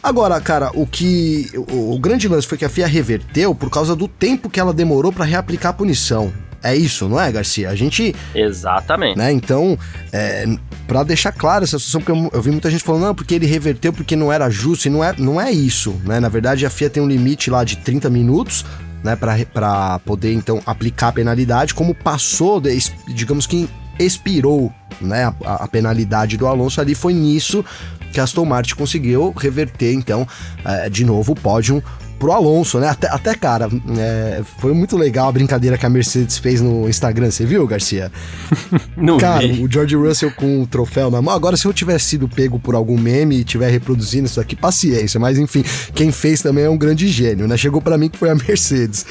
Agora, 0.03 0.39
cara, 0.41 0.71
o 0.73 0.85
que. 0.85 1.49
O, 1.71 1.95
o 1.95 1.99
grande 1.99 2.27
lance 2.27 2.45
foi 2.45 2.57
que 2.57 2.65
a 2.65 2.69
FIA 2.69 2.87
reverteu 2.87 3.55
por 3.55 3.69
causa 3.69 3.95
do 3.95 4.07
tempo 4.07 4.49
que 4.49 4.59
ela 4.59 4.73
demorou 4.73 5.11
para 5.13 5.25
reaplicar 5.25 5.71
a 5.71 5.73
punição. 5.73 6.33
É 6.63 6.75
isso, 6.75 7.07
não 7.07 7.19
é, 7.19 7.31
Garcia? 7.31 7.69
A 7.69 7.75
gente. 7.75 8.13
Exatamente. 8.35 9.17
Né? 9.17 9.31
Então, 9.31 9.77
é, 10.11 10.45
para 10.87 11.03
deixar 11.03 11.31
claro 11.31 11.63
essa 11.63 11.79
situação, 11.79 12.01
porque 12.01 12.11
eu, 12.11 12.29
eu, 12.33 12.41
vi 12.41 12.51
muita 12.51 12.69
gente 12.69 12.83
falando, 12.83 13.03
não, 13.03 13.15
porque 13.15 13.33
ele 13.33 13.47
reverteu 13.47 13.91
porque 13.91 14.15
não 14.15 14.31
era 14.31 14.49
justo, 14.49 14.87
e 14.87 14.89
não 14.89 15.03
é, 15.03 15.15
não 15.17 15.41
é 15.41 15.51
isso, 15.51 15.99
né? 16.05 16.19
Na 16.19 16.29
verdade, 16.29 16.65
a 16.65 16.69
FIA 16.69 16.89
tem 16.89 17.01
um 17.01 17.07
limite 17.07 17.49
lá 17.49 17.63
de 17.63 17.77
30 17.77 18.09
minutos, 18.09 18.63
né, 19.03 19.15
para 19.15 19.99
poder 19.99 20.33
então 20.33 20.61
aplicar 20.65 21.09
a 21.09 21.11
penalidade, 21.11 21.73
como 21.73 21.93
passou, 21.93 22.61
digamos 23.07 23.47
que 23.47 23.69
expirou, 23.99 24.71
né, 24.99 25.33
a, 25.43 25.63
a, 25.63 25.67
penalidade 25.67 26.37
do 26.37 26.47
Alonso 26.47 26.81
ali, 26.81 26.95
foi 26.95 27.13
nisso 27.13 27.63
que 28.11 28.19
a 28.19 28.23
Aston 28.23 28.45
Martin 28.45 28.75
conseguiu 28.75 29.33
reverter 29.35 29.93
então 29.93 30.27
é, 30.65 30.89
de 30.89 31.05
novo 31.05 31.31
o 31.31 31.35
pódio 31.35 31.81
pro 32.21 32.31
Alonso, 32.31 32.77
né? 32.79 32.87
Até, 32.87 33.07
até 33.07 33.33
cara, 33.33 33.67
é, 33.97 34.41
foi 34.59 34.75
muito 34.75 34.95
legal 34.95 35.27
a 35.27 35.31
brincadeira 35.31 35.75
que 35.75 35.87
a 35.87 35.89
Mercedes 35.89 36.37
fez 36.37 36.61
no 36.61 36.87
Instagram, 36.87 37.31
você 37.31 37.47
viu, 37.47 37.65
Garcia? 37.65 38.11
Não 38.95 39.17
cara, 39.17 39.39
vi. 39.39 39.63
o 39.63 39.71
George 39.71 39.95
Russell 39.95 40.31
com 40.31 40.61
o 40.61 40.67
troféu 40.67 41.09
na 41.09 41.19
mão. 41.19 41.33
Agora, 41.33 41.57
se 41.57 41.65
eu 41.65 41.73
tivesse 41.73 42.05
sido 42.05 42.29
pego 42.29 42.59
por 42.59 42.75
algum 42.75 42.95
meme 42.95 43.37
e 43.37 43.39
estiver 43.39 43.71
reproduzindo 43.71 44.27
isso 44.27 44.39
aqui, 44.39 44.55
paciência. 44.55 45.19
Mas 45.19 45.39
enfim, 45.39 45.63
quem 45.95 46.11
fez 46.11 46.43
também 46.43 46.65
é 46.65 46.69
um 46.69 46.77
grande 46.77 47.07
gênio, 47.07 47.47
né? 47.47 47.57
Chegou 47.57 47.81
para 47.81 47.97
mim 47.97 48.07
que 48.07 48.19
foi 48.19 48.29
a 48.29 48.35
Mercedes. 48.35 49.03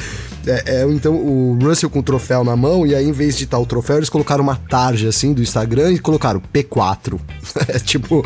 É, 0.46 0.82
é, 0.82 0.84
então, 0.84 1.14
o 1.14 1.58
Russell 1.60 1.90
com 1.90 1.98
o 1.98 2.02
troféu 2.04 2.44
na 2.44 2.54
mão, 2.54 2.86
e 2.86 2.94
aí, 2.94 3.06
em 3.06 3.12
vez 3.12 3.36
de 3.36 3.42
estar 3.42 3.58
o 3.58 3.66
troféu, 3.66 3.96
eles 3.96 4.08
colocaram 4.08 4.44
uma 4.44 4.54
tarja 4.54 5.08
assim 5.08 5.32
do 5.32 5.42
Instagram 5.42 5.90
e 5.90 5.98
colocaram 5.98 6.40
P4. 6.54 7.18
é 7.66 7.78
tipo. 7.80 8.24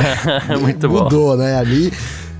Muito 0.58 0.88
bom. 0.88 1.04
mudou, 1.04 1.36
né? 1.36 1.58
Ali. 1.58 1.92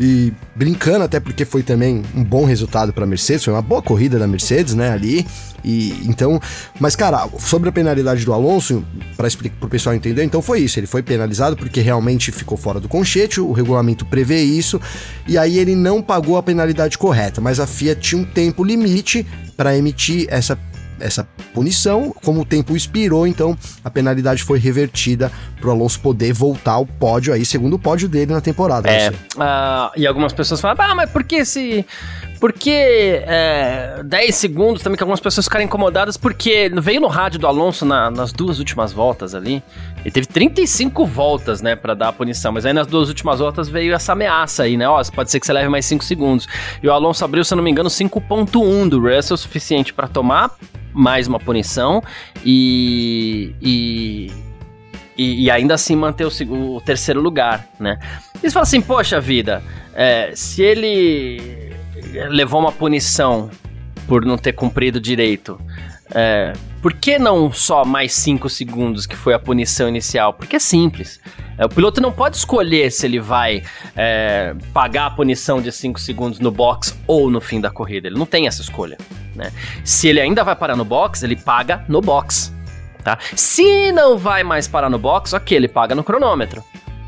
E 0.04 0.32
brincando, 0.56 1.04
até 1.04 1.20
porque 1.20 1.44
foi 1.44 1.62
também 1.62 2.02
um 2.12 2.24
bom 2.24 2.44
resultado 2.44 2.92
para 2.92 3.06
Mercedes, 3.06 3.44
foi 3.44 3.54
uma 3.54 3.62
boa 3.62 3.80
corrida 3.80 4.18
da 4.18 4.26
Mercedes, 4.26 4.74
né? 4.74 4.90
Ali. 4.90 5.24
E 5.64 5.96
então, 6.04 6.40
mas 6.80 6.96
cara, 6.96 7.28
sobre 7.38 7.68
a 7.68 7.72
penalidade 7.72 8.24
do 8.24 8.32
Alonso, 8.32 8.84
para 9.16 9.28
explicar 9.28 9.54
pro 9.60 9.68
pessoal 9.68 9.94
entender, 9.94 10.24
então 10.24 10.42
foi 10.42 10.58
isso, 10.58 10.80
ele 10.80 10.88
foi 10.88 11.04
penalizado 11.04 11.56
porque 11.56 11.80
realmente 11.80 12.32
ficou 12.32 12.58
fora 12.58 12.80
do 12.80 12.88
conchete, 12.88 13.40
o 13.40 13.52
regulamento 13.52 14.04
prevê 14.04 14.42
isso, 14.42 14.80
e 15.24 15.38
aí 15.38 15.56
ele 15.56 15.76
não 15.76 16.02
pagou 16.02 16.36
a 16.36 16.42
penalidade 16.42 16.98
correta, 16.98 17.40
mas 17.40 17.60
a 17.60 17.66
FIA 17.68 17.94
tinha 17.94 18.20
um 18.20 18.24
tempo 18.24 18.64
limite 18.64 19.24
para 19.56 19.76
emitir 19.76 20.26
essa 20.28 20.58
essa 21.00 21.26
punição, 21.54 22.14
como 22.24 22.42
o 22.42 22.44
tempo 22.44 22.76
expirou, 22.76 23.26
então 23.26 23.56
a 23.84 23.90
penalidade 23.90 24.42
foi 24.42 24.58
revertida 24.58 25.30
para 25.60 25.68
o 25.68 25.72
Alonso 25.72 26.00
poder 26.00 26.32
voltar 26.32 26.72
ao 26.72 26.86
pódio 26.86 27.32
aí, 27.32 27.44
segundo 27.44 27.74
o 27.74 27.78
pódio 27.78 28.08
dele 28.08 28.32
na 28.32 28.40
temporada. 28.40 28.88
É, 28.88 29.10
uh, 29.10 29.90
e 29.96 30.06
algumas 30.06 30.32
pessoas 30.32 30.60
falam, 30.60 30.76
ah, 30.78 30.94
mas 30.94 31.10
por 31.10 31.24
que 31.24 31.36
esse... 31.36 31.84
Por 32.42 32.52
que 32.52 32.72
é, 32.72 34.02
10 34.04 34.34
segundos 34.34 34.82
também 34.82 34.96
que 34.96 35.02
algumas 35.04 35.20
pessoas 35.20 35.46
ficaram 35.46 35.64
incomodadas? 35.64 36.16
Porque 36.16 36.68
veio 36.74 37.00
no 37.00 37.06
rádio 37.06 37.38
do 37.38 37.46
Alonso 37.46 37.84
na, 37.84 38.10
nas 38.10 38.32
duas 38.32 38.58
últimas 38.58 38.92
voltas 38.92 39.32
ali. 39.32 39.62
Ele 40.00 40.10
teve 40.10 40.26
35 40.26 41.06
voltas, 41.06 41.62
né, 41.62 41.76
para 41.76 41.94
dar 41.94 42.08
a 42.08 42.12
punição. 42.12 42.50
Mas 42.50 42.66
aí 42.66 42.72
nas 42.72 42.88
duas 42.88 43.08
últimas 43.08 43.38
voltas 43.38 43.68
veio 43.68 43.94
essa 43.94 44.10
ameaça 44.10 44.64
aí, 44.64 44.76
né? 44.76 44.88
Ó, 44.88 45.00
pode 45.14 45.30
ser 45.30 45.38
que 45.38 45.46
você 45.46 45.52
leve 45.52 45.68
mais 45.68 45.86
5 45.86 46.02
segundos. 46.02 46.48
E 46.82 46.88
o 46.88 46.92
Alonso 46.92 47.24
abriu, 47.24 47.44
se 47.44 47.54
eu 47.54 47.56
não 47.58 47.62
me 47.62 47.70
engano, 47.70 47.88
5.1 47.88 48.88
do 48.88 49.00
Russell, 49.00 49.36
suficiente 49.36 49.94
para 49.94 50.08
tomar 50.08 50.50
mais 50.92 51.28
uma 51.28 51.38
punição 51.38 52.02
e, 52.44 53.54
e, 53.62 54.32
e, 55.16 55.44
e 55.44 55.48
ainda 55.48 55.74
assim 55.74 55.94
manter 55.94 56.26
o, 56.26 56.74
o, 56.74 56.80
terceiro 56.80 57.20
lugar, 57.20 57.68
né? 57.78 58.00
E 58.34 58.40
você 58.40 58.50
fala 58.50 58.64
assim, 58.64 58.80
poxa 58.80 59.20
vida, 59.20 59.62
é, 59.94 60.32
se 60.34 60.60
ele 60.60 61.61
levou 62.28 62.60
uma 62.60 62.72
punição 62.72 63.50
por 64.06 64.24
não 64.24 64.36
ter 64.36 64.52
cumprido 64.52 65.00
direito, 65.00 65.58
é, 66.14 66.52
por 66.82 66.92
que 66.92 67.18
não 67.18 67.52
só 67.52 67.84
mais 67.84 68.12
5 68.12 68.48
segundos 68.48 69.06
que 69.06 69.16
foi 69.16 69.34
a 69.34 69.38
punição 69.38 69.88
inicial? 69.88 70.34
Porque 70.34 70.56
é 70.56 70.58
simples. 70.58 71.20
É, 71.56 71.64
o 71.64 71.68
piloto 71.68 72.00
não 72.00 72.12
pode 72.12 72.36
escolher 72.36 72.90
se 72.90 73.06
ele 73.06 73.20
vai 73.20 73.62
é, 73.96 74.54
pagar 74.72 75.06
a 75.06 75.10
punição 75.10 75.62
de 75.62 75.72
5 75.72 76.00
segundos 76.00 76.38
no 76.38 76.50
box 76.50 76.98
ou 77.06 77.30
no 77.30 77.40
fim 77.40 77.60
da 77.60 77.70
corrida. 77.70 78.08
Ele 78.08 78.18
não 78.18 78.26
tem 78.26 78.46
essa 78.46 78.60
escolha. 78.60 78.98
Né? 79.34 79.50
Se 79.84 80.08
ele 80.08 80.20
ainda 80.20 80.44
vai 80.44 80.56
parar 80.56 80.76
no 80.76 80.84
box, 80.84 81.22
ele 81.22 81.36
paga 81.36 81.84
no 81.88 82.00
box. 82.00 82.52
Tá? 83.02 83.18
Se 83.34 83.90
não 83.92 84.18
vai 84.18 84.44
mais 84.44 84.68
parar 84.68 84.90
no 84.90 84.98
box, 84.98 85.32
ok, 85.32 85.56
ele 85.56 85.68
paga 85.68 85.94
no 85.94 86.04
cronômetro. 86.04 86.62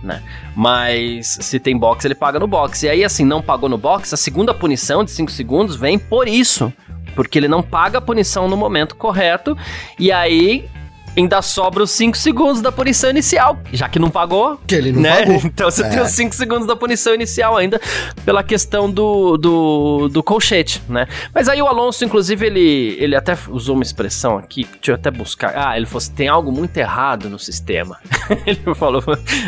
Né? 0.04 0.22
Mas 0.54 1.38
se 1.40 1.58
tem 1.58 1.76
box, 1.76 2.04
ele 2.04 2.14
paga 2.14 2.38
no 2.38 2.46
box. 2.46 2.84
E 2.84 2.88
aí, 2.90 3.02
assim, 3.02 3.24
não 3.24 3.40
pagou 3.40 3.68
no 3.68 3.78
box, 3.78 4.12
a 4.12 4.16
segunda 4.16 4.52
punição 4.52 5.02
de 5.02 5.10
5 5.10 5.30
segundos 5.30 5.76
vem 5.76 5.98
por 5.98 6.28
isso. 6.28 6.72
Porque 7.14 7.38
ele 7.38 7.48
não 7.48 7.62
paga 7.62 7.98
a 7.98 8.00
punição 8.00 8.46
no 8.46 8.56
momento 8.56 8.94
correto. 8.96 9.56
E 9.98 10.12
aí 10.12 10.68
ainda 11.16 11.40
sobra 11.42 11.82
os 11.82 11.90
5 11.92 12.16
segundos 12.16 12.60
da 12.60 12.72
punição 12.72 13.10
inicial, 13.10 13.58
já 13.72 13.88
que 13.88 13.98
não 13.98 14.10
pagou. 14.10 14.58
Que 14.66 14.74
ele 14.74 14.92
não 14.92 15.00
né? 15.00 15.20
pagou. 15.24 15.40
Então 15.44 15.70
você 15.70 15.82
É. 15.84 15.88
tem 15.88 16.00
os 16.00 16.10
5 16.10 16.34
segundos 16.34 16.66
da 16.66 16.74
punição 16.76 17.14
inicial 17.14 17.56
ainda, 17.56 17.80
pela 18.24 18.42
questão 18.42 18.90
do, 18.90 19.36
do, 19.36 20.08
do 20.08 20.22
colchete, 20.22 20.82
né? 20.88 21.06
Mas 21.32 21.48
aí 21.48 21.60
o 21.62 21.66
Alonso, 21.66 22.04
inclusive, 22.04 22.46
ele, 22.46 22.96
ele 22.98 23.14
até 23.16 23.36
usou 23.48 23.74
uma 23.74 23.82
expressão 23.84 24.36
aqui, 24.38 24.64
deixa 24.64 24.90
eu 24.92 24.94
até 24.94 25.10
buscar. 25.10 25.52
Ah, 25.56 25.76
ele 25.76 25.86
falou 25.86 25.98
assim: 25.98 26.12
tem 26.12 26.28
algo 26.28 26.50
muito 26.50 26.76
errado 26.76 27.28
no 27.28 27.38
sistema. 27.38 27.98
ele 28.46 28.60
falou, 28.74 29.02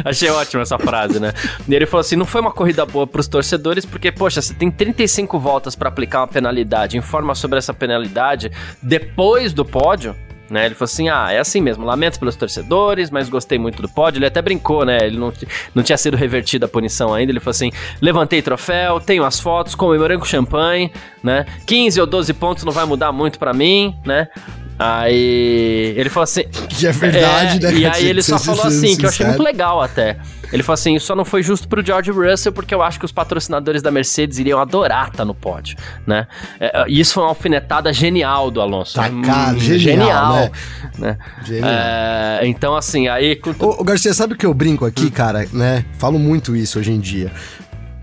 achei 0.05 0.31
ótima 0.31 0.63
essa 0.63 0.79
frase, 0.79 1.19
né? 1.19 1.33
E 1.69 1.75
ele 1.75 1.87
falou 1.87 2.01
assim: 2.03 2.17
não 2.17 2.27
foi 2.27 2.41
uma 2.41 2.53
corrida 2.53 2.85
boa 2.87 3.07
pros 3.07 3.27
torcedores, 3.29 3.85
porque, 3.85 4.13
poxa, 4.13 4.41
você 4.41 4.55
tem 4.55 4.71
35 4.71 5.39
voltas 5.39 5.75
pra 5.75 5.89
aplicar 5.89 6.21
uma 6.21 6.29
penalidade, 6.29 6.97
informa 6.97 7.35
sobre 7.35 7.59
essa 7.59 7.75
penalidade 7.75 8.51
depois 8.83 9.53
do 9.53 9.65
pódio. 9.65 10.15
Né, 10.49 10.67
ele 10.67 10.75
falou 10.75 10.87
assim: 10.87 11.09
ah, 11.09 11.33
é 11.33 11.39
assim 11.39 11.61
mesmo, 11.61 11.85
lamento 11.85 12.19
pelos 12.19 12.37
torcedores, 12.37 13.11
mas 13.11 13.29
gostei 13.29 13.59
muito 13.59 13.83
do 13.83 13.89
pódio. 13.89 14.19
Ele 14.19 14.27
até 14.27 14.41
brincou, 14.41 14.85
né? 14.85 14.99
Ele 15.03 15.19
não, 15.19 15.33
não 15.75 15.83
tinha 15.83 15.99
sido 15.99 16.17
revertida 16.17 16.67
a 16.67 16.69
punição 16.69 17.13
ainda. 17.13 17.33
Ele 17.33 17.41
falou 17.41 17.51
assim: 17.51 17.73
levantei 18.01 18.41
troféu, 18.41 19.01
tenho 19.01 19.25
as 19.25 19.41
fotos, 19.41 19.75
comemorei 19.75 20.17
com 20.17 20.25
champanhe, 20.25 20.93
né? 21.23 21.47
15 21.67 22.01
ou 22.01 22.07
12 22.07 22.33
pontos 22.35 22.65
não 22.65 22.73
vai 22.73 22.85
mudar 22.85 23.11
muito 23.11 23.39
pra 23.39 23.53
mim, 23.53 23.97
né? 24.05 24.29
Aí 24.79 25.95
ele 25.97 26.11
falou 26.11 26.25
assim. 26.25 26.45
Que 26.69 26.87
é 26.87 26.93
verdade, 26.93 27.65
é, 27.65 27.71
né? 27.73 27.79
E 27.79 27.87
aí 27.87 28.07
ele 28.07 28.23
só 28.23 28.39
falou 28.39 28.65
assim, 28.65 28.97
que 28.97 29.05
eu 29.05 29.09
achei 29.09 29.27
muito 29.27 29.43
legal 29.43 29.81
até. 29.83 30.17
Ele 30.53 30.63
falou 30.63 30.75
assim: 30.75 30.99
só 30.99 31.15
não 31.17 31.25
foi 31.25 31.43
justo 31.43 31.67
pro 31.67 31.85
George 31.85 32.11
Russell, 32.11 32.53
porque 32.53 32.75
eu 32.75 32.83
acho 32.83 32.99
que 32.99 33.05
os 33.05 33.13
patrocinadores 33.13 33.83
da 33.83 33.91
Mercedes 33.91 34.39
iriam 34.39 34.61
adorar 34.61 35.09
estar 35.09 35.25
no 35.25 35.35
pódio, 35.35 35.77
né? 36.07 36.27
É, 36.61 36.85
E 36.89 37.01
isso 37.01 37.15
foi 37.15 37.23
uma 37.25 37.31
alfinetada 37.31 37.93
genial 37.93 38.51
do 38.51 38.61
Alonso. 38.61 38.95
Tá, 38.95 39.09
Hum, 39.09 39.23
cara, 39.23 39.59
genial, 39.59 40.35
né? 40.35 40.51
né? 40.99 41.19
Genial. 41.45 41.71
É, 41.71 42.41
então, 42.45 42.77
assim, 42.77 43.09
aí. 43.09 43.41
Ô, 43.59 43.81
ô, 43.81 43.85
Garcia, 43.85 44.13
sabe 44.15 44.35
o 44.35 44.37
que 44.37 44.47
eu 44.47 44.55
brinco 44.55 44.85
Hum. 44.85 44.89
aqui, 44.89 45.11
cara, 45.11 45.47
né? 45.53 45.85
Falo 45.99 46.19
muito 46.19 46.55
isso 46.55 46.79
hoje 46.79 46.93
em 46.93 47.01
dia. 47.01 47.33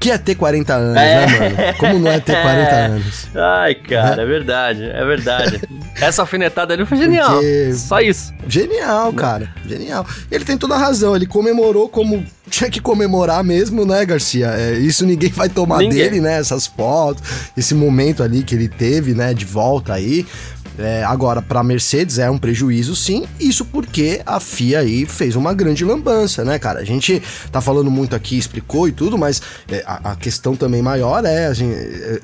Que 0.03 0.11
é 0.11 0.17
ter 0.17 0.35
40 0.35 0.73
anos, 0.73 0.97
É. 0.97 1.25
né, 1.25 1.39
mano? 1.39 1.77
Como 1.79 1.99
não 1.99 2.11
é 2.11 2.19
ter 2.19 2.41
40 2.41 2.75
anos? 2.75 3.27
Ai, 3.35 3.75
cara, 3.75 4.21
é 4.21 4.25
verdade, 4.25 4.83
é 4.83 5.05
verdade. 5.05 5.61
Essa 6.01 6.21
alfinetada 6.23 6.73
ali 6.73 6.85
foi 6.85 6.97
genial. 6.97 7.31
Porque- 7.35 7.73
Só 7.73 8.01
isso. 8.01 8.33
Genial, 8.47 9.13
cara. 9.13 9.49
Genial. 9.65 10.05
Ele 10.29 10.43
tem 10.43 10.57
toda 10.57 10.75
a 10.75 10.77
razão. 10.77 11.15
Ele 11.15 11.25
comemorou 11.25 11.87
como 11.87 12.25
tinha 12.49 12.69
que 12.69 12.81
comemorar 12.81 13.43
mesmo, 13.43 13.85
né, 13.85 14.05
Garcia? 14.05 14.47
É, 14.47 14.73
isso 14.73 15.05
ninguém 15.05 15.29
vai 15.29 15.47
tomar 15.47 15.77
Ninguém. 15.77 15.97
dele, 16.03 16.19
né? 16.19 16.37
Essas 16.37 16.67
fotos, 16.67 17.23
esse 17.55 17.73
momento 17.73 18.21
ali 18.21 18.43
que 18.43 18.53
ele 18.53 18.67
teve, 18.67 19.13
né, 19.13 19.33
de 19.33 19.45
volta 19.45 19.93
aí. 19.93 20.25
É, 20.77 21.03
agora, 21.03 21.41
pra 21.41 21.63
Mercedes 21.63 22.17
é 22.17 22.29
um 22.29 22.37
prejuízo, 22.37 22.95
sim. 22.95 23.25
Isso 23.39 23.63
porque 23.65 24.21
a 24.25 24.39
FIA 24.39 24.79
aí 24.79 25.05
fez 25.05 25.35
uma 25.35 25.53
grande 25.53 25.85
lambança, 25.85 26.43
né, 26.43 26.57
cara? 26.57 26.79
A 26.79 26.83
gente 26.83 27.21
tá 27.51 27.61
falando 27.61 27.91
muito 27.91 28.15
aqui, 28.15 28.37
explicou 28.37 28.87
e 28.87 28.91
tudo, 28.91 29.17
mas 29.17 29.41
é, 29.69 29.83
a, 29.85 30.11
a 30.11 30.15
questão 30.15 30.55
também 30.55 30.81
maior 30.81 31.23
é 31.25 31.47
a 31.47 31.53
gente, 31.53 31.75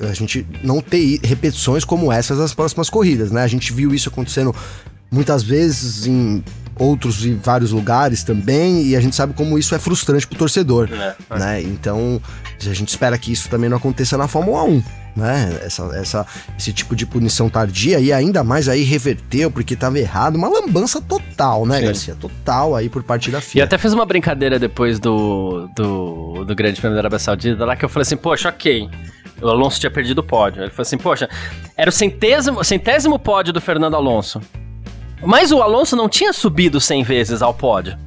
a 0.09 0.13
gente 0.13 0.47
não 0.63 0.81
ter 0.81 1.19
repetições 1.23 1.85
como 1.85 2.11
essas 2.11 2.39
nas 2.39 2.53
próximas 2.53 2.89
corridas, 2.89 3.31
né? 3.31 3.43
A 3.43 3.47
gente 3.47 3.71
viu 3.71 3.93
isso 3.93 4.09
acontecendo 4.09 4.55
muitas 5.11 5.43
vezes 5.43 6.05
em 6.07 6.43
outros 6.75 7.25
e 7.25 7.33
vários 7.33 7.71
lugares 7.71 8.23
também, 8.23 8.83
e 8.83 8.95
a 8.95 9.01
gente 9.01 9.15
sabe 9.15 9.33
como 9.33 9.59
isso 9.59 9.75
é 9.75 9.79
frustrante 9.79 10.25
pro 10.25 10.37
torcedor, 10.37 10.89
É, 10.91 11.15
né? 11.37 11.61
Então, 11.61 12.21
a 12.59 12.73
gente 12.73 12.87
espera 12.87 13.17
que 13.17 13.31
isso 13.31 13.49
também 13.49 13.69
não 13.69 13.77
aconteça 13.77 14.17
na 14.17 14.27
Fórmula 14.29 14.63
1, 14.63 14.83
né? 15.19 15.59
Essa, 15.63 15.83
essa, 15.95 16.25
esse 16.57 16.73
tipo 16.73 16.95
de 16.95 17.05
punição 17.05 17.49
tardia, 17.49 17.99
e 17.99 18.11
ainda 18.11 18.43
mais 18.43 18.67
aí 18.67 18.83
reverteu 18.83 19.51
porque 19.51 19.75
tava 19.75 19.99
errado, 19.99 20.35
uma 20.37 20.47
lambança 20.47 20.99
total, 21.01 21.65
né, 21.65 21.79
Sim. 21.79 21.85
Garcia? 21.85 22.15
Total 22.15 22.75
aí 22.75 22.89
por 22.89 23.03
parte 23.03 23.29
da 23.29 23.37
E 23.37 23.41
FIA. 23.41 23.63
até 23.65 23.77
fez 23.77 23.93
uma 23.93 24.05
brincadeira 24.05 24.57
depois 24.57 24.99
do, 24.99 25.69
do, 25.75 26.45
do 26.45 26.55
Grande 26.55 26.79
Prêmio 26.79 26.95
da 26.95 27.01
Arábia 27.01 27.19
Saudita, 27.19 27.63
lá 27.65 27.75
que 27.75 27.85
eu 27.85 27.89
falei 27.89 28.01
assim, 28.03 28.17
poxa, 28.17 28.49
ok. 28.49 28.89
O 29.41 29.47
Alonso 29.47 29.79
tinha 29.79 29.89
perdido 29.91 30.19
o 30.19 30.23
pódio. 30.23 30.61
Ele 30.61 30.69
falou 30.69 30.81
assim, 30.81 30.97
poxa, 30.97 31.29
era 31.77 31.89
o 31.89 31.93
centésimo, 31.93 32.61
centésimo 32.63 33.17
pódio 33.17 33.53
do 33.53 33.61
Fernando 33.61 33.95
Alonso. 33.95 34.41
Mas 35.21 35.51
o 35.51 35.61
Alonso 35.61 35.95
não 35.95 36.09
tinha 36.09 36.33
subido 36.33 36.79
100 36.81 37.03
vezes 37.03 37.41
ao 37.41 37.53
pódio, 37.53 37.97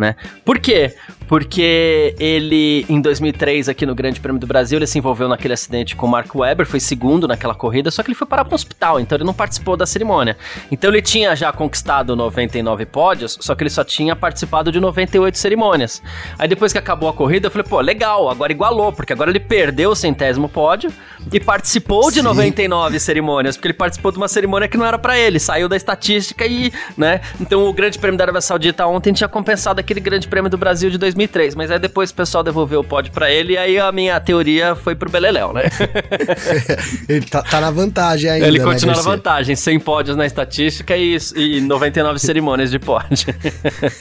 né? 0.00 0.16
Por 0.44 0.58
quê? 0.58 0.94
Porque 1.28 2.16
ele, 2.18 2.84
em 2.88 3.00
2003, 3.00 3.68
aqui 3.68 3.86
no 3.86 3.94
Grande 3.94 4.18
Prêmio 4.18 4.40
do 4.40 4.46
Brasil, 4.48 4.78
ele 4.78 4.86
se 4.86 4.98
envolveu 4.98 5.28
naquele 5.28 5.54
acidente 5.54 5.94
com 5.94 6.06
o 6.06 6.08
Mark 6.08 6.34
Webber, 6.34 6.66
foi 6.66 6.80
segundo 6.80 7.28
naquela 7.28 7.54
corrida, 7.54 7.88
só 7.90 8.02
que 8.02 8.08
ele 8.08 8.16
foi 8.16 8.26
parar 8.26 8.44
para 8.44 8.52
o 8.52 8.56
hospital, 8.56 8.98
então 8.98 9.16
ele 9.16 9.24
não 9.24 9.34
participou 9.34 9.76
da 9.76 9.86
cerimônia. 9.86 10.36
Então 10.72 10.90
ele 10.90 11.00
tinha 11.00 11.36
já 11.36 11.52
conquistado 11.52 12.16
99 12.16 12.84
pódios, 12.86 13.38
só 13.40 13.54
que 13.54 13.62
ele 13.62 13.70
só 13.70 13.84
tinha 13.84 14.16
participado 14.16 14.72
de 14.72 14.80
98 14.80 15.38
cerimônias. 15.38 16.02
Aí 16.36 16.48
depois 16.48 16.72
que 16.72 16.78
acabou 16.78 17.08
a 17.08 17.12
corrida, 17.12 17.46
eu 17.46 17.50
falei, 17.50 17.66
pô, 17.68 17.80
legal, 17.80 18.28
agora 18.28 18.50
igualou, 18.50 18.92
porque 18.92 19.12
agora 19.12 19.30
ele 19.30 19.40
perdeu 19.40 19.90
o 19.90 19.94
centésimo 19.94 20.48
pódio 20.48 20.90
e 21.32 21.38
participou 21.38 22.10
de 22.10 22.16
Sim. 22.16 22.22
99 22.22 22.98
cerimônias, 22.98 23.56
porque 23.56 23.68
ele 23.68 23.74
participou 23.74 24.10
de 24.10 24.16
uma 24.16 24.28
cerimônia 24.28 24.66
que 24.66 24.76
não 24.76 24.86
era 24.86 24.98
pra 24.98 25.16
ele, 25.16 25.38
saiu 25.38 25.68
da 25.68 25.76
estatística 25.76 26.44
e, 26.44 26.72
né? 26.96 27.20
Então 27.40 27.66
o 27.66 27.72
Grande 27.72 27.98
Prêmio 27.98 28.18
da 28.18 28.24
Arábia 28.24 28.40
Saudita 28.40 28.86
ontem 28.86 29.12
tinha 29.12 29.28
compensado 29.28 29.78
aquele 29.78 29.89
naquele 29.90 30.00
Grande 30.00 30.28
Prêmio 30.28 30.48
do 30.48 30.56
Brasil 30.56 30.88
de 30.88 30.96
2003, 30.98 31.54
mas 31.54 31.70
aí 31.70 31.78
depois 31.78 32.10
o 32.10 32.14
pessoal 32.14 32.44
devolveu 32.44 32.80
o 32.80 32.84
pódio 32.84 33.12
para 33.12 33.30
ele 33.30 33.54
e 33.54 33.58
aí 33.58 33.78
a 33.78 33.90
minha 33.90 34.18
teoria 34.20 34.76
foi 34.76 34.94
pro 34.94 35.10
Beleléu, 35.10 35.52
né? 35.52 35.62
ele 37.08 37.26
tá, 37.26 37.42
tá, 37.42 37.60
na 37.60 37.70
vantagem 37.70 38.30
ainda, 38.30 38.46
Ele 38.46 38.58
né, 38.58 38.64
continua 38.64 38.94
né, 38.94 39.02
na 39.02 39.08
vantagem, 39.08 39.56
100 39.56 39.80
pódios 39.80 40.16
na 40.16 40.24
estatística 40.24 40.96
e, 40.96 41.16
e 41.34 41.60
99 41.60 42.18
cerimônias 42.18 42.70
de 42.70 42.78
pódio. 42.78 43.34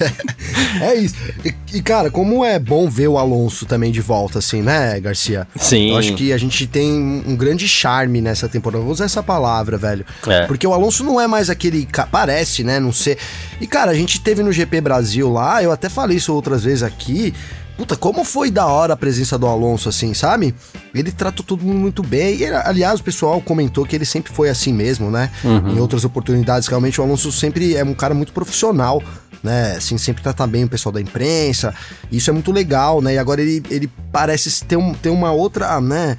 é 0.81 0.95
isso. 0.95 1.15
E, 1.43 1.53
e, 1.73 1.81
cara, 1.81 2.11
como 2.11 2.45
é 2.45 2.59
bom 2.59 2.87
ver 2.87 3.07
o 3.07 3.17
Alonso 3.17 3.65
também 3.65 3.91
de 3.91 4.01
volta, 4.01 4.39
assim, 4.39 4.61
né, 4.61 4.99
Garcia? 4.99 5.47
Sim. 5.55 5.91
Eu 5.91 5.97
acho 5.97 6.13
que 6.13 6.31
a 6.31 6.37
gente 6.37 6.67
tem 6.67 6.91
um 7.25 7.35
grande 7.35 7.67
charme 7.67 8.21
nessa 8.21 8.47
temporada. 8.47 8.83
Vou 8.83 8.91
usar 8.91 9.05
essa 9.05 9.23
palavra, 9.23 9.77
velho. 9.77 10.05
É. 10.27 10.45
Porque 10.45 10.67
o 10.67 10.73
Alonso 10.73 11.03
não 11.03 11.19
é 11.19 11.27
mais 11.27 11.49
aquele. 11.49 11.87
Parece, 12.11 12.63
né? 12.63 12.79
Não 12.79 12.91
sei. 12.91 13.17
E, 13.59 13.67
cara, 13.67 13.91
a 13.91 13.95
gente 13.95 14.21
teve 14.21 14.43
no 14.43 14.51
GP 14.51 14.81
Brasil 14.81 15.31
lá, 15.31 15.63
eu 15.63 15.68
até 15.71 15.89
falei 15.89 16.17
isso 16.17 16.33
outras 16.33 16.63
vezes 16.63 16.83
aqui. 16.83 17.33
Puta, 17.77 17.95
como 17.95 18.25
foi 18.25 18.51
da 18.51 18.65
hora 18.65 18.93
a 18.93 18.97
presença 18.97 19.37
do 19.37 19.47
Alonso, 19.47 19.87
assim, 19.87 20.13
sabe? 20.13 20.53
Ele 20.93 21.11
tratou 21.13 21.45
todo 21.45 21.63
mundo 21.63 21.79
muito 21.79 22.03
bem. 22.03 22.35
E, 22.37 22.45
aliás, 22.45 22.99
o 22.99 23.03
pessoal 23.03 23.39
comentou 23.39 23.85
que 23.85 23.95
ele 23.95 24.03
sempre 24.03 24.33
foi 24.33 24.49
assim 24.49 24.73
mesmo, 24.73 25.09
né? 25.09 25.31
Uhum. 25.43 25.75
Em 25.75 25.79
outras 25.79 26.03
oportunidades, 26.03 26.67
realmente 26.67 26.99
o 26.99 27.03
Alonso 27.05 27.31
sempre 27.31 27.75
é 27.75 27.83
um 27.83 27.93
cara 27.93 28.13
muito 28.13 28.33
profissional 28.33 29.01
né? 29.43 29.75
Assim, 29.77 29.97
sempre 29.97 30.21
tratar 30.21 30.47
bem 30.47 30.65
o 30.65 30.69
pessoal 30.69 30.93
da 30.93 31.01
imprensa. 31.01 31.73
Isso 32.11 32.29
é 32.29 32.33
muito 32.33 32.51
legal, 32.51 33.01
né? 33.01 33.13
E 33.13 33.17
agora 33.17 33.41
ele, 33.41 33.63
ele 33.69 33.89
parece 34.11 34.63
ter, 34.65 34.75
um, 34.75 34.93
ter 34.93 35.09
uma 35.09 35.31
outra, 35.31 35.79
né? 35.81 36.17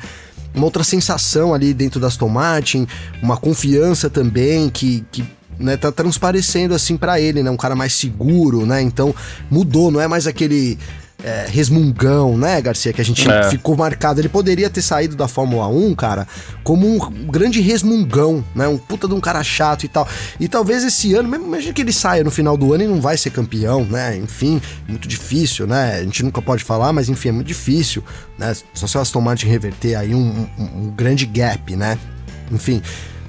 Uma 0.55 0.64
outra 0.64 0.82
sensação 0.82 1.55
ali 1.55 1.72
dentro 1.72 2.01
da 2.01 2.09
Aston 2.09 2.28
Martin, 2.28 2.86
uma 3.22 3.36
confiança 3.36 4.11
também 4.11 4.68
que, 4.68 5.05
que 5.12 5.24
né, 5.61 5.76
tá 5.76 5.92
transparecendo 5.92 6.74
assim 6.74 6.96
para 6.96 7.20
ele, 7.20 7.42
né? 7.42 7.50
Um 7.50 7.56
cara 7.56 7.76
mais 7.76 7.92
seguro, 7.92 8.64
né? 8.66 8.80
Então 8.82 9.14
mudou, 9.50 9.90
não 9.90 10.00
é 10.00 10.08
mais 10.08 10.26
aquele 10.26 10.78
é, 11.22 11.46
resmungão, 11.48 12.36
né, 12.36 12.61
Garcia? 12.61 12.92
Que 12.92 13.00
a 13.00 13.04
gente 13.04 13.28
é. 13.30 13.50
ficou 13.50 13.76
marcado. 13.76 14.20
Ele 14.20 14.28
poderia 14.28 14.70
ter 14.70 14.82
saído 14.82 15.14
da 15.14 15.28
Fórmula 15.28 15.68
1, 15.68 15.94
cara, 15.94 16.26
como 16.64 16.86
um 16.86 17.26
grande 17.26 17.61
resmungão, 17.61 18.44
né? 18.54 18.66
Um 18.66 18.78
puta 18.78 19.06
de 19.06 19.14
um 19.14 19.20
cara 19.20 19.42
chato 19.42 19.84
e 19.84 19.88
tal. 19.88 20.08
E 20.38 20.48
talvez 20.48 20.82
esse 20.82 21.14
ano, 21.14 21.28
mesmo 21.28 21.46
imagina 21.46 21.72
que 21.72 21.82
ele 21.82 21.92
saia 21.92 22.24
no 22.24 22.30
final 22.30 22.56
do 22.56 22.72
ano 22.72 22.84
e 22.84 22.86
não 22.86 23.00
vai 23.00 23.16
ser 23.16 23.30
campeão, 23.30 23.84
né? 23.84 24.16
Enfim, 24.16 24.61
muito 24.88 25.06
difícil, 25.06 25.66
né? 25.66 25.98
A 25.98 26.02
gente 26.02 26.22
nunca 26.22 26.40
pode 26.40 26.64
falar, 26.64 26.92
mas 26.92 27.08
enfim, 27.08 27.28
é 27.28 27.32
muito 27.32 27.48
difícil, 27.48 28.02
né? 28.38 28.54
Só 28.74 28.86
se 28.86 28.96
o 28.96 29.00
Aston 29.00 29.20
Martin 29.20 29.46
reverter 29.46 29.96
aí 29.96 30.14
um, 30.14 30.48
um, 30.58 30.64
um 30.84 30.90
grande 30.90 31.26
gap, 31.26 31.76
né? 31.76 31.98
Enfim. 32.50 32.82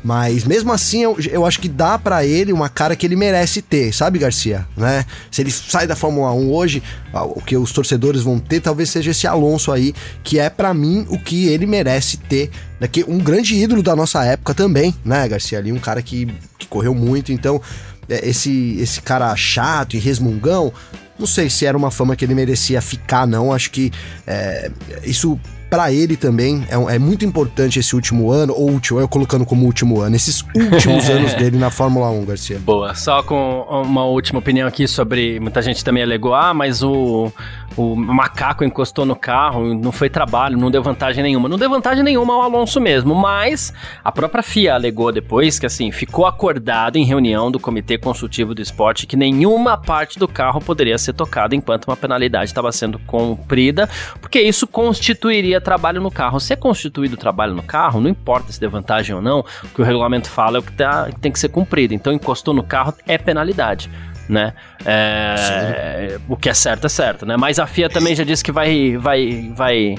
Mas 0.04 0.44
mesmo 0.44 0.72
assim, 0.72 1.04
eu, 1.04 1.18
eu 1.30 1.46
acho 1.46 1.60
que 1.60 1.70
dá 1.70 1.98
para 1.98 2.26
ele 2.26 2.52
uma 2.52 2.70
cara 2.70 2.96
que 2.96 3.06
ele 3.06 3.16
merece 3.16 3.62
ter, 3.62 3.94
sabe, 3.94 4.18
Garcia? 4.18 4.68
Né? 4.76 5.06
Se 5.30 5.42
ele 5.42 5.52
sai 5.52 5.86
da 5.86 5.96
Fórmula 5.96 6.34
1 6.34 6.52
hoje, 6.52 6.84
o 7.14 7.42
que 7.42 7.56
os 7.56 7.72
torcedores 7.72 8.22
vão 8.22 8.40
ter 8.40 8.62
talvez 8.62 8.90
seja 8.90 9.12
esse 9.12 9.28
Alonso 9.28 9.72
aí, 9.72 9.94
que 10.24 10.40
é 10.40 10.50
para 10.50 10.74
mim 10.74 11.06
o 11.10 11.20
que 11.20 11.48
ele 11.48 11.68
merece 11.68 12.18
ter. 12.18 12.50
Daqui, 12.80 13.06
um 13.08 13.20
grande 13.20 13.56
ídolo 13.56 13.84
da 13.84 13.96
nossa 13.96 14.24
época 14.26 14.56
também, 14.56 14.96
né, 15.06 15.28
Garcia? 15.28 15.60
Ali, 15.60 15.72
um 15.72 15.80
cara 15.80 16.02
que, 16.02 16.28
que 16.58 16.66
correu 16.66 16.96
muito, 16.96 17.32
então 17.32 17.62
é, 18.10 18.28
esse, 18.28 18.78
esse 18.80 19.02
cara 19.02 19.36
chato 19.36 19.96
e 19.96 20.00
resmungão, 20.00 20.74
não 21.20 21.28
sei 21.28 21.50
se 21.50 21.68
era 21.68 21.78
uma 21.78 21.92
fama 21.92 22.16
que 22.16 22.26
ele 22.26 22.34
merecia 22.34 22.82
ficar, 22.82 23.28
não. 23.28 23.54
Acho 23.54 23.70
que 23.70 23.92
é, 24.26 24.72
isso 25.04 25.40
para 25.72 25.90
ele 25.90 26.18
também 26.18 26.68
é, 26.70 26.96
é, 26.96 27.00
muito 27.00 27.24
importante 27.24 27.80
esse 27.80 27.96
último 27.96 28.30
ano, 28.30 28.54
ou 28.54 28.70
último, 28.70 29.00
eu 29.00 29.08
colocando 29.08 29.46
como 29.46 29.66
último 29.66 30.02
ano, 30.02 30.18
esses 30.18 30.44
últimos 30.54 31.08
anos 31.10 31.34
dele 31.36 31.58
na 31.58 31.72
Fórmula 31.72 32.10
1, 32.10 32.26
Garcia. 32.26 32.60
Boa, 32.60 32.94
só 32.94 33.24
com 33.24 33.62
uma 33.70 34.04
última 34.04 34.40
opinião 34.40 34.68
aqui 34.68 34.86
sobre. 34.86 35.40
Muita 35.40 35.62
gente 35.62 35.82
também 35.82 36.04
alegou, 36.04 36.36
ah, 36.36 36.54
mas 36.54 36.84
o, 36.84 37.32
o 37.78 37.96
macaco 37.96 38.66
encostou 38.66 39.06
no 39.06 39.16
carro, 39.16 39.74
não 39.74 39.94
foi 39.94 40.10
trabalho, 40.10 40.58
não 40.58 40.70
deu 40.70 40.84
vantagem 40.84 41.24
nenhuma. 41.24 41.48
Não 41.48 41.58
deu 41.58 41.70
vantagem 41.70 42.04
nenhuma 42.04 42.34
ao 42.34 42.42
Alonso 42.42 42.82
mesmo, 42.82 43.16
mas 43.16 43.74
a 44.04 44.12
própria 44.12 44.44
FIA 44.44 44.74
alegou 44.74 45.10
depois 45.10 45.58
que, 45.58 45.66
assim, 45.66 45.90
ficou 45.90 46.26
acordado 46.26 46.98
em 46.98 47.06
reunião 47.06 47.50
do 47.50 47.62
Comitê 47.62 47.98
Consultivo 47.98 48.54
do 48.54 48.62
Esporte 48.62 49.08
que 49.08 49.16
nenhuma 49.16 49.78
parte 49.78 50.20
do 50.20 50.28
carro 50.28 50.60
poderia 50.60 50.98
ser 50.98 51.14
tocada 51.14 51.56
enquanto 51.56 51.86
uma 51.86 51.96
penalidade 51.96 52.46
estava 52.46 52.74
sendo 52.74 53.00
cumprida, 53.00 53.88
porque 54.20 54.42
isso 54.42 54.68
constituiria 54.68 55.61
trabalho 55.62 56.02
no 56.02 56.12
carro. 56.12 56.40
Se 56.40 56.54
é 56.54 56.56
constituído 56.56 57.18
trabalho 57.18 57.54
no 57.54 57.64
carro, 57.64 58.02
não 58.02 58.10
importa 58.10 58.52
se 58.52 58.60
deu 58.60 58.70
vantagem 58.70 59.16
ou 59.16 59.22
não, 59.22 59.40
o 59.64 59.68
que 59.70 59.82
o 59.82 59.86
regulamento 59.86 60.30
fala 60.30 60.58
é 60.58 60.60
o 60.60 60.64
que, 60.64 60.74
tá, 60.74 61.10
que 61.10 61.20
tem 61.20 61.32
que 61.32 61.40
ser 61.40 61.50
cumprido. 61.50 61.94
Então, 61.94 62.12
encostou 62.14 62.54
no 62.54 62.64
carro 62.64 62.94
é 63.08 63.18
penalidade 63.18 63.90
né? 64.28 64.54
É, 64.86 66.20
o 66.28 66.36
que 66.36 66.50
é 66.50 66.54
certo 66.54 66.86
é 66.86 66.90
certo, 66.90 67.26
né? 67.26 67.38
Mas 67.38 67.60
a 67.60 67.68
FIA 67.68 67.90
também 67.90 68.16
já 68.16 68.24
disse 68.24 68.44
que 68.44 68.52
vai, 68.52 68.98
vai, 68.98 69.52
vai 69.56 69.96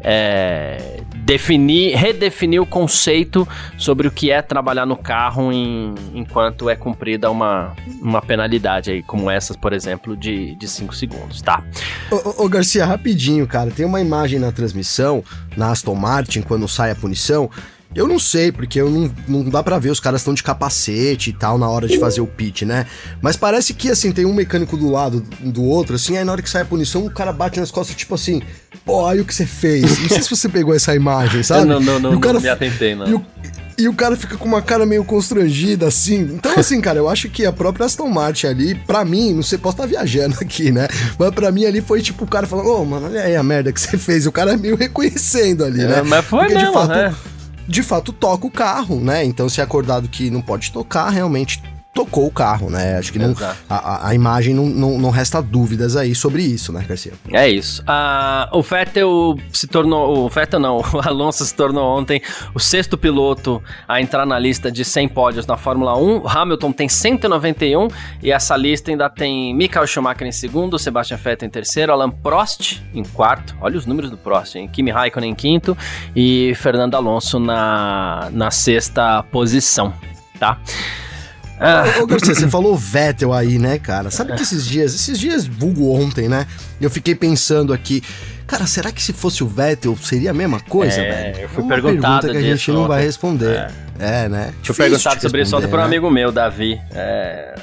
é, 0.00 1.00
definir, 1.16 1.96
redefinir 1.96 2.60
o 2.60 2.66
conceito 2.66 3.46
sobre 3.78 4.06
o 4.06 4.10
que 4.10 4.30
é 4.30 4.42
trabalhar 4.42 4.86
no 4.86 4.96
carro 4.96 5.52
em, 5.52 5.94
enquanto 6.14 6.68
é 6.68 6.76
cumprida 6.76 7.30
uma, 7.30 7.74
uma 8.00 8.20
penalidade 8.20 8.90
aí, 8.90 9.02
como 9.02 9.30
essas, 9.30 9.56
por 9.56 9.72
exemplo, 9.72 10.16
de 10.16 10.56
5 10.60 10.94
segundos, 10.94 11.42
tá? 11.42 11.62
Ô, 12.10 12.44
ô, 12.44 12.48
Garcia, 12.48 12.84
rapidinho, 12.84 13.46
cara, 13.46 13.70
tem 13.70 13.86
uma 13.86 14.00
imagem 14.00 14.38
na 14.38 14.52
transmissão, 14.52 15.24
na 15.56 15.70
Aston 15.70 15.94
Martin, 15.94 16.42
quando 16.42 16.68
sai 16.68 16.90
a 16.90 16.94
punição, 16.94 17.50
eu 17.96 18.06
não 18.06 18.18
sei, 18.18 18.52
porque 18.52 18.78
eu 18.78 18.90
não, 18.90 19.10
não 19.26 19.44
dá 19.44 19.62
para 19.62 19.78
ver, 19.78 19.90
os 19.90 19.98
caras 19.98 20.20
estão 20.20 20.34
de 20.34 20.42
capacete 20.42 21.30
e 21.30 21.32
tal 21.32 21.56
na 21.56 21.68
hora 21.68 21.88
de 21.88 21.98
fazer 21.98 22.20
o 22.20 22.26
pitch, 22.26 22.62
né? 22.62 22.86
Mas 23.22 23.36
parece 23.36 23.72
que, 23.72 23.90
assim, 23.90 24.12
tem 24.12 24.26
um 24.26 24.34
mecânico 24.34 24.76
do 24.76 24.90
lado 24.90 25.24
do 25.40 25.64
outro, 25.64 25.96
assim, 25.96 26.16
aí 26.16 26.24
na 26.24 26.32
hora 26.32 26.42
que 26.42 26.50
sai 26.50 26.62
a 26.62 26.66
punição, 26.66 27.06
o 27.06 27.10
cara 27.10 27.32
bate 27.32 27.58
nas 27.58 27.70
costas, 27.70 27.96
tipo 27.96 28.14
assim, 28.14 28.42
pô, 28.84 28.96
olha 28.96 29.22
o 29.22 29.24
que 29.24 29.34
você 29.34 29.46
fez. 29.46 29.98
Não 29.98 30.08
sei 30.10 30.22
se 30.22 30.28
você 30.28 30.48
pegou 30.48 30.74
essa 30.74 30.94
imagem, 30.94 31.40
sabe? 31.44 31.64
não, 31.64 31.80
não, 31.80 31.98
não, 31.98 32.20
cara, 32.20 32.34
não 32.34 32.40
me 32.42 32.48
atentei, 32.48 32.94
não. 32.94 33.08
E 33.08 33.14
o, 33.14 33.24
e 33.78 33.88
o 33.88 33.94
cara 33.94 34.16
fica 34.16 34.36
com 34.36 34.46
uma 34.46 34.62
cara 34.62 34.86
meio 34.86 35.04
constrangida, 35.04 35.86
assim. 35.86 36.20
Então, 36.20 36.52
assim, 36.56 36.80
cara, 36.80 36.98
eu 36.98 37.08
acho 37.08 37.28
que 37.28 37.44
a 37.44 37.52
própria 37.52 37.86
Aston 37.86 38.08
Martin 38.08 38.46
ali, 38.46 38.74
pra 38.74 39.04
mim, 39.04 39.34
não 39.34 39.42
sei, 39.42 39.58
posso 39.58 39.76
estar 39.76 39.86
viajando 39.86 40.36
aqui, 40.40 40.70
né? 40.70 40.88
Mas 41.18 41.30
pra 41.30 41.50
mim 41.50 41.64
ali 41.64 41.80
foi 41.80 42.00
tipo 42.00 42.24
o 42.24 42.28
cara 42.28 42.46
falando, 42.46 42.68
ô, 42.68 42.82
oh, 42.82 42.84
mano, 42.84 43.06
olha 43.06 43.22
aí 43.22 43.36
a 43.36 43.42
merda 43.42 43.72
que 43.72 43.80
você 43.80 43.98
fez. 43.98 44.24
E 44.24 44.28
o 44.28 44.32
cara 44.32 44.56
meio 44.56 44.76
reconhecendo 44.76 45.64
ali, 45.64 45.82
é, 45.82 45.86
né? 45.86 46.02
Mas 46.02 46.24
foi 46.24 46.40
Porque, 46.40 46.54
mesmo, 46.54 46.68
de 46.68 46.74
fato, 46.74 46.88
né? 46.88 47.14
De 47.68 47.82
fato 47.82 48.12
toca 48.12 48.46
o 48.46 48.50
carro, 48.50 49.00
né? 49.00 49.24
Então, 49.24 49.48
se 49.48 49.60
é 49.60 49.64
acordado 49.64 50.08
que 50.08 50.30
não 50.30 50.40
pode 50.40 50.70
tocar, 50.72 51.08
realmente 51.10 51.62
tocou 51.96 52.26
o 52.26 52.30
carro, 52.30 52.68
né? 52.68 52.98
Acho 52.98 53.10
que 53.10 53.18
não, 53.18 53.34
a, 53.70 54.08
a, 54.08 54.14
imagem 54.14 54.54
não, 54.54 54.66
não, 54.66 54.98
não, 54.98 55.10
resta 55.10 55.40
dúvidas 55.40 55.96
aí 55.96 56.14
sobre 56.14 56.42
isso, 56.42 56.70
né, 56.70 56.84
Garcia? 56.86 57.14
É 57.32 57.48
isso. 57.48 57.82
Uh, 57.82 58.58
o 58.58 58.62
Vettel 58.62 59.38
se 59.50 59.66
tornou. 59.66 60.26
O 60.26 60.28
Vettel 60.28 60.60
não, 60.60 60.76
o 60.92 61.00
Alonso 61.02 61.42
se 61.46 61.54
tornou 61.54 61.98
ontem 61.98 62.20
o 62.54 62.60
sexto 62.60 62.98
piloto 62.98 63.62
a 63.88 63.98
entrar 63.98 64.26
na 64.26 64.38
lista 64.38 64.70
de 64.70 64.84
100 64.84 65.08
pódios 65.08 65.46
na 65.46 65.56
Fórmula 65.56 65.96
1. 65.96 66.18
O 66.18 66.28
Hamilton 66.28 66.70
tem 66.70 66.86
191 66.86 67.88
e 68.22 68.30
essa 68.30 68.54
lista 68.58 68.90
ainda 68.90 69.08
tem 69.08 69.54
Michael 69.54 69.86
Schumacher 69.86 70.26
em 70.26 70.32
segundo, 70.32 70.78
Sebastian 70.78 71.16
Vettel 71.16 71.48
em 71.48 71.50
terceiro, 71.50 71.92
Alan 71.92 72.10
Prost 72.10 72.82
em 72.92 73.04
quarto. 73.04 73.56
Olha 73.58 73.78
os 73.78 73.86
números 73.86 74.10
do 74.10 74.18
Prost, 74.18 74.54
hein? 74.56 74.68
Kimi 74.70 74.90
Raikkonen 74.90 75.30
em 75.30 75.34
quinto 75.34 75.76
e 76.14 76.52
Fernando 76.56 76.94
Alonso 76.94 77.38
na, 77.38 78.28
na 78.32 78.50
sexta 78.50 79.22
posição, 79.22 79.94
tá? 80.38 80.60
Ah. 81.58 81.84
Ô, 82.02 82.06
Garcia, 82.06 82.34
você 82.34 82.48
falou 82.48 82.76
Vettel 82.76 83.32
aí, 83.32 83.58
né, 83.58 83.78
cara? 83.78 84.10
Sabe 84.10 84.34
que 84.34 84.42
esses 84.42 84.66
dias, 84.66 84.94
esses 84.94 85.18
dias, 85.18 85.46
vulgo 85.46 85.92
ontem, 85.92 86.28
né? 86.28 86.46
Eu 86.80 86.90
fiquei 86.90 87.14
pensando 87.14 87.72
aqui, 87.72 88.02
cara, 88.46 88.66
será 88.66 88.92
que 88.92 89.02
se 89.02 89.12
fosse 89.12 89.42
o 89.42 89.48
Vettel 89.48 89.96
seria 89.96 90.30
a 90.30 90.34
mesma 90.34 90.60
coisa, 90.60 91.00
é, 91.00 91.32
velho? 91.32 91.40
Eu 91.44 91.48
fui 91.48 91.64
é 91.64 91.68
perguntado 91.68 92.30
que 92.30 92.36
a 92.36 92.42
gente 92.42 92.70
não 92.70 92.86
vai 92.86 93.02
responder. 93.02 93.70
É, 93.98 94.24
é 94.24 94.28
né? 94.28 94.52
Eu 94.66 94.74
perguntar 94.74 95.20
sobre 95.20 95.42
isso 95.42 95.56
ontem 95.56 95.66
né? 95.66 95.70
por 95.70 95.78
um 95.78 95.82
né? 95.82 95.86
amigo 95.86 96.10
meu, 96.10 96.30
Davi. 96.30 96.78
É. 96.92 97.54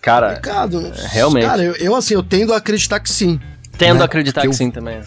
Cara, 0.00 0.34
Pecado, 0.34 0.92
realmente. 1.10 1.46
Cara, 1.46 1.62
eu, 1.62 1.76
eu, 1.76 1.94
assim, 1.94 2.14
eu 2.14 2.24
tendo 2.24 2.52
a 2.52 2.56
acreditar 2.56 2.98
que 2.98 3.08
sim. 3.08 3.40
Tendo 3.78 3.98
né? 3.98 4.02
a 4.02 4.04
acreditar 4.04 4.40
que, 4.40 4.48
que 4.48 4.52
eu, 4.52 4.56
sim 4.56 4.68
também. 4.68 5.00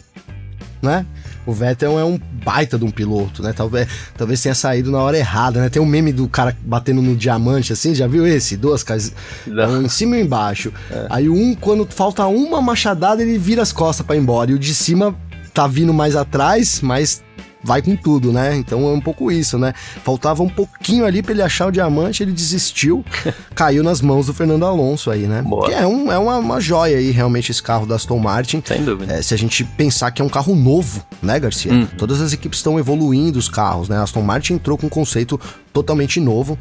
Né? 0.82 1.06
O 1.46 1.54
Vettel 1.54 2.00
é 2.00 2.04
um 2.04 2.20
baita 2.44 2.78
de 2.78 2.86
um 2.86 2.92
piloto, 2.92 3.44
né? 3.44 3.54
Talvez, 3.54 3.88
talvez 4.18 4.42
tenha 4.42 4.56
saído 4.56 4.92
na 4.92 5.00
hora 5.00 5.18
errada, 5.18 5.62
né? 5.62 5.70
Tem 5.70 5.82
um 5.82 5.86
meme 5.86 6.12
do 6.12 6.28
cara 6.28 6.56
batendo 6.62 7.02
no 7.02 7.16
diamante, 7.16 7.74
assim, 7.74 7.94
já 7.94 8.08
viu 8.08 8.26
esse? 8.26 8.58
Duas 8.58 8.84
casas, 8.84 9.14
um 9.48 9.84
em 9.84 9.90
cima 9.90 10.18
e 10.18 10.22
embaixo. 10.22 10.74
É. 10.90 11.08
Aí 11.10 11.30
um, 11.30 11.56
quando 11.56 11.86
falta 11.86 12.26
uma 12.26 12.62
machadada, 12.62 13.22
ele 13.22 13.38
vira 13.38 13.62
as 13.62 13.72
costas 13.72 14.06
para 14.06 14.16
ir 14.16 14.20
embora. 14.20 14.52
E 14.52 14.54
o 14.54 14.60
de 14.60 14.74
cima 14.74 15.16
tá 15.54 15.68
vindo 15.68 15.94
mais 15.94 16.16
atrás, 16.16 16.82
mas 16.82 17.24
vai 17.66 17.82
com 17.82 17.96
tudo, 17.96 18.32
né? 18.32 18.56
Então 18.56 18.88
é 18.88 18.94
um 18.94 19.02
pouco 19.02 19.32
isso, 19.32 19.58
né? 19.58 19.74
Faltava 20.04 20.44
um 20.44 20.50
pouquinho 20.50 21.06
ali 21.06 21.22
para 21.22 21.34
ele 21.34 21.42
achar 21.42 21.68
o 21.68 21.72
diamante, 21.72 22.24
ele 22.24 22.32
desistiu, 22.32 23.04
caiu 23.56 23.84
nas 23.84 24.02
mãos 24.02 24.28
do 24.28 24.34
Fernando 24.34 24.66
Alonso 24.66 25.10
aí, 25.12 25.28
né? 25.28 25.42
Boa. 25.42 25.68
Que 25.68 25.74
é, 25.74 25.86
um, 25.86 26.12
é 26.12 26.18
uma, 26.18 26.38
uma 26.38 26.62
joia 26.62 26.98
aí, 26.98 27.12
realmente, 27.12 27.52
esse 27.52 27.62
carro 27.62 27.86
da 27.86 27.96
Aston 27.96 28.20
Martin. 28.20 28.62
Sem 28.64 28.84
dúvida. 28.84 29.14
É, 29.14 29.22
se 29.22 29.34
a 29.34 29.38
gente 29.38 29.64
pensar 29.64 30.12
que 30.12 30.22
é 30.22 30.26
um 30.26 30.30
carro 30.30 30.56
novo, 30.56 31.06
né, 31.22 31.40
Garcia? 31.40 31.74
Hum. 31.74 31.88
Todas 31.98 32.22
as 32.22 32.34
equipes 32.34 32.60
estão 32.60 32.80
evoluindo 32.80 33.40
os 33.40 33.50
carros, 33.50 33.90
né? 33.90 33.98
A 33.98 34.04
Aston 34.04 34.22
Martin 34.22 34.54
entrou 34.54 34.78
com 34.78 34.88
um 34.88 34.90
conceito 34.90 35.40
totalmente 35.74 36.20
novo. 36.20 36.58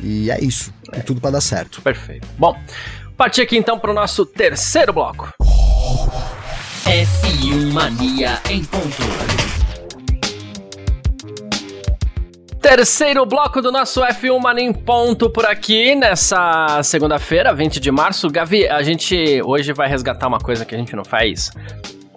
E 0.00 0.30
é 0.30 0.42
isso. 0.42 0.72
É. 0.92 1.00
tudo 1.00 1.20
para 1.20 1.32
dar 1.32 1.40
certo. 1.40 1.82
Perfeito. 1.82 2.28
Bom, 2.38 2.54
Partir 3.16 3.40
aqui 3.40 3.56
então 3.56 3.78
para 3.78 3.90
o 3.90 3.94
nosso 3.94 4.26
terceiro 4.26 4.92
bloco. 4.92 5.32
F1 6.84 7.72
Mania 7.72 8.38
em 8.50 8.62
ponto. 8.62 9.65
Terceiro 12.68 13.24
bloco 13.24 13.62
do 13.62 13.70
nosso 13.70 14.00
F1 14.00 14.40
Mania 14.40 14.64
em 14.64 14.72
ponto 14.72 15.30
por 15.30 15.46
aqui, 15.46 15.94
nessa 15.94 16.82
segunda-feira, 16.82 17.54
20 17.54 17.78
de 17.78 17.92
março. 17.92 18.28
Gavi, 18.28 18.66
a 18.66 18.82
gente 18.82 19.40
hoje 19.44 19.72
vai 19.72 19.88
resgatar 19.88 20.26
uma 20.26 20.40
coisa 20.40 20.64
que 20.64 20.74
a 20.74 20.78
gente 20.78 20.96
não 20.96 21.04
faz 21.04 21.52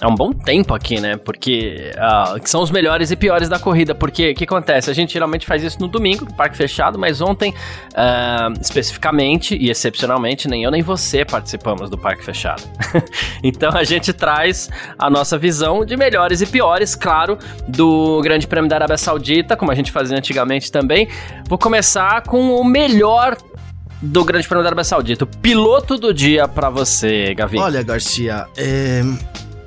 há 0.01 0.07
um 0.07 0.15
bom 0.15 0.31
tempo 0.31 0.73
aqui, 0.73 0.99
né? 0.99 1.17
Porque 1.17 1.91
uh, 1.95 2.39
são 2.47 2.61
os 2.61 2.71
melhores 2.71 3.11
e 3.11 3.15
piores 3.15 3.49
da 3.49 3.59
corrida. 3.59 3.93
Porque 3.93 4.31
o 4.31 4.35
que 4.35 4.43
acontece? 4.43 4.89
A 4.89 4.93
gente 4.93 5.13
geralmente 5.13 5.45
faz 5.45 5.63
isso 5.63 5.79
no 5.79 5.87
domingo, 5.87 6.25
no 6.25 6.33
parque 6.33 6.55
fechado, 6.55 6.97
mas 6.97 7.21
ontem, 7.21 7.51
uh, 7.51 8.59
especificamente 8.61 9.55
e 9.55 9.69
excepcionalmente, 9.69 10.47
nem 10.47 10.63
eu 10.63 10.71
nem 10.71 10.81
você 10.81 11.25
participamos 11.25 11.89
do 11.89 11.97
parque 11.97 12.23
fechado. 12.23 12.63
então 13.43 13.71
a 13.75 13.83
gente 13.83 14.13
traz 14.13 14.69
a 14.97 15.09
nossa 15.09 15.37
visão 15.37 15.85
de 15.85 15.95
melhores 15.97 16.41
e 16.41 16.45
piores, 16.45 16.95
claro, 16.95 17.37
do 17.67 18.21
Grande 18.21 18.47
Prêmio 18.47 18.69
da 18.69 18.77
Arábia 18.77 18.97
Saudita, 18.97 19.55
como 19.55 19.71
a 19.71 19.75
gente 19.75 19.91
fazia 19.91 20.17
antigamente 20.17 20.71
também. 20.71 21.07
Vou 21.47 21.57
começar 21.57 22.23
com 22.23 22.55
o 22.55 22.63
melhor 22.63 23.37
do 24.01 24.23
Grande 24.23 24.47
Prêmio 24.47 24.63
da 24.63 24.69
Arábia 24.69 24.83
Saudita. 24.83 25.25
O 25.25 25.27
piloto 25.27 25.97
do 25.97 26.13
dia 26.13 26.47
para 26.47 26.69
você, 26.69 27.33
Gavi. 27.33 27.57
Olha, 27.57 27.83
Garcia, 27.83 28.47
é 28.55 29.03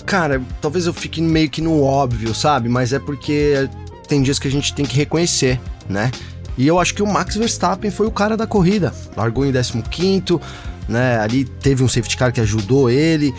Cara, 0.06 0.42
talvez 0.60 0.86
eu 0.86 0.92
fique 0.92 1.20
meio 1.20 1.48
que 1.48 1.60
no 1.60 1.82
óbvio, 1.82 2.34
sabe? 2.34 2.68
Mas 2.68 2.92
é 2.92 2.98
porque 2.98 3.68
tem 4.08 4.22
dias 4.22 4.38
que 4.38 4.48
a 4.48 4.50
gente 4.50 4.74
tem 4.74 4.84
que 4.84 4.96
reconhecer, 4.96 5.60
né? 5.88 6.10
E 6.56 6.66
eu 6.66 6.78
acho 6.78 6.94
que 6.94 7.02
o 7.02 7.06
Max 7.06 7.36
Verstappen 7.36 7.90
foi 7.90 8.06
o 8.06 8.10
cara 8.10 8.36
da 8.36 8.46
corrida. 8.46 8.92
Largou 9.16 9.46
em 9.46 9.52
15, 9.52 10.40
né? 10.88 11.18
Ali 11.18 11.44
teve 11.44 11.82
um 11.82 11.88
safety 11.88 12.16
car 12.16 12.32
que 12.32 12.40
ajudou 12.40 12.90
ele. 12.90 13.34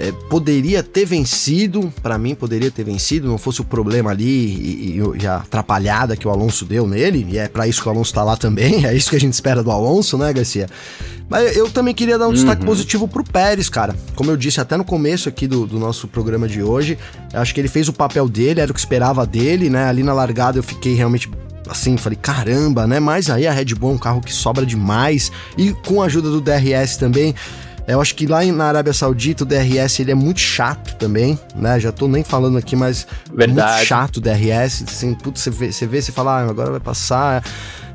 É, 0.00 0.12
poderia 0.30 0.80
ter 0.80 1.04
vencido, 1.04 1.92
para 2.00 2.16
mim 2.16 2.32
poderia 2.32 2.70
ter 2.70 2.84
vencido, 2.84 3.26
não 3.26 3.36
fosse 3.36 3.60
o 3.60 3.64
problema 3.64 4.12
ali 4.12 4.24
e, 4.24 5.00
e, 5.00 5.22
e, 5.22 5.26
a 5.26 5.38
atrapalhada 5.38 6.16
que 6.16 6.28
o 6.28 6.30
Alonso 6.30 6.64
deu 6.64 6.86
nele, 6.86 7.26
e 7.28 7.36
é 7.36 7.48
para 7.48 7.66
isso 7.66 7.82
que 7.82 7.88
o 7.88 7.90
Alonso 7.90 8.14
tá 8.14 8.22
lá 8.22 8.36
também, 8.36 8.86
é 8.86 8.94
isso 8.94 9.10
que 9.10 9.16
a 9.16 9.20
gente 9.20 9.32
espera 9.32 9.60
do 9.60 9.72
Alonso, 9.72 10.16
né, 10.16 10.32
Garcia? 10.32 10.68
Mas 11.28 11.56
eu 11.56 11.70
também 11.70 11.94
queria 11.94 12.18
dar 12.18 12.24
um 12.24 12.28
uhum. 12.28 12.34
destaque 12.34 12.64
positivo 12.64 13.06
pro 13.06 13.22
Pérez, 13.22 13.68
cara. 13.68 13.94
Como 14.14 14.30
eu 14.30 14.36
disse 14.36 14.60
até 14.60 14.76
no 14.76 14.84
começo 14.84 15.28
aqui 15.28 15.46
do, 15.46 15.66
do 15.66 15.78
nosso 15.78 16.08
programa 16.08 16.48
de 16.48 16.62
hoje, 16.62 16.98
acho 17.32 17.54
que 17.54 17.60
ele 17.60 17.68
fez 17.68 17.88
o 17.88 17.92
papel 17.92 18.28
dele, 18.28 18.60
era 18.60 18.70
o 18.70 18.74
que 18.74 18.80
esperava 18.80 19.26
dele, 19.26 19.68
né? 19.68 19.84
Ali 19.84 20.02
na 20.02 20.14
largada 20.14 20.58
eu 20.58 20.62
fiquei 20.62 20.94
realmente 20.94 21.30
assim, 21.68 21.98
falei, 21.98 22.18
caramba, 22.20 22.86
né? 22.86 22.98
Mas 22.98 23.28
aí 23.28 23.46
a 23.46 23.52
Red 23.52 23.74
Bull 23.74 23.90
é 23.90 23.94
um 23.94 23.98
carro 23.98 24.20
que 24.22 24.32
sobra 24.32 24.64
demais. 24.64 25.30
E 25.56 25.72
com 25.72 26.02
a 26.02 26.06
ajuda 26.06 26.30
do 26.30 26.40
DRS 26.40 26.96
também, 26.96 27.34
eu 27.86 28.00
acho 28.00 28.14
que 28.14 28.26
lá 28.26 28.44
na 28.44 28.66
Arábia 28.66 28.92
Saudita 28.92 29.44
o 29.44 29.46
DRS 29.46 30.00
ele 30.00 30.10
é 30.10 30.14
muito 30.14 30.40
chato 30.40 30.94
também, 30.96 31.38
né? 31.54 31.78
Já 31.80 31.92
tô 31.92 32.08
nem 32.08 32.22
falando 32.22 32.58
aqui, 32.58 32.76
mas 32.76 33.06
Verdade. 33.32 33.70
É 33.70 33.74
muito 33.76 33.86
chato 33.86 34.16
o 34.18 34.20
DRS. 34.20 34.84
Assim, 34.86 35.14
putz, 35.14 35.40
você 35.40 35.50
vê, 35.50 35.72
você 35.72 35.86
vê, 35.86 36.02
você 36.02 36.12
fala, 36.12 36.40
ah, 36.40 36.48
agora 36.50 36.70
vai 36.70 36.80
passar. 36.80 37.42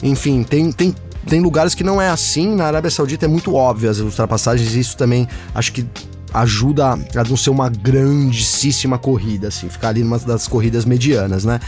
Enfim, 0.01 0.43
tem, 0.43 0.71
tem, 0.71 0.95
tem 1.27 1.39
lugares 1.39 1.73
que 1.73 1.83
não 1.83 2.01
é 2.01 2.09
assim. 2.09 2.55
Na 2.55 2.65
Arábia 2.65 2.91
Saudita 2.91 3.25
é 3.25 3.27
muito 3.27 3.53
óbvio 3.55 3.89
as 3.89 3.99
ultrapassagens, 3.99 4.73
isso 4.73 4.97
também 4.97 5.27
acho 5.53 5.71
que 5.71 5.85
ajuda 6.33 6.93
a 6.93 7.23
não 7.29 7.37
ser 7.37 7.51
uma 7.51 7.69
grandíssima 7.69 8.97
corrida, 8.97 9.49
assim, 9.49 9.69
ficar 9.69 9.89
ali 9.89 10.03
numa 10.03 10.17
das 10.17 10.47
corridas 10.47 10.83
medianas, 10.83 11.45
né? 11.45 11.59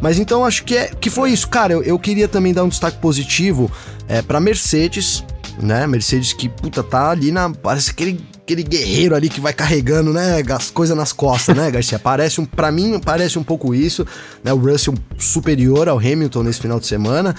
Mas 0.00 0.18
então 0.18 0.44
acho 0.44 0.64
que, 0.64 0.76
é, 0.76 0.88
que 0.88 1.10
foi 1.10 1.30
isso. 1.30 1.48
Cara, 1.48 1.72
eu, 1.72 1.82
eu 1.82 1.98
queria 1.98 2.28
também 2.28 2.52
dar 2.52 2.64
um 2.64 2.68
destaque 2.68 2.98
positivo 2.98 3.70
é, 4.08 4.22
para 4.22 4.40
Mercedes, 4.40 5.24
né? 5.58 5.86
Mercedes 5.86 6.32
que, 6.32 6.48
puta, 6.48 6.82
tá 6.82 7.10
ali 7.10 7.30
na. 7.30 7.50
Parece 7.50 7.90
aquele, 7.90 8.20
aquele 8.36 8.62
guerreiro 8.62 9.14
ali 9.14 9.28
que 9.28 9.40
vai 9.40 9.52
carregando, 9.52 10.12
né? 10.12 10.42
As 10.50 10.70
coisas 10.70 10.96
nas 10.96 11.12
costas, 11.12 11.56
né, 11.56 11.70
Garcia? 11.70 11.98
Parece 11.98 12.40
um. 12.40 12.44
Pra 12.44 12.70
mim, 12.70 12.98
parece 12.98 13.38
um 13.38 13.42
pouco 13.42 13.74
isso, 13.74 14.06
né? 14.42 14.52
O 14.52 14.58
Russell 14.58 14.94
superior 15.18 15.88
ao 15.88 15.98
Hamilton 15.98 16.42
nesse 16.42 16.60
final 16.60 16.78
de 16.78 16.86
semana. 16.86 17.34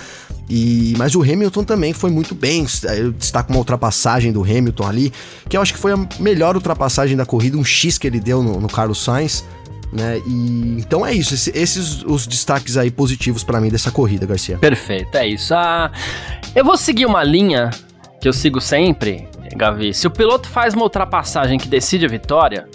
E, 0.49 0.93
mas 0.97 1.15
o 1.15 1.21
Hamilton 1.21 1.63
também 1.63 1.93
foi 1.93 2.11
muito 2.11 2.35
bem. 2.35 2.65
Eu 2.97 3.11
destaco 3.11 3.51
uma 3.51 3.59
ultrapassagem 3.59 4.31
do 4.31 4.43
Hamilton 4.43 4.87
ali, 4.87 5.13
que 5.47 5.55
eu 5.55 5.61
acho 5.61 5.73
que 5.73 5.79
foi 5.79 5.93
a 5.93 6.07
melhor 6.19 6.55
ultrapassagem 6.55 7.15
da 7.15 7.25
corrida, 7.25 7.57
um 7.57 7.63
X 7.63 7.97
que 7.97 8.05
ele 8.05 8.19
deu 8.19 8.43
no, 8.43 8.59
no 8.59 8.67
Carlos 8.67 9.01
Sainz. 9.03 9.45
Né? 9.91 10.21
E 10.25 10.77
então 10.79 11.05
é 11.05 11.13
isso, 11.13 11.33
esse, 11.33 11.51
esses 11.53 12.01
os 12.03 12.25
destaques 12.25 12.77
aí 12.77 12.89
positivos 12.89 13.43
para 13.43 13.59
mim 13.59 13.69
dessa 13.69 13.91
corrida, 13.91 14.25
Garcia. 14.25 14.57
Perfeito, 14.57 15.15
é 15.15 15.27
isso. 15.27 15.53
Ah, 15.53 15.91
eu 16.55 16.63
vou 16.63 16.77
seguir 16.77 17.05
uma 17.05 17.23
linha 17.23 17.71
que 18.21 18.27
eu 18.27 18.33
sigo 18.33 18.61
sempre, 18.61 19.27
Gavi, 19.55 19.93
se 19.93 20.05
o 20.05 20.11
piloto 20.11 20.47
faz 20.47 20.75
uma 20.75 20.83
ultrapassagem 20.83 21.57
que 21.57 21.67
decide 21.67 22.05
a 22.05 22.07
vitória, 22.07 22.67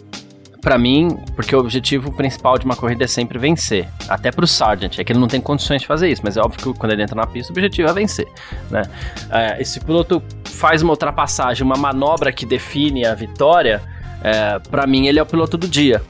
para 0.60 0.76
mim, 0.76 1.16
porque 1.36 1.54
o 1.54 1.60
objetivo 1.60 2.10
principal 2.10 2.58
de 2.58 2.64
uma 2.64 2.74
corrida 2.74 3.04
é 3.04 3.06
sempre 3.06 3.38
vencer. 3.38 3.88
Até 4.08 4.32
pro 4.32 4.48
Sargent, 4.48 4.98
é 4.98 5.04
que 5.04 5.12
ele 5.12 5.20
não 5.20 5.28
tem 5.28 5.40
condições 5.40 5.82
de 5.82 5.86
fazer 5.86 6.08
isso, 6.10 6.22
mas 6.24 6.36
é 6.36 6.40
óbvio 6.40 6.72
que 6.72 6.78
quando 6.80 6.90
ele 6.90 7.04
entra 7.04 7.14
na 7.14 7.24
pista, 7.24 7.52
o 7.52 7.54
objetivo 7.54 7.88
é 7.88 7.92
vencer, 7.92 8.26
né? 8.68 8.82
É, 9.30 9.62
esse 9.62 9.78
piloto 9.78 10.20
faz 10.44 10.82
uma 10.82 10.90
ultrapassagem, 10.90 11.64
uma 11.64 11.76
manobra 11.76 12.32
que 12.32 12.44
define 12.44 13.06
a 13.06 13.14
vitória, 13.14 13.80
é, 14.24 14.58
para 14.58 14.84
mim 14.88 15.06
ele 15.06 15.20
é 15.20 15.22
o 15.22 15.26
piloto 15.26 15.56
do 15.56 15.68
dia. 15.68 16.02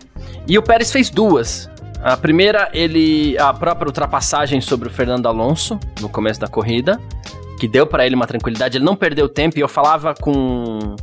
E 0.49 0.57
o 0.57 0.63
Pérez 0.63 0.91
fez 0.91 1.11
duas. 1.11 1.69
A 2.03 2.17
primeira, 2.17 2.71
ele 2.73 3.37
a 3.37 3.53
própria 3.53 3.89
ultrapassagem 3.89 4.63
sobre 4.63 4.89
o 4.89 4.91
Fernando 4.91 5.27
Alonso 5.27 5.79
no 6.01 6.09
começo 6.09 6.41
da 6.41 6.49
corrida, 6.49 6.99
que 7.59 7.67
deu 7.69 7.87
para 7.87 8.07
ele 8.07 8.15
uma 8.15 8.27
tranquilidade. 8.27 8.79
Ele 8.79 8.85
não 8.85 8.97
perdeu 8.97 9.29
tempo 9.29 9.59
e 9.59 9.61
eu 9.61 9.69
falava 9.69 10.15
com 10.15 10.97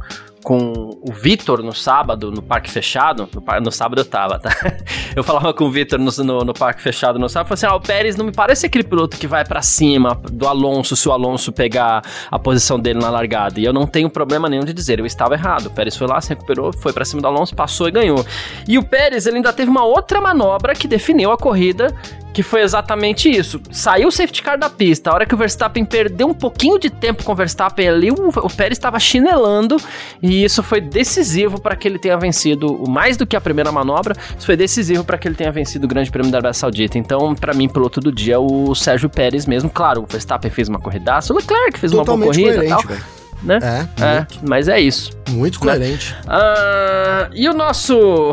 com 0.44 1.00
o 1.02 1.12
Vitor 1.12 1.64
no 1.64 1.74
sábado, 1.74 2.30
no 2.30 2.42
parque 2.42 2.70
fechado. 2.70 3.28
No, 3.34 3.62
no, 3.62 3.72
sábado 3.72 4.02
eu 4.02 4.06
tava, 4.06 4.38
tá? 4.38 4.52
Eu 5.16 5.24
falava 5.24 5.54
com 5.54 5.66
o 5.66 5.72
Vitor 5.72 6.00
no, 6.00 6.12
no, 6.24 6.40
no, 6.40 6.54
parque 6.54 6.82
fechado 6.82 7.18
no 7.18 7.30
sábado. 7.30 7.48
Falei 7.48 7.60
assim: 7.60 7.66
ah, 7.66 7.76
o 7.76 7.80
Pérez 7.80 8.16
não 8.16 8.26
me 8.26 8.32
parece 8.32 8.66
aquele 8.66 8.84
piloto 8.84 9.16
que 9.18 9.28
vai 9.28 9.46
para 9.46 9.62
cima 9.62 10.20
do 10.32 10.48
Alonso 10.48 10.96
se 10.96 11.08
o 11.08 11.12
Alonso 11.12 11.52
pegar 11.52 12.02
a 12.30 12.38
posição 12.38 12.80
dele 12.80 13.00
na 13.00 13.10
largada. 13.10 13.60
E 13.60 13.64
eu 13.64 13.72
não 13.72 13.88
tenho 13.88 14.10
problema 14.10 14.50
nenhum 14.50 14.66
de 14.66 14.74
dizer, 14.74 15.00
eu 15.00 15.06
estava 15.06 15.36
errado. 15.36 15.68
O 15.68 15.72
Pérez 15.72 15.96
foi 15.96 16.08
lá, 16.08 16.20
se 16.20 16.30
recuperou, 16.30 16.74
foi 16.74 16.92
para 16.92 17.06
cima 17.06 17.22
do 17.22 17.28
Alonso, 17.28 17.56
passou 17.56 17.88
e 17.88 17.92
ganhou. 17.92 18.26
E 18.68 18.78
o 18.78 18.84
Pérez, 18.84 19.26
ele 19.26 19.38
ainda 19.38 19.54
teve 19.54 19.70
uma 19.70 19.86
outra 19.86 20.20
manobra 20.20 20.74
que 20.74 20.88
definiu 20.88 21.32
a 21.32 21.38
corrida 21.38 21.96
que 22.34 22.42
foi 22.42 22.62
exatamente 22.62 23.30
isso. 23.30 23.62
Saiu 23.72 24.08
o 24.08 24.12
safety 24.12 24.42
car 24.42 24.58
da 24.58 24.70
pista, 24.70 25.12
a 25.12 25.14
hora 25.14 25.26
que 25.26 25.36
o 25.36 25.38
Verstappen 25.38 25.86
perdeu 25.86 26.28
um 26.28 26.34
pouquinho 26.34 26.80
de 26.80 26.90
tempo 26.90 27.24
com 27.24 27.32
o 27.32 27.36
Verstappen 27.36 27.88
ali, 27.88 28.12
o, 28.12 28.30
o 28.30 28.50
Pérez 28.50 28.78
estava 28.78 29.00
chinelando 29.00 29.78
e 30.22 30.44
isso 30.44 30.64
foi 30.64 30.82
decisivo 30.82 31.62
para 31.62 31.76
que 31.76 31.88
ele 31.88 32.00
tenha 32.00 32.18
vencido, 32.18 32.84
mais 32.88 33.16
do 33.16 33.26
que 33.26 33.36
a 33.36 33.42
primeira 33.42 33.72
manobra, 33.72 34.16
isso 34.38 34.46
foi 34.46 34.58
decisivo 34.58 35.04
para 35.04 35.18
que 35.18 35.28
ele 35.28 35.36
tenha 35.36 35.52
vencido 35.52 35.86
o 35.86 35.88
Grande 35.88 36.10
Prêmio 36.10 36.32
da 36.32 36.40
Arábia 36.40 36.54
Saudita. 36.54 36.98
Então, 36.98 37.36
para 37.36 37.54
mim, 37.54 37.70
piloto 37.70 38.00
do 38.00 38.12
dia, 38.12 38.40
o 38.40 38.74
Sérgio 38.74 39.10
Pérez 39.10 39.46
mesmo. 39.46 39.70
Claro, 39.70 40.02
o 40.02 40.06
Verstappen 40.06 40.50
fez 40.50 40.68
uma 40.68 40.80
corridaça, 40.80 41.32
o 41.32 41.36
Leclerc 41.36 41.78
fez 41.78 41.92
Totalmente 41.92 42.40
uma 42.40 42.54
boa 42.54 42.54
corrida 42.54 42.66
e 42.66 42.70
tal. 42.70 42.82
Véio. 42.84 43.24
Né? 43.44 43.60
É, 43.62 44.04
é, 44.04 44.28
mas 44.48 44.68
é 44.68 44.80
isso. 44.80 45.12
Muito 45.30 45.60
coerente. 45.60 46.16
Uh, 46.24 47.30
e 47.34 47.48
o 47.50 47.54
nosso 47.54 48.32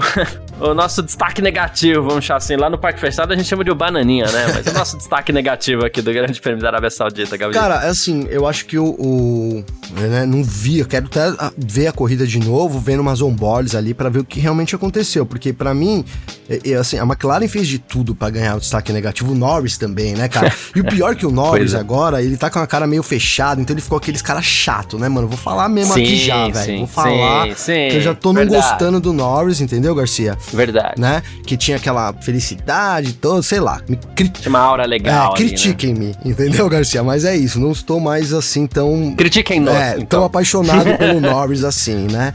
o 0.60 0.74
nosso 0.74 1.02
destaque 1.02 1.40
negativo, 1.40 2.02
vamos 2.02 2.24
chamar 2.24 2.38
assim, 2.38 2.56
lá 2.56 2.68
no 2.68 2.78
Parque 2.78 3.00
Fechado 3.00 3.32
a 3.32 3.36
gente 3.36 3.48
chama 3.48 3.64
de 3.64 3.70
o 3.70 3.74
Bananinha, 3.74 4.26
né? 4.30 4.46
Mas 4.54 4.66
o 4.66 4.72
nosso 4.76 4.96
destaque 4.96 5.32
negativo 5.32 5.84
aqui 5.84 6.02
do 6.02 6.12
Grande 6.12 6.40
Prêmio 6.40 6.60
da 6.60 6.68
Arábia 6.68 6.90
Saudita, 6.90 7.36
Gabriel. 7.36 7.62
Cara, 7.62 7.86
é 7.86 7.88
assim, 7.88 8.26
eu 8.30 8.46
acho 8.46 8.66
que 8.66 8.78
o. 8.78 8.94
o 8.98 9.64
né, 9.98 10.26
não 10.26 10.44
vi, 10.44 10.78
eu 10.78 10.86
quero 10.86 11.06
até 11.06 11.52
ver 11.56 11.86
a 11.86 11.92
corrida 11.92 12.26
de 12.26 12.38
novo, 12.38 12.78
vendo 12.78 13.00
umas 13.00 13.22
on-boards 13.22 13.74
ali 13.74 13.94
para 13.94 14.08
ver 14.08 14.20
o 14.20 14.24
que 14.24 14.38
realmente 14.38 14.74
aconteceu, 14.74 15.24
porque 15.24 15.52
para 15.52 15.72
mim, 15.74 16.04
é, 16.50 16.72
é, 16.72 16.74
assim, 16.74 16.98
a 16.98 17.04
McLaren 17.04 17.46
fez 17.46 17.68
de 17.68 17.78
tudo 17.78 18.12
para 18.12 18.28
ganhar 18.30 18.56
o 18.56 18.60
destaque 18.60 18.92
negativo, 18.92 19.30
o 19.30 19.34
Norris 19.36 19.78
também, 19.78 20.14
né, 20.14 20.28
cara? 20.28 20.52
E 20.74 20.80
o 20.80 20.84
pior 20.84 21.14
que 21.14 21.26
o 21.26 21.30
Norris 21.30 21.74
é. 21.74 21.78
agora, 21.78 22.22
ele 22.22 22.36
tá 22.36 22.48
com 22.48 22.58
a 22.58 22.66
cara 22.66 22.86
meio 22.86 23.02
fechada, 23.02 23.60
então 23.60 23.74
ele 23.74 23.80
ficou 23.80 23.98
aqueles 23.98 24.22
cara 24.22 24.40
chato, 24.42 24.98
né, 24.98 25.08
mano? 25.08 25.28
Vou 25.28 25.36
falar 25.36 25.68
mesmo 25.68 25.94
sim, 25.94 26.02
aqui 26.02 26.16
já, 26.16 26.48
velho. 26.48 26.78
Vou 26.78 26.86
falar 26.86 27.48
sim, 27.48 27.54
sim, 27.56 27.88
que 27.90 27.96
eu 27.96 28.00
já 28.00 28.14
tô 28.14 28.32
não 28.32 28.46
gostando 28.46 29.00
do 29.00 29.12
Norris, 29.12 29.60
entendeu, 29.60 29.94
Garcia? 29.94 30.36
Verdade. 30.52 31.00
Né? 31.00 31.22
Que 31.46 31.56
tinha 31.56 31.76
aquela 31.76 32.12
felicidade 32.12 33.12
toda, 33.14 33.42
sei 33.42 33.60
lá. 33.60 33.80
Me 33.88 33.96
cri... 34.14 34.32
Uma 34.46 34.60
aura 34.60 34.86
legal. 34.86 35.32
É, 35.32 35.36
critiquem-me, 35.36 36.06
né? 36.06 36.14
entendeu, 36.24 36.68
Garcia? 36.68 37.02
Mas 37.02 37.24
é 37.24 37.36
isso, 37.36 37.60
não 37.60 37.72
estou 37.72 38.00
mais 38.00 38.32
assim 38.32 38.66
tão. 38.66 39.14
Critiquem 39.16 39.60
nós. 39.60 39.76
É, 39.76 39.92
então. 39.94 40.06
tão 40.06 40.24
apaixonado 40.24 40.94
pelo 40.98 41.20
Norris 41.20 41.64
assim, 41.64 42.06
né? 42.10 42.34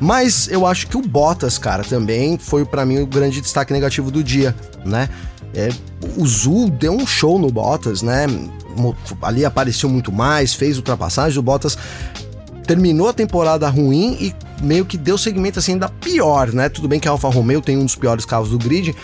Mas 0.00 0.48
eu 0.48 0.66
acho 0.66 0.86
que 0.86 0.96
o 0.96 1.02
Bottas, 1.02 1.58
cara, 1.58 1.82
também 1.82 2.38
foi 2.38 2.64
para 2.64 2.84
mim 2.84 2.98
o 2.98 3.06
grande 3.06 3.40
destaque 3.40 3.72
negativo 3.72 4.10
do 4.10 4.22
dia, 4.22 4.54
né? 4.84 5.08
É, 5.54 5.70
o 6.18 6.26
Zul 6.26 6.68
deu 6.68 6.92
um 6.92 7.06
show 7.06 7.38
no 7.38 7.50
Bottas, 7.50 8.02
né? 8.02 8.26
Ali 9.22 9.44
apareceu 9.44 9.88
muito 9.88 10.12
mais, 10.12 10.54
fez 10.54 10.76
ultrapassagem. 10.76 11.38
O 11.38 11.42
Bottas 11.42 11.78
terminou 12.66 13.08
a 13.08 13.12
temporada 13.12 13.68
ruim 13.68 14.16
e 14.20 14.34
meio 14.62 14.84
que 14.84 14.98
deu 14.98 15.16
segmento 15.16 15.58
assim 15.58 15.72
ainda 15.72 15.88
pior, 15.88 16.52
né? 16.52 16.68
Tudo 16.68 16.88
bem 16.88 17.00
que 17.00 17.08
a 17.08 17.10
Alfa 17.12 17.28
Romeo 17.28 17.62
tem 17.62 17.78
um 17.78 17.84
dos 17.84 17.96
piores 17.96 18.26
carros 18.26 18.50
do 18.50 18.58
grid, 18.58 18.94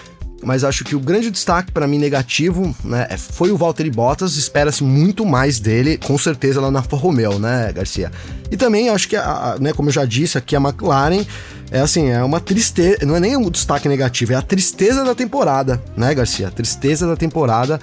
mas 0.42 0.64
acho 0.64 0.84
que 0.84 0.96
o 0.96 1.00
grande 1.00 1.30
destaque 1.30 1.70
para 1.70 1.86
mim 1.86 1.98
negativo, 1.98 2.74
né, 2.84 3.06
é, 3.10 3.16
foi 3.16 3.50
o 3.50 3.56
Valtteri 3.56 3.90
Bottas, 3.90 4.36
espera-se 4.36 4.82
muito 4.82 5.24
mais 5.24 5.58
dele, 5.58 5.98
com 5.98 6.18
certeza 6.18 6.60
lá 6.60 6.70
na 6.70 6.80
Alfa 6.80 6.96
Romeo, 6.96 7.38
né, 7.38 7.72
Garcia? 7.72 8.10
E 8.50 8.56
também 8.56 8.88
acho 8.88 9.08
que, 9.08 9.16
a, 9.16 9.22
a, 9.22 9.58
né, 9.58 9.72
como 9.72 9.88
eu 9.88 9.92
já 9.92 10.04
disse 10.04 10.36
aqui, 10.36 10.56
a 10.56 10.60
McLaren 10.60 11.24
é 11.70 11.80
assim, 11.80 12.10
é 12.10 12.22
uma 12.22 12.38
tristeza, 12.38 12.98
não 13.06 13.16
é 13.16 13.20
nem 13.20 13.36
um 13.36 13.50
destaque 13.50 13.88
negativo, 13.88 14.34
é 14.34 14.36
a 14.36 14.42
tristeza 14.42 15.04
da 15.04 15.14
temporada, 15.14 15.82
né, 15.96 16.14
Garcia? 16.14 16.48
A 16.48 16.50
tristeza 16.50 17.06
da 17.06 17.16
temporada 17.16 17.80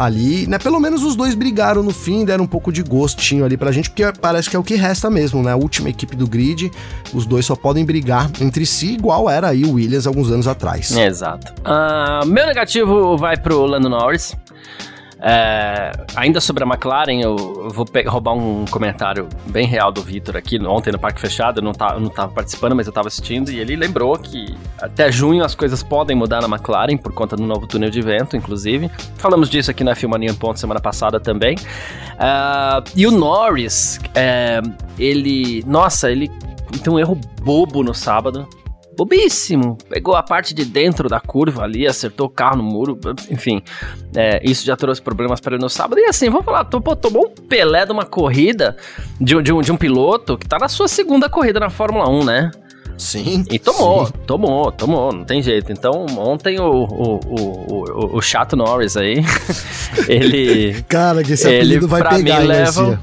ali, 0.00 0.46
né? 0.46 0.58
Pelo 0.58 0.80
menos 0.80 1.02
os 1.02 1.14
dois 1.14 1.34
brigaram 1.34 1.82
no 1.82 1.90
fim, 1.90 2.24
deram 2.24 2.44
um 2.44 2.46
pouco 2.46 2.72
de 2.72 2.82
gostinho 2.82 3.44
ali 3.44 3.56
pra 3.56 3.70
gente, 3.70 3.90
porque 3.90 4.10
parece 4.18 4.48
que 4.48 4.56
é 4.56 4.58
o 4.58 4.62
que 4.62 4.74
resta 4.74 5.10
mesmo, 5.10 5.42
né? 5.42 5.52
A 5.52 5.56
última 5.56 5.90
equipe 5.90 6.16
do 6.16 6.26
grid, 6.26 6.70
os 7.12 7.26
dois 7.26 7.44
só 7.44 7.54
podem 7.54 7.84
brigar 7.84 8.30
entre 8.40 8.64
si, 8.64 8.94
igual 8.94 9.28
era 9.28 9.48
aí 9.48 9.62
o 9.64 9.72
Williams 9.74 10.06
alguns 10.06 10.30
anos 10.30 10.48
atrás. 10.48 10.90
Exato. 10.90 11.52
Uh, 11.60 12.26
meu 12.26 12.46
negativo 12.46 13.16
vai 13.18 13.36
pro 13.36 13.66
Lando 13.66 13.90
Norris. 13.90 14.34
É, 15.22 15.92
ainda 16.16 16.40
sobre 16.40 16.64
a 16.64 16.66
McLaren, 16.66 17.20
eu 17.20 17.68
vou 17.70 17.86
roubar 18.06 18.34
um 18.34 18.64
comentário 18.70 19.28
bem 19.46 19.66
real 19.66 19.92
do 19.92 20.02
Vitor 20.02 20.36
aqui 20.36 20.58
ontem 20.64 20.90
no 20.90 20.98
Parque 20.98 21.20
Fechado. 21.20 21.60
Eu 21.60 21.64
não, 21.64 21.72
tá, 21.72 21.92
eu 21.94 22.00
não 22.00 22.08
tava 22.08 22.32
participando, 22.32 22.74
mas 22.74 22.86
eu 22.86 22.92
tava 22.92 23.08
assistindo. 23.08 23.50
E 23.50 23.58
ele 23.58 23.76
lembrou 23.76 24.16
que 24.18 24.56
até 24.80 25.12
junho 25.12 25.44
as 25.44 25.54
coisas 25.54 25.82
podem 25.82 26.16
mudar 26.16 26.40
na 26.40 26.48
McLaren 26.48 26.96
por 26.96 27.12
conta 27.12 27.36
do 27.36 27.42
novo 27.42 27.66
túnel 27.66 27.90
de 27.90 28.00
vento, 28.00 28.36
inclusive. 28.36 28.90
Falamos 29.16 29.50
disso 29.50 29.70
aqui 29.70 29.84
na 29.84 29.94
Filmania 29.94 30.30
em 30.30 30.34
Ponto 30.34 30.58
semana 30.58 30.80
passada 30.80 31.20
também. 31.20 31.56
Uh, 31.56 32.82
e 32.96 33.06
o 33.06 33.10
Norris, 33.10 34.00
é, 34.14 34.60
ele. 34.98 35.62
Nossa, 35.66 36.10
ele 36.10 36.30
tem 36.82 36.92
um 36.92 36.98
erro 36.98 37.18
bobo 37.42 37.82
no 37.82 37.92
sábado 37.92 38.48
bobíssimo. 39.00 39.78
Pegou 39.88 40.14
a 40.14 40.22
parte 40.22 40.52
de 40.52 40.64
dentro 40.64 41.08
da 41.08 41.18
curva 41.18 41.62
ali, 41.62 41.86
acertou 41.86 42.26
o 42.26 42.30
carro 42.30 42.56
no 42.56 42.62
muro, 42.62 42.98
enfim. 43.30 43.62
É, 44.14 44.40
isso 44.44 44.64
já 44.66 44.76
trouxe 44.76 45.00
problemas 45.00 45.40
para 45.40 45.54
ele 45.54 45.62
no 45.62 45.70
sábado. 45.70 45.98
E 45.98 46.04
assim, 46.04 46.28
vamos 46.28 46.44
falar, 46.44 46.64
pô, 46.66 46.94
tomou 46.94 47.26
um 47.26 47.48
Pelé 47.48 47.86
de 47.86 47.92
uma 47.92 48.04
corrida 48.04 48.76
de, 49.20 49.40
de, 49.42 49.52
um, 49.52 49.60
de 49.62 49.72
um 49.72 49.76
piloto 49.76 50.36
que 50.36 50.46
tá 50.46 50.58
na 50.58 50.68
sua 50.68 50.88
segunda 50.88 51.28
corrida 51.28 51.58
na 51.58 51.70
Fórmula 51.70 52.08
1, 52.08 52.24
né? 52.24 52.50
Sim. 52.98 53.44
E 53.50 53.58
tomou, 53.58 54.06
sim. 54.06 54.12
tomou, 54.26 54.70
tomou, 54.70 55.10
não 55.10 55.24
tem 55.24 55.42
jeito. 55.42 55.72
Então, 55.72 56.04
ontem 56.18 56.60
o, 56.60 56.70
o, 56.70 57.20
o, 57.24 57.84
o, 58.14 58.16
o 58.18 58.20
Chato 58.20 58.54
Norris 58.54 58.94
aí, 58.94 59.24
ele. 60.06 60.82
Cara, 60.86 61.22
que 61.22 61.32
esse 61.32 61.46
apelido 61.46 61.88
vai 61.88 62.02
pegar, 62.02 62.40
mim, 62.40 62.46
leva, 62.46 63.00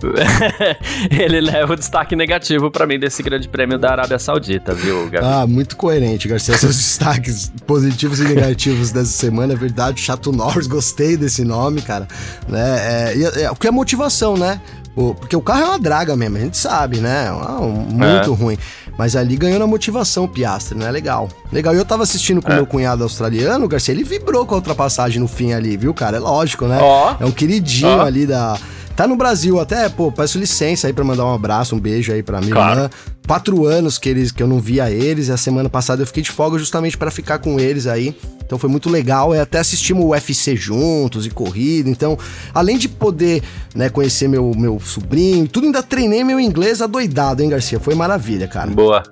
ele 1.10 1.40
leva 1.40 1.72
o 1.72 1.76
destaque 1.76 2.16
negativo 2.16 2.70
para 2.70 2.86
mim 2.86 2.98
desse 2.98 3.22
grande 3.22 3.48
prêmio 3.48 3.78
da 3.78 3.90
Arábia 3.90 4.18
Saudita, 4.18 4.74
viu, 4.74 5.08
Gabi? 5.08 5.26
Ah, 5.26 5.46
muito 5.46 5.76
coerente, 5.76 6.28
Garcia. 6.28 6.56
Seus 6.56 6.76
destaques 6.76 7.52
positivos 7.66 8.20
e 8.20 8.24
negativos 8.24 8.92
dessa 8.92 9.12
semana, 9.12 9.52
é 9.52 9.56
verdade. 9.56 10.00
Chato 10.00 10.32
Norris, 10.32 10.66
gostei 10.66 11.16
desse 11.16 11.44
nome, 11.44 11.82
cara. 11.82 12.06
Né? 12.48 13.12
É, 13.14 13.42
é, 13.42 13.50
o 13.50 13.56
que 13.56 13.66
é 13.66 13.70
motivação, 13.70 14.36
né? 14.36 14.60
O, 14.96 15.12
porque 15.12 15.34
o 15.34 15.40
carro 15.40 15.60
é 15.60 15.64
uma 15.66 15.78
draga 15.78 16.16
mesmo, 16.16 16.36
a 16.36 16.40
gente 16.40 16.56
sabe, 16.56 16.98
né? 16.98 17.30
Um, 17.32 17.70
muito 17.70 18.32
é. 18.32 18.36
ruim. 18.36 18.58
Mas 18.96 19.16
ali 19.16 19.36
ganhou 19.36 19.58
na 19.58 19.66
motivação 19.66 20.24
o 20.24 20.28
Piastre, 20.28 20.78
né? 20.78 20.88
Legal. 20.90 21.28
Legal. 21.52 21.74
E 21.74 21.78
eu 21.78 21.84
tava 21.84 22.04
assistindo 22.04 22.40
com 22.40 22.52
é. 22.52 22.54
meu 22.54 22.66
cunhado 22.66 23.02
australiano, 23.02 23.64
o 23.64 23.68
Garcia, 23.68 23.92
ele 23.92 24.04
vibrou 24.04 24.46
com 24.46 24.54
a 24.54 24.58
ultrapassagem 24.58 25.20
no 25.20 25.26
fim 25.26 25.52
ali, 25.52 25.76
viu, 25.76 25.92
cara? 25.92 26.18
É 26.18 26.20
lógico, 26.20 26.66
né? 26.66 26.78
Oh. 26.80 27.22
É 27.22 27.26
um 27.26 27.32
queridinho 27.32 27.98
oh. 27.98 28.02
ali 28.02 28.24
da 28.24 28.56
Tá 28.96 29.08
no 29.08 29.16
Brasil 29.16 29.58
até, 29.58 29.88
pô, 29.88 30.12
peço 30.12 30.38
licença 30.38 30.86
aí 30.86 30.92
pra 30.92 31.02
mandar 31.02 31.24
um 31.26 31.34
abraço, 31.34 31.74
um 31.74 31.80
beijo 31.80 32.12
aí 32.12 32.22
pra 32.22 32.40
minha 32.40 32.52
claro. 32.52 32.80
irmã. 32.80 32.90
Quatro 33.26 33.66
anos 33.66 33.98
que, 33.98 34.08
eles, 34.08 34.30
que 34.30 34.42
eu 34.42 34.46
não 34.46 34.60
via 34.60 34.90
eles, 34.90 35.28
e 35.28 35.32
a 35.32 35.36
semana 35.36 35.68
passada 35.68 36.02
eu 36.02 36.06
fiquei 36.06 36.22
de 36.22 36.30
folga 36.30 36.58
justamente 36.58 36.96
para 36.96 37.10
ficar 37.10 37.38
com 37.38 37.58
eles 37.58 37.86
aí. 37.86 38.14
Então 38.46 38.58
foi 38.58 38.70
muito 38.70 38.88
legal, 38.88 39.34
e 39.34 39.40
até 39.40 39.58
assistimos 39.58 40.04
o 40.04 40.08
UFC 40.10 40.54
juntos 40.54 41.26
e 41.26 41.30
corrida. 41.30 41.90
Então, 41.90 42.16
além 42.54 42.78
de 42.78 42.88
poder 42.88 43.42
né, 43.74 43.88
conhecer 43.88 44.28
meu, 44.28 44.52
meu 44.54 44.78
sobrinho 44.78 45.46
e 45.46 45.48
tudo, 45.48 45.64
ainda 45.64 45.82
treinei 45.82 46.22
meu 46.22 46.38
inglês 46.38 46.80
adoidado, 46.80 47.42
hein, 47.42 47.48
Garcia? 47.48 47.80
Foi 47.80 47.94
maravilha, 47.94 48.46
cara. 48.46 48.70
Boa. 48.70 49.02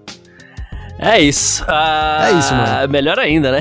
É 0.99 1.21
isso. 1.21 1.65
Uh, 1.65 2.23
é 2.23 2.33
isso, 2.39 2.55
mano. 2.55 2.89
Melhor 2.89 3.19
ainda, 3.19 3.51
né? 3.51 3.59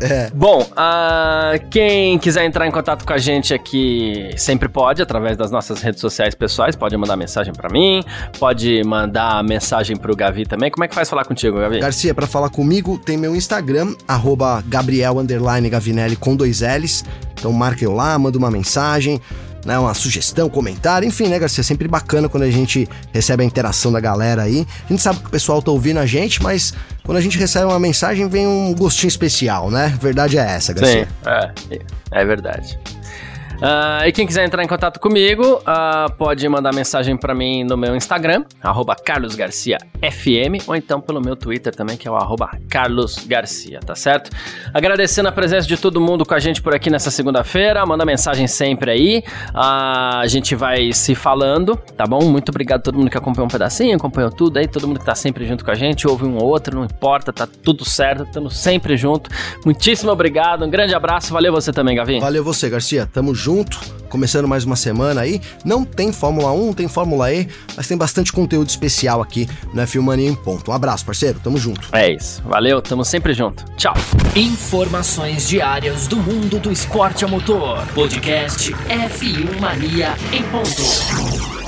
É. 0.00 0.30
Bom, 0.34 0.62
uh, 0.62 1.68
quem 1.70 2.18
quiser 2.18 2.44
entrar 2.44 2.66
em 2.66 2.70
contato 2.70 3.06
com 3.06 3.12
a 3.12 3.18
gente 3.18 3.54
aqui 3.54 4.30
sempre 4.36 4.68
pode, 4.68 5.00
através 5.00 5.36
das 5.36 5.50
nossas 5.50 5.80
redes 5.80 6.00
sociais 6.00 6.34
pessoais, 6.34 6.76
pode 6.76 6.96
mandar 6.96 7.16
mensagem 7.16 7.52
para 7.54 7.68
mim, 7.70 8.02
pode 8.38 8.82
mandar 8.84 9.42
mensagem 9.42 9.96
pro 9.96 10.14
Gavi 10.14 10.44
também. 10.44 10.70
Como 10.70 10.84
é 10.84 10.88
que 10.88 10.94
faz 10.94 11.08
falar 11.08 11.24
contigo, 11.24 11.58
Gavi? 11.58 11.80
Garcia, 11.80 12.14
para 12.14 12.26
falar 12.26 12.50
comigo, 12.50 12.98
tem 12.98 13.16
meu 13.16 13.34
Instagram, 13.34 13.94
arroba 14.06 14.62
Gabriel 14.66 15.16
Gavinelli 15.70 16.16
com 16.16 16.36
dois 16.36 16.60
L's. 16.60 17.04
Então 17.32 17.52
marque 17.52 17.84
eu 17.84 17.92
lá, 17.94 18.18
manda 18.18 18.36
uma 18.36 18.50
mensagem 18.50 19.20
né, 19.64 19.78
uma 19.78 19.94
sugestão, 19.94 20.48
comentário, 20.48 21.06
enfim, 21.06 21.28
né, 21.28 21.38
Garcia? 21.38 21.62
Sempre 21.62 21.88
bacana 21.88 22.28
quando 22.28 22.44
a 22.44 22.50
gente 22.50 22.88
recebe 23.12 23.42
a 23.42 23.46
interação 23.46 23.92
da 23.92 24.00
galera 24.00 24.42
aí. 24.42 24.66
A 24.84 24.88
gente 24.88 25.02
sabe 25.02 25.20
que 25.20 25.26
o 25.26 25.30
pessoal 25.30 25.60
tá 25.60 25.70
ouvindo 25.70 25.98
a 25.98 26.06
gente, 26.06 26.42
mas 26.42 26.72
quando 27.04 27.18
a 27.18 27.20
gente 27.20 27.38
recebe 27.38 27.66
uma 27.66 27.78
mensagem 27.78 28.28
vem 28.28 28.46
um 28.46 28.74
gostinho 28.74 29.08
especial, 29.08 29.70
né? 29.70 29.96
Verdade 30.00 30.38
é 30.38 30.42
essa, 30.42 30.72
Garcia. 30.72 31.06
Sim, 31.06 31.28
é, 31.70 31.80
é 32.10 32.24
verdade. 32.24 32.78
Uh, 33.58 34.06
e 34.06 34.12
quem 34.12 34.24
quiser 34.24 34.44
entrar 34.44 34.62
em 34.62 34.68
contato 34.68 35.00
comigo, 35.00 35.54
uh, 35.56 36.12
pode 36.16 36.48
mandar 36.48 36.72
mensagem 36.72 37.16
para 37.16 37.34
mim 37.34 37.64
no 37.64 37.76
meu 37.76 37.96
Instagram, 37.96 38.44
carlosgarciafm, 39.04 40.62
ou 40.64 40.76
então 40.76 41.00
pelo 41.00 41.20
meu 41.20 41.34
Twitter 41.34 41.74
também, 41.74 41.96
que 41.96 42.06
é 42.06 42.10
o 42.10 42.16
carlosgarcia, 42.70 43.80
tá 43.80 43.96
certo? 43.96 44.30
Agradecendo 44.72 45.28
a 45.28 45.32
presença 45.32 45.66
de 45.66 45.76
todo 45.76 46.00
mundo 46.00 46.24
com 46.24 46.34
a 46.34 46.38
gente 46.38 46.62
por 46.62 46.72
aqui 46.72 46.88
nessa 46.88 47.10
segunda-feira, 47.10 47.84
manda 47.84 48.04
mensagem 48.04 48.46
sempre 48.46 48.92
aí, 48.92 49.24
uh, 49.48 50.18
a 50.18 50.26
gente 50.28 50.54
vai 50.54 50.92
se 50.92 51.16
falando, 51.16 51.76
tá 51.96 52.04
bom? 52.06 52.22
Muito 52.30 52.50
obrigado 52.50 52.78
a 52.78 52.82
todo 52.84 52.96
mundo 52.96 53.10
que 53.10 53.18
acompanhou 53.18 53.46
um 53.46 53.50
pedacinho, 53.50 53.96
acompanhou 53.96 54.30
tudo 54.30 54.58
aí, 54.58 54.68
todo 54.68 54.86
mundo 54.86 55.00
que 55.00 55.06
tá 55.06 55.16
sempre 55.16 55.44
junto 55.44 55.64
com 55.64 55.72
a 55.72 55.74
gente, 55.74 56.06
ouve 56.06 56.24
um 56.24 56.36
ou 56.36 56.44
outro, 56.44 56.76
não 56.76 56.84
importa, 56.84 57.32
tá 57.32 57.48
tudo 57.64 57.84
certo, 57.84 58.22
estamos 58.22 58.56
sempre 58.56 58.96
junto. 58.96 59.28
Muitíssimo 59.64 60.12
obrigado, 60.12 60.64
um 60.64 60.70
grande 60.70 60.94
abraço, 60.94 61.32
valeu 61.32 61.52
você 61.52 61.72
também, 61.72 61.96
Gavi. 61.96 62.20
Valeu 62.20 62.44
você, 62.44 62.70
Garcia, 62.70 63.04
tamo 63.12 63.34
junto 63.34 63.47
junto, 63.48 63.80
começando 64.10 64.46
mais 64.46 64.64
uma 64.64 64.76
semana 64.76 65.22
aí. 65.22 65.40
Não 65.64 65.82
tem 65.82 66.12
Fórmula 66.12 66.52
1, 66.52 66.66
não 66.66 66.74
tem 66.74 66.86
Fórmula 66.86 67.32
E, 67.32 67.48
mas 67.74 67.88
tem 67.88 67.96
bastante 67.96 68.30
conteúdo 68.30 68.68
especial 68.68 69.22
aqui 69.22 69.48
no 69.72 69.80
F1 69.80 70.02
Mania 70.02 70.28
em 70.28 70.34
ponto. 70.34 70.70
Um 70.70 70.74
abraço, 70.74 71.06
parceiro, 71.06 71.40
tamo 71.42 71.56
junto. 71.56 71.88
É 71.92 72.12
isso, 72.12 72.42
valeu, 72.42 72.82
tamo 72.82 73.06
sempre 73.06 73.32
junto. 73.32 73.64
Tchau. 73.78 73.94
Informações 74.36 75.48
diárias 75.48 76.06
do 76.06 76.16
mundo 76.16 76.58
do 76.58 76.70
esporte 76.70 77.24
a 77.24 77.28
motor. 77.28 77.86
Podcast 77.94 78.70
F1 78.70 79.58
Mania 79.58 80.14
em 80.30 80.42
ponto. 80.42 81.67